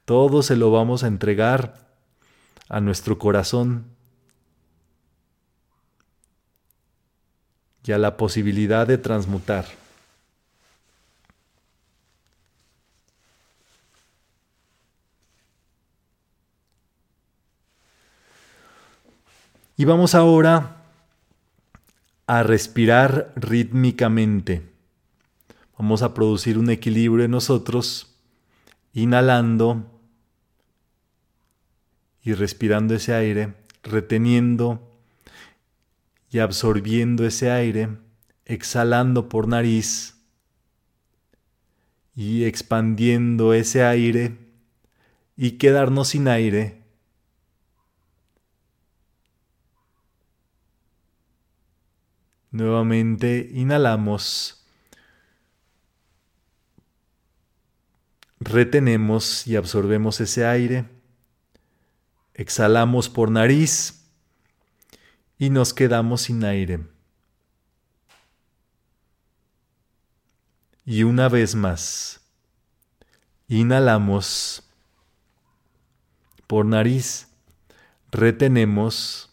Todo 0.05 0.45
se 0.45 0.55
lo 0.55 0.71
vamos 0.71 1.03
a 1.03 1.09
entregar 1.09 1.89
a 2.69 2.81
nuestro 2.81 3.19
corazón 3.19 3.87
y 7.85 7.91
a 7.91 7.99
la 7.99 8.17
posibilidad 8.17 8.87
de 8.87 8.97
transmutar. 8.97 9.65
Y 19.77 19.85
vamos 19.85 20.15
ahora 20.15 20.77
a 22.29 22.45
respirar 22.45 23.33
rítmicamente. 23.35 24.70
Vamos 25.81 26.03
a 26.03 26.13
producir 26.13 26.59
un 26.59 26.69
equilibrio 26.69 27.25
en 27.25 27.31
nosotros, 27.31 28.15
inhalando 28.93 29.99
y 32.23 32.35
respirando 32.35 32.95
ese 32.95 33.15
aire, 33.15 33.55
reteniendo 33.83 35.01
y 36.31 36.41
absorbiendo 36.41 37.27
ese 37.27 37.51
aire, 37.51 37.97
exhalando 38.45 39.31
por 39.31 39.49
nariz 39.49 40.23
y 42.15 42.45
expandiendo 42.45 43.55
ese 43.55 43.83
aire 43.83 44.37
y 45.35 45.53
quedarnos 45.53 46.09
sin 46.09 46.29
aire. 46.29 46.85
Nuevamente 52.51 53.51
inhalamos, 53.55 54.60
retenemos 58.41 59.47
y 59.47 59.57
absorbemos 59.57 60.21
ese 60.21 60.47
aire, 60.47 60.87
exhalamos 62.35 63.09
por 63.09 63.31
nariz 63.31 64.03
y 65.39 65.51
nos 65.51 65.75
quedamos 65.75 66.23
sin 66.23 66.43
aire. 66.45 66.81
Y 70.87 71.03
una 71.03 71.29
vez 71.29 71.55
más, 71.55 72.21
inhalamos 73.47 74.65
por 76.47 76.65
nariz, 76.65 77.29
retenemos, 78.11 79.31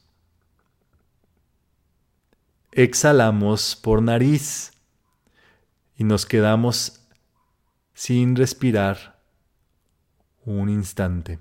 exhalamos 2.74 3.76
por 3.76 4.03
nariz 4.03 4.74
y 5.97 6.03
nos 6.03 6.26
quedamos 6.26 6.97
sin 7.98 8.36
respirar 8.36 9.20
un 10.45 10.70
instante. 10.70 11.39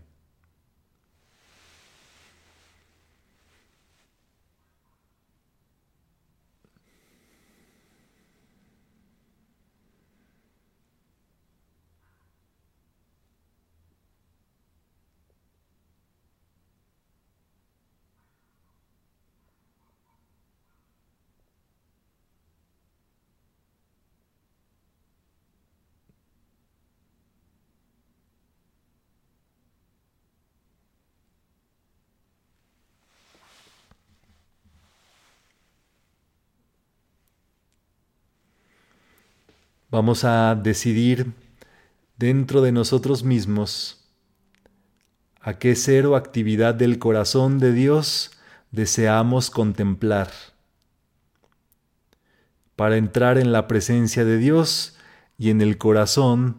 Vamos 39.96 40.24
a 40.24 40.54
decidir 40.54 41.32
dentro 42.18 42.60
de 42.60 42.70
nosotros 42.70 43.24
mismos 43.24 44.04
a 45.40 45.54
qué 45.58 45.74
ser 45.74 46.04
o 46.04 46.16
actividad 46.16 46.74
del 46.74 46.98
corazón 46.98 47.58
de 47.58 47.72
Dios 47.72 48.32
deseamos 48.70 49.48
contemplar 49.48 50.30
para 52.76 52.98
entrar 52.98 53.38
en 53.38 53.52
la 53.52 53.66
presencia 53.66 54.26
de 54.26 54.36
Dios 54.36 54.98
y 55.38 55.48
en 55.48 55.62
el 55.62 55.78
corazón 55.78 56.58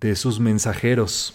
de 0.00 0.16
sus 0.16 0.40
mensajeros. 0.40 1.34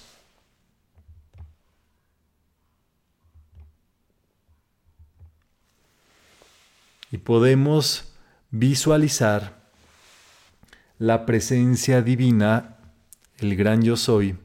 Y 7.12 7.20
podemos 7.20 8.16
visualizar 8.50 9.59
la 11.00 11.26
presencia 11.26 12.02
divina, 12.02 12.76
el 13.38 13.56
gran 13.56 13.82
yo 13.82 13.96
soy, 13.96 14.38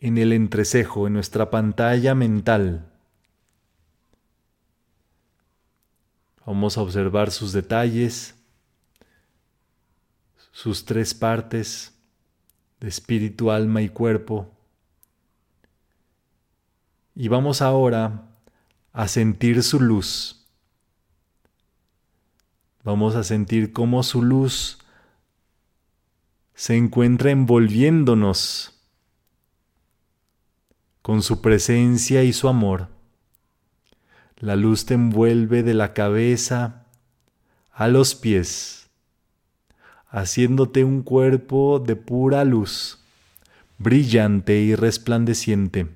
en 0.00 0.16
el 0.16 0.32
entrecejo, 0.32 1.06
en 1.06 1.12
nuestra 1.12 1.50
pantalla 1.50 2.14
mental. 2.14 2.90
Vamos 6.46 6.78
a 6.78 6.82
observar 6.82 7.30
sus 7.30 7.52
detalles, 7.52 8.34
sus 10.50 10.86
tres 10.86 11.12
partes 11.12 11.92
de 12.80 12.88
espíritu, 12.88 13.50
alma 13.50 13.82
y 13.82 13.90
cuerpo. 13.90 14.50
Y 17.14 17.28
vamos 17.28 17.60
ahora 17.60 18.22
a 18.94 19.06
sentir 19.06 19.62
su 19.62 19.80
luz 19.80 20.35
Vamos 22.86 23.16
a 23.16 23.24
sentir 23.24 23.72
cómo 23.72 24.04
su 24.04 24.22
luz 24.22 24.78
se 26.54 26.76
encuentra 26.76 27.32
envolviéndonos 27.32 28.80
con 31.02 31.20
su 31.20 31.40
presencia 31.42 32.22
y 32.22 32.32
su 32.32 32.46
amor. 32.46 32.86
La 34.36 34.54
luz 34.54 34.86
te 34.86 34.94
envuelve 34.94 35.64
de 35.64 35.74
la 35.74 35.94
cabeza 35.94 36.86
a 37.72 37.88
los 37.88 38.14
pies, 38.14 38.88
haciéndote 40.08 40.84
un 40.84 41.02
cuerpo 41.02 41.82
de 41.84 41.96
pura 41.96 42.44
luz, 42.44 43.04
brillante 43.78 44.60
y 44.60 44.76
resplandeciente. 44.76 45.88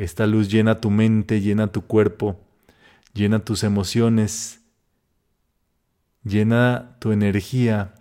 Esta 0.00 0.26
luz 0.26 0.48
llena 0.48 0.80
tu 0.80 0.90
mente, 0.90 1.42
llena 1.42 1.66
tu 1.66 1.82
cuerpo, 1.82 2.40
llena 3.12 3.44
tus 3.44 3.64
emociones, 3.64 4.62
llena 6.24 6.96
tu 7.00 7.12
energía. 7.12 7.92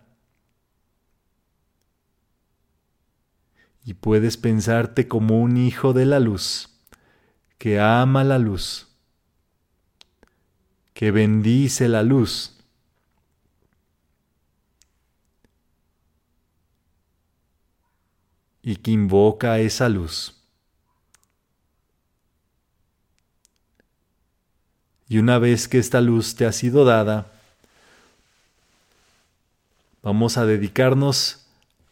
Y 3.83 3.95
puedes 3.95 4.37
pensarte 4.37 5.09
como 5.09 5.41
un 5.41 5.57
hijo 5.57 5.91
de 5.91 6.05
la 6.05 6.21
luz, 6.21 6.69
que 7.57 7.81
ama 7.81 8.23
la 8.23 8.39
luz, 8.39 8.87
que 10.93 11.11
bendice 11.11 11.89
la 11.89 12.01
luz. 12.01 12.55
y 18.61 18.75
que 18.75 18.91
invoca 18.91 19.57
esa 19.59 19.89
luz. 19.89 20.38
Y 25.09 25.17
una 25.17 25.39
vez 25.39 25.67
que 25.67 25.79
esta 25.79 26.01
luz 26.01 26.35
te 26.35 26.45
ha 26.45 26.51
sido 26.51 26.85
dada, 26.85 27.31
vamos 30.03 30.37
a 30.37 30.45
dedicarnos 30.45 31.47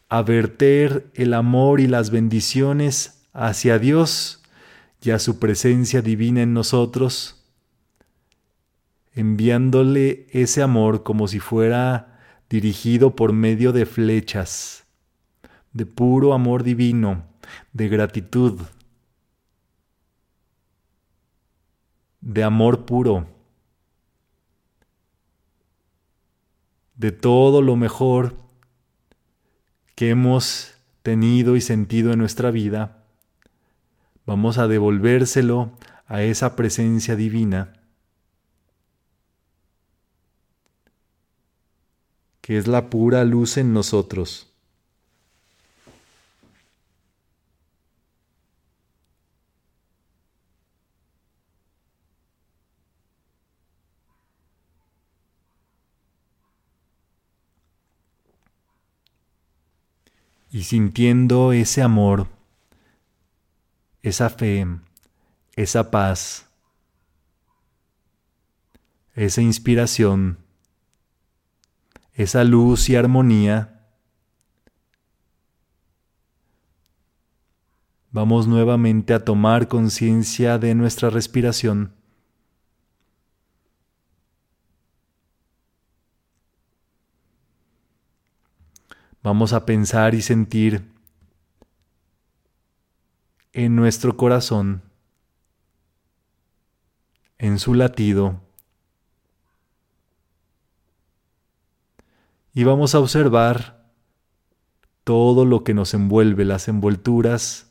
a 0.08 0.22
verter 0.22 1.10
el 1.14 1.34
amor 1.34 1.80
y 1.80 1.88
las 1.88 2.10
bendiciones 2.10 3.20
hacia 3.32 3.80
Dios 3.80 4.40
y 5.02 5.10
a 5.10 5.18
su 5.18 5.40
presencia 5.40 6.00
divina 6.00 6.42
en 6.42 6.54
nosotros, 6.54 7.42
enviándole 9.14 10.28
ese 10.30 10.62
amor 10.62 11.02
como 11.02 11.26
si 11.26 11.40
fuera 11.40 12.20
dirigido 12.48 13.16
por 13.16 13.32
medio 13.32 13.72
de 13.72 13.84
flechas, 13.84 14.84
de 15.72 15.86
puro 15.86 16.34
amor 16.34 16.62
divino, 16.62 17.24
de 17.72 17.88
gratitud, 17.88 18.60
de 22.20 22.44
amor 22.44 22.84
puro, 22.84 23.26
de 26.96 27.12
todo 27.12 27.62
lo 27.62 27.76
mejor 27.76 28.34
que 29.94 30.10
hemos 30.10 30.74
tenido 31.02 31.56
y 31.56 31.60
sentido 31.60 32.12
en 32.12 32.18
nuestra 32.18 32.50
vida, 32.50 33.04
vamos 34.26 34.58
a 34.58 34.68
devolvérselo 34.68 35.72
a 36.06 36.22
esa 36.22 36.56
presencia 36.56 37.16
divina 37.16 37.78
que 42.48 42.56
es 42.56 42.66
la 42.66 42.88
pura 42.88 43.26
luz 43.26 43.58
en 43.58 43.74
nosotros. 43.74 44.47
Y 60.50 60.62
sintiendo 60.62 61.52
ese 61.52 61.82
amor, 61.82 62.26
esa 64.02 64.30
fe, 64.30 64.66
esa 65.56 65.90
paz, 65.90 66.46
esa 69.14 69.42
inspiración, 69.42 70.38
esa 72.14 72.44
luz 72.44 72.88
y 72.88 72.96
armonía, 72.96 73.86
vamos 78.10 78.46
nuevamente 78.46 79.12
a 79.14 79.24
tomar 79.24 79.68
conciencia 79.68 80.58
de 80.58 80.74
nuestra 80.74 81.10
respiración. 81.10 81.97
Vamos 89.28 89.52
a 89.52 89.66
pensar 89.66 90.14
y 90.14 90.22
sentir 90.22 90.90
en 93.52 93.76
nuestro 93.76 94.16
corazón, 94.16 94.80
en 97.36 97.58
su 97.58 97.74
latido, 97.74 98.40
y 102.54 102.64
vamos 102.64 102.94
a 102.94 103.00
observar 103.00 103.92
todo 105.04 105.44
lo 105.44 105.62
que 105.62 105.74
nos 105.74 105.92
envuelve, 105.92 106.46
las 106.46 106.66
envolturas 106.66 107.70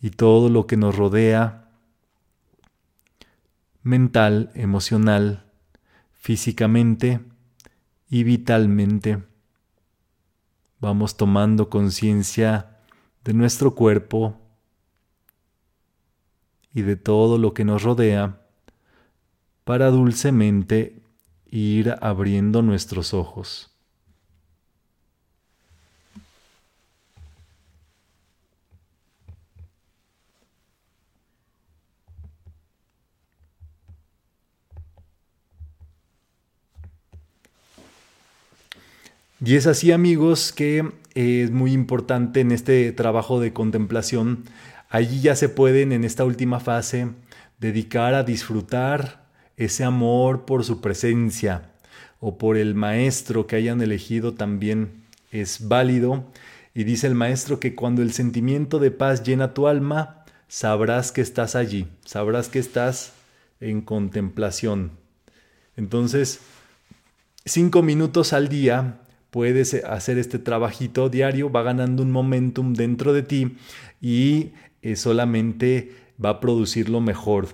y 0.00 0.10
todo 0.10 0.48
lo 0.48 0.68
que 0.68 0.76
nos 0.76 0.94
rodea, 0.94 1.72
mental, 3.82 4.52
emocional, 4.54 5.44
físicamente 6.12 7.18
y 8.08 8.22
vitalmente. 8.22 9.24
Vamos 10.80 11.16
tomando 11.16 11.68
conciencia 11.70 12.78
de 13.24 13.34
nuestro 13.34 13.74
cuerpo 13.74 14.40
y 16.72 16.82
de 16.82 16.96
todo 16.96 17.38
lo 17.38 17.52
que 17.54 17.64
nos 17.64 17.82
rodea 17.82 18.46
para 19.64 19.90
dulcemente 19.90 21.02
ir 21.46 21.94
abriendo 22.00 22.62
nuestros 22.62 23.12
ojos. 23.12 23.77
Y 39.40 39.54
es 39.54 39.68
así 39.68 39.92
amigos 39.92 40.52
que 40.52 40.78
eh, 41.14 41.42
es 41.44 41.50
muy 41.52 41.72
importante 41.72 42.40
en 42.40 42.50
este 42.50 42.90
trabajo 42.90 43.40
de 43.40 43.52
contemplación. 43.52 44.44
Allí 44.88 45.20
ya 45.20 45.36
se 45.36 45.48
pueden 45.48 45.92
en 45.92 46.02
esta 46.02 46.24
última 46.24 46.58
fase 46.58 47.10
dedicar 47.60 48.14
a 48.14 48.24
disfrutar 48.24 49.28
ese 49.56 49.84
amor 49.84 50.44
por 50.44 50.64
su 50.64 50.80
presencia 50.80 51.70
o 52.18 52.36
por 52.36 52.56
el 52.56 52.74
maestro 52.74 53.46
que 53.46 53.54
hayan 53.54 53.80
elegido 53.80 54.34
también 54.34 55.04
es 55.30 55.68
válido. 55.68 56.24
Y 56.74 56.82
dice 56.82 57.06
el 57.06 57.14
maestro 57.14 57.60
que 57.60 57.76
cuando 57.76 58.02
el 58.02 58.12
sentimiento 58.12 58.80
de 58.80 58.90
paz 58.90 59.22
llena 59.22 59.54
tu 59.54 59.68
alma, 59.68 60.24
sabrás 60.48 61.12
que 61.12 61.20
estás 61.20 61.54
allí, 61.54 61.86
sabrás 62.04 62.48
que 62.48 62.58
estás 62.58 63.12
en 63.60 63.82
contemplación. 63.82 64.92
Entonces, 65.76 66.40
cinco 67.44 67.82
minutos 67.82 68.32
al 68.32 68.48
día 68.48 69.00
puedes 69.30 69.74
hacer 69.84 70.18
este 70.18 70.38
trabajito 70.38 71.08
diario, 71.08 71.50
va 71.50 71.62
ganando 71.62 72.02
un 72.02 72.10
momentum 72.10 72.74
dentro 72.74 73.12
de 73.12 73.22
ti 73.22 73.56
y 74.00 74.52
eh, 74.82 74.96
solamente 74.96 75.92
va 76.22 76.30
a 76.30 76.40
producir 76.40 76.88
lo 76.88 77.00
mejor. 77.00 77.48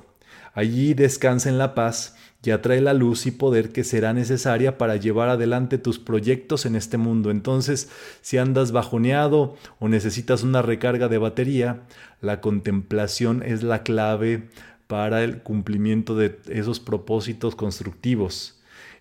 Allí 0.55 0.95
descansa 0.95 1.49
en 1.49 1.59
la 1.59 1.75
paz 1.75 2.17
y 2.45 2.51
atrae 2.51 2.81
la 2.81 2.93
luz 2.93 3.27
y 3.27 3.31
poder 3.31 3.71
que 3.71 3.85
será 3.85 4.13
necesaria 4.13 4.77
para 4.79 4.97
llevar 4.97 5.31
adelante 5.31 5.79
tus 5.79 5.99
proyectos 5.99 6.67
en 6.67 6.77
este 6.77 6.99
mundo. 6.99 7.31
Entonces, 7.31 7.89
si 8.21 8.37
andas 8.39 8.71
bajoneado 8.71 9.57
o 9.81 9.89
necesitas 9.89 10.43
una 10.43 10.63
recarga 10.63 11.09
de 11.09 11.19
batería, 11.19 11.83
la 12.21 12.41
contemplación 12.41 13.43
es 13.43 13.63
la 13.63 13.83
clave 13.83 14.49
para 14.87 15.25
el 15.25 15.43
cumplimiento 15.43 16.15
de 16.15 16.39
esos 16.49 16.81
propósitos 16.81 17.57
constructivos. 17.57 18.54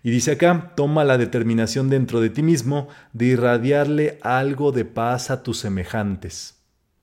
Y 0.04 0.10
dice 0.10 0.32
acá, 0.32 0.74
toma 0.76 1.02
la 1.02 1.16
determinación 1.16 1.88
dentro 1.88 2.20
de 2.20 2.28
ti 2.28 2.42
mismo 2.42 2.88
de 3.14 3.24
irradiarle 3.24 4.18
algo 4.20 4.70
de 4.70 4.84
paz 4.84 5.30
a 5.30 5.42
tus 5.42 5.58
semejantes. 5.58 6.58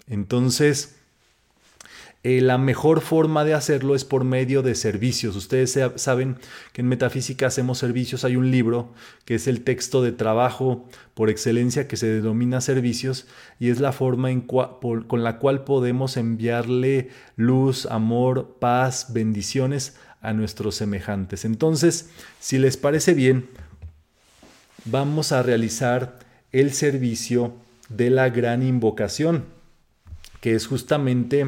Entonces, 0.06 0.98
eh, 2.24 2.42
la 2.42 2.60
mejor 2.60 3.02
forma 3.02 3.44
de 3.44 3.56
hacerlo 3.56 3.96
es 3.96 4.06
por 4.06 4.24
medio 4.24 4.62
de 4.62 4.76
servicios. 4.76 5.36
Ustedes 5.36 5.80
saben 5.96 6.38
que 6.74 6.82
en 6.82 6.90
metafísica 6.90 7.48
hacemos 7.48 7.80
servicios. 7.80 8.24
Hay 8.24 8.36
un 8.36 8.52
libro 8.52 8.94
que 9.26 9.34
es 9.34 9.48
el 9.48 9.64
texto 9.64 10.04
de 10.04 10.12
trabajo 10.12 10.88
por 11.16 11.32
excelencia 11.32 11.88
que 11.88 11.98
se 11.98 12.06
denomina 12.06 12.62
servicios 12.62 13.26
y 13.60 13.72
es 13.72 13.80
la 13.80 13.94
forma 13.94 14.30
con 14.46 15.24
la 15.24 15.40
cual 15.40 15.64
podemos 15.64 16.18
enviarle 16.18 17.10
luz, 17.36 17.88
amor, 17.88 18.58
paz, 18.60 19.12
bendiciones 19.12 19.98
a 20.22 20.34
nuestros 20.34 20.76
semejantes. 20.76 21.46
Entonces, 21.46 22.10
si 22.40 22.58
les 22.58 22.78
parece 22.78 23.14
bien, 23.14 23.50
vamos 24.86 25.32
a 25.32 25.44
realizar 25.44 26.20
el 26.52 26.74
servicio 26.74 27.54
de 27.90 28.10
la 28.10 28.30
gran 28.30 28.64
invocación, 28.64 29.46
que 30.40 30.56
es 30.56 30.68
justamente 30.68 31.48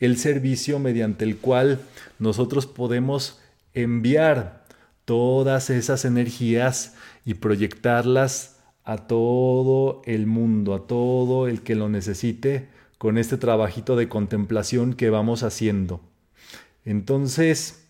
el 0.00 0.18
servicio 0.18 0.78
mediante 0.78 1.24
el 1.24 1.38
cual 1.38 1.80
nosotros 2.18 2.66
podemos 2.66 3.40
enviar 3.74 4.64
todas 5.04 5.70
esas 5.70 6.04
energías 6.04 6.94
y 7.24 7.34
proyectarlas 7.34 8.56
a 8.84 9.06
todo 9.06 10.02
el 10.06 10.26
mundo, 10.26 10.74
a 10.74 10.86
todo 10.86 11.46
el 11.46 11.62
que 11.62 11.74
lo 11.74 11.88
necesite, 11.88 12.68
con 12.96 13.16
este 13.16 13.36
trabajito 13.36 13.96
de 13.96 14.08
contemplación 14.08 14.94
que 14.94 15.10
vamos 15.10 15.42
haciendo. 15.42 16.00
Entonces, 16.84 17.87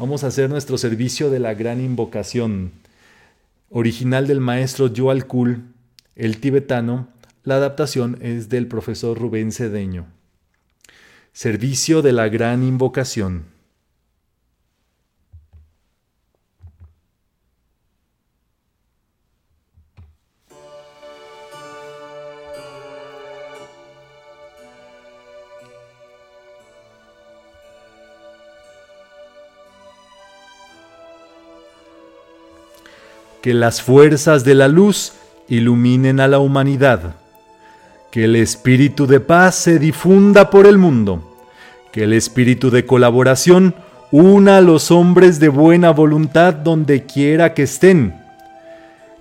Vamos 0.00 0.24
a 0.24 0.28
hacer 0.28 0.48
nuestro 0.48 0.78
servicio 0.78 1.28
de 1.28 1.40
la 1.40 1.52
gran 1.52 1.78
invocación, 1.78 2.72
original 3.68 4.26
del 4.26 4.40
maestro 4.40 4.90
Joal 4.96 5.26
Kul, 5.26 5.64
el 6.16 6.40
tibetano. 6.40 7.08
La 7.44 7.56
adaptación 7.56 8.16
es 8.22 8.48
del 8.48 8.66
profesor 8.66 9.18
Rubén 9.18 9.52
Cedeño. 9.52 10.06
Servicio 11.34 12.00
de 12.00 12.14
la 12.14 12.30
gran 12.30 12.62
invocación. 12.62 13.44
Que 33.42 33.54
las 33.54 33.80
fuerzas 33.82 34.44
de 34.44 34.54
la 34.54 34.68
luz 34.68 35.12
iluminen 35.48 36.20
a 36.20 36.28
la 36.28 36.38
humanidad, 36.38 37.16
que 38.10 38.24
el 38.24 38.36
espíritu 38.36 39.06
de 39.06 39.20
paz 39.20 39.54
se 39.54 39.78
difunda 39.78 40.50
por 40.50 40.66
el 40.66 40.78
mundo, 40.78 41.22
que 41.92 42.04
el 42.04 42.12
espíritu 42.12 42.70
de 42.70 42.84
colaboración 42.86 43.74
una 44.12 44.58
a 44.58 44.60
los 44.60 44.90
hombres 44.90 45.38
de 45.38 45.48
buena 45.48 45.90
voluntad 45.90 46.52
donde 46.52 47.04
quiera 47.06 47.54
que 47.54 47.62
estén, 47.62 48.14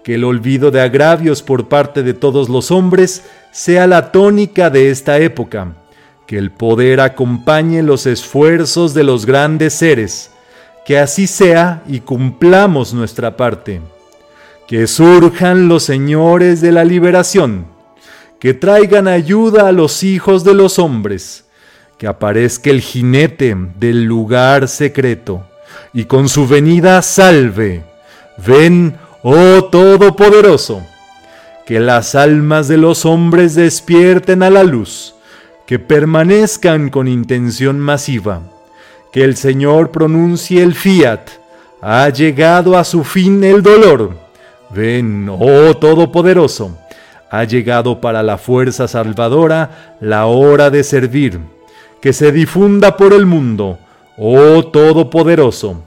que 0.03 0.15
el 0.15 0.23
olvido 0.23 0.71
de 0.71 0.81
agravios 0.81 1.43
por 1.43 1.67
parte 1.69 2.03
de 2.03 2.13
todos 2.13 2.49
los 2.49 2.71
hombres 2.71 3.23
sea 3.51 3.87
la 3.87 4.11
tónica 4.11 4.69
de 4.69 4.89
esta 4.89 5.19
época, 5.19 5.73
que 6.25 6.37
el 6.37 6.51
poder 6.51 7.01
acompañe 7.01 7.83
los 7.83 8.05
esfuerzos 8.05 8.93
de 8.93 9.03
los 9.03 9.25
grandes 9.25 9.73
seres, 9.73 10.31
que 10.85 10.97
así 10.97 11.27
sea 11.27 11.83
y 11.87 11.99
cumplamos 11.99 12.93
nuestra 12.93 13.37
parte 13.37 13.81
que 14.69 14.85
surjan 14.85 15.67
los 15.67 15.81
señores 15.81 16.61
de 16.61 16.71
la 16.71 16.85
liberación, 16.85 17.65
que 18.39 18.53
traigan 18.53 19.07
ayuda 19.07 19.67
a 19.67 19.71
los 19.71 20.03
hijos 20.03 20.43
de 20.43 20.53
los 20.53 20.77
hombres, 20.77 21.45
que 21.97 22.05
aparezca 22.05 22.69
el 22.69 22.79
jinete 22.79 23.57
del 23.79 24.03
lugar 24.03 24.67
secreto, 24.67 25.43
y 25.91 26.05
con 26.05 26.29
su 26.29 26.47
venida 26.47 27.01
salve. 27.01 27.83
Ven, 28.45 28.95
oh 29.23 29.63
Todopoderoso, 29.71 30.83
que 31.65 31.79
las 31.79 32.13
almas 32.13 32.67
de 32.67 32.77
los 32.77 33.07
hombres 33.07 33.55
despierten 33.55 34.43
a 34.43 34.51
la 34.51 34.63
luz, 34.63 35.15
que 35.65 35.79
permanezcan 35.79 36.91
con 36.91 37.07
intención 37.07 37.79
masiva, 37.79 38.43
que 39.11 39.23
el 39.23 39.35
Señor 39.35 39.89
pronuncie 39.89 40.61
el 40.61 40.75
fiat, 40.75 41.27
ha 41.81 42.07
llegado 42.09 42.77
a 42.77 42.83
su 42.83 43.03
fin 43.03 43.43
el 43.43 43.63
dolor, 43.63 44.28
Ven, 44.71 45.27
oh 45.29 45.75
Todopoderoso, 45.75 46.77
Ha 47.31 47.43
llegado 47.43 48.01
para 48.01 48.23
la 48.23 48.37
fuerza 48.37 48.87
salvadora 48.87 49.95
la 49.99 50.25
hora 50.25 50.69
de 50.69 50.83
servir. 50.83 51.39
Que 52.01 52.13
se 52.13 52.31
difunda 52.31 52.97
por 52.97 53.13
el 53.13 53.25
mundo, 53.25 53.77
oh 54.17 54.63
Todopoderoso. 54.65 55.83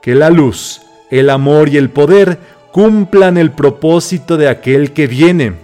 Que 0.00 0.14
la 0.14 0.30
luz, 0.30 0.82
el 1.10 1.30
amor 1.30 1.68
y 1.68 1.76
el 1.76 1.90
poder 1.90 2.38
cumplan 2.72 3.36
el 3.36 3.52
propósito 3.52 4.36
de 4.36 4.48
aquel 4.48 4.92
que 4.92 5.06
viene. 5.06 5.54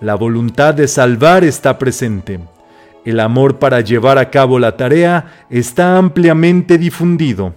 La 0.00 0.14
voluntad 0.14 0.74
de 0.74 0.88
salvar 0.88 1.44
está 1.44 1.78
presente. 1.78 2.40
El 3.04 3.20
amor 3.20 3.58
para 3.58 3.80
llevar 3.82 4.18
a 4.18 4.30
cabo 4.30 4.58
la 4.58 4.76
tarea 4.76 5.46
está 5.50 5.98
ampliamente 5.98 6.78
difundido. 6.78 7.54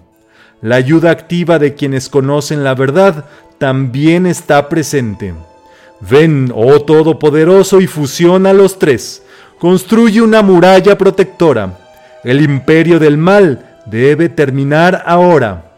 La 0.62 0.76
ayuda 0.76 1.12
activa 1.12 1.60
de 1.60 1.74
quienes 1.74 2.10
conocen 2.10 2.64
la 2.64 2.76
verdad 2.76 3.26
también 3.58 4.26
está 4.26 4.70
presente. 4.70 5.34
Ven, 6.00 6.52
oh 6.54 6.82
Todopoderoso, 6.82 7.82
y 7.82 7.88
fusiona 7.88 8.54
los 8.54 8.80
tres. 8.80 9.24
Construye 9.60 10.22
una 10.22 10.42
muralla 10.42 10.98
protectora. 10.98 11.78
El 12.24 12.42
imperio 12.42 13.00
del 13.00 13.18
mal 13.18 13.80
debe 13.86 14.30
terminar 14.30 15.04
ahora. 15.06 15.72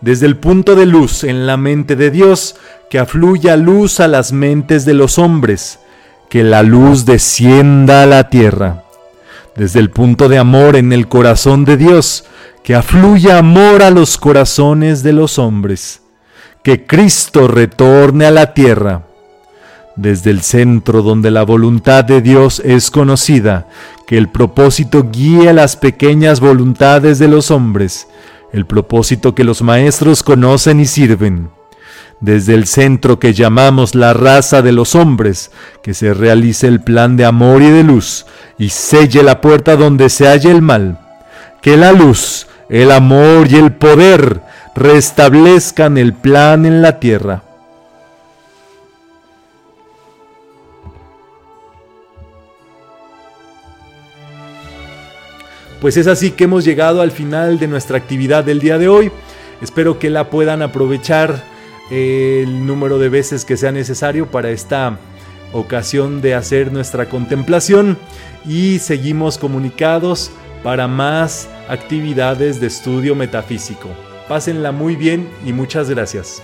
Desde 0.00 0.26
el 0.26 0.36
punto 0.36 0.74
de 0.74 0.86
luz 0.86 1.24
en 1.24 1.46
la 1.46 1.56
mente 1.56 1.96
de 1.96 2.10
Dios, 2.10 2.56
que 2.90 2.98
afluya 2.98 3.56
luz 3.56 4.00
a 4.00 4.08
las 4.08 4.32
mentes 4.32 4.84
de 4.84 4.94
los 4.94 5.18
hombres 5.18 5.78
que 6.32 6.42
la 6.42 6.62
luz 6.62 7.04
descienda 7.04 8.04
a 8.04 8.06
la 8.06 8.30
tierra. 8.30 8.84
Desde 9.54 9.80
el 9.80 9.90
punto 9.90 10.30
de 10.30 10.38
amor 10.38 10.76
en 10.76 10.94
el 10.94 11.06
corazón 11.06 11.66
de 11.66 11.76
Dios, 11.76 12.24
que 12.62 12.74
afluya 12.74 13.36
amor 13.36 13.82
a 13.82 13.90
los 13.90 14.16
corazones 14.16 15.02
de 15.02 15.12
los 15.12 15.38
hombres. 15.38 16.01
Que 16.62 16.86
Cristo 16.86 17.48
retorne 17.48 18.26
a 18.26 18.30
la 18.30 18.54
tierra. 18.54 19.02
Desde 19.96 20.30
el 20.30 20.42
centro 20.42 21.02
donde 21.02 21.30
la 21.30 21.42
voluntad 21.42 22.04
de 22.04 22.22
Dios 22.22 22.62
es 22.64 22.90
conocida, 22.90 23.68
que 24.06 24.16
el 24.16 24.28
propósito 24.28 25.08
guíe 25.12 25.52
las 25.52 25.76
pequeñas 25.76 26.40
voluntades 26.40 27.18
de 27.18 27.28
los 27.28 27.50
hombres, 27.50 28.08
el 28.52 28.64
propósito 28.64 29.34
que 29.34 29.44
los 29.44 29.62
maestros 29.62 30.22
conocen 30.22 30.80
y 30.80 30.86
sirven 30.86 31.50
desde 32.22 32.54
el 32.54 32.66
centro 32.68 33.18
que 33.18 33.34
llamamos 33.34 33.96
la 33.96 34.14
raza 34.14 34.62
de 34.62 34.70
los 34.70 34.94
hombres, 34.94 35.50
que 35.82 35.92
se 35.92 36.14
realice 36.14 36.68
el 36.68 36.80
plan 36.80 37.16
de 37.16 37.24
amor 37.24 37.62
y 37.62 37.70
de 37.70 37.82
luz, 37.82 38.26
y 38.58 38.68
selle 38.68 39.24
la 39.24 39.40
puerta 39.40 39.74
donde 39.74 40.08
se 40.08 40.28
halle 40.28 40.52
el 40.52 40.62
mal. 40.62 41.00
Que 41.60 41.76
la 41.76 41.90
luz, 41.90 42.46
el 42.68 42.92
amor 42.92 43.48
y 43.50 43.56
el 43.56 43.72
poder 43.72 44.40
restablezcan 44.74 45.98
el 45.98 46.14
plan 46.14 46.66
en 46.66 46.82
la 46.82 46.98
tierra. 46.98 47.42
Pues 55.80 55.96
es 55.96 56.06
así 56.06 56.30
que 56.30 56.44
hemos 56.44 56.64
llegado 56.64 57.02
al 57.02 57.10
final 57.10 57.58
de 57.58 57.66
nuestra 57.66 57.98
actividad 57.98 58.44
del 58.44 58.60
día 58.60 58.78
de 58.78 58.88
hoy. 58.88 59.10
Espero 59.60 59.98
que 59.98 60.10
la 60.10 60.30
puedan 60.30 60.62
aprovechar 60.62 61.42
el 61.90 62.66
número 62.66 62.98
de 62.98 63.08
veces 63.08 63.44
que 63.44 63.56
sea 63.56 63.72
necesario 63.72 64.30
para 64.30 64.50
esta 64.50 64.98
ocasión 65.52 66.22
de 66.22 66.34
hacer 66.34 66.72
nuestra 66.72 67.08
contemplación 67.08 67.98
y 68.46 68.78
seguimos 68.78 69.38
comunicados 69.38 70.30
para 70.62 70.86
más 70.86 71.48
actividades 71.68 72.60
de 72.60 72.68
estudio 72.68 73.14
metafísico. 73.14 73.88
Pásenla 74.32 74.72
muy 74.72 74.96
bien 74.96 75.28
y 75.44 75.52
muchas 75.52 75.90
gracias. 75.90 76.42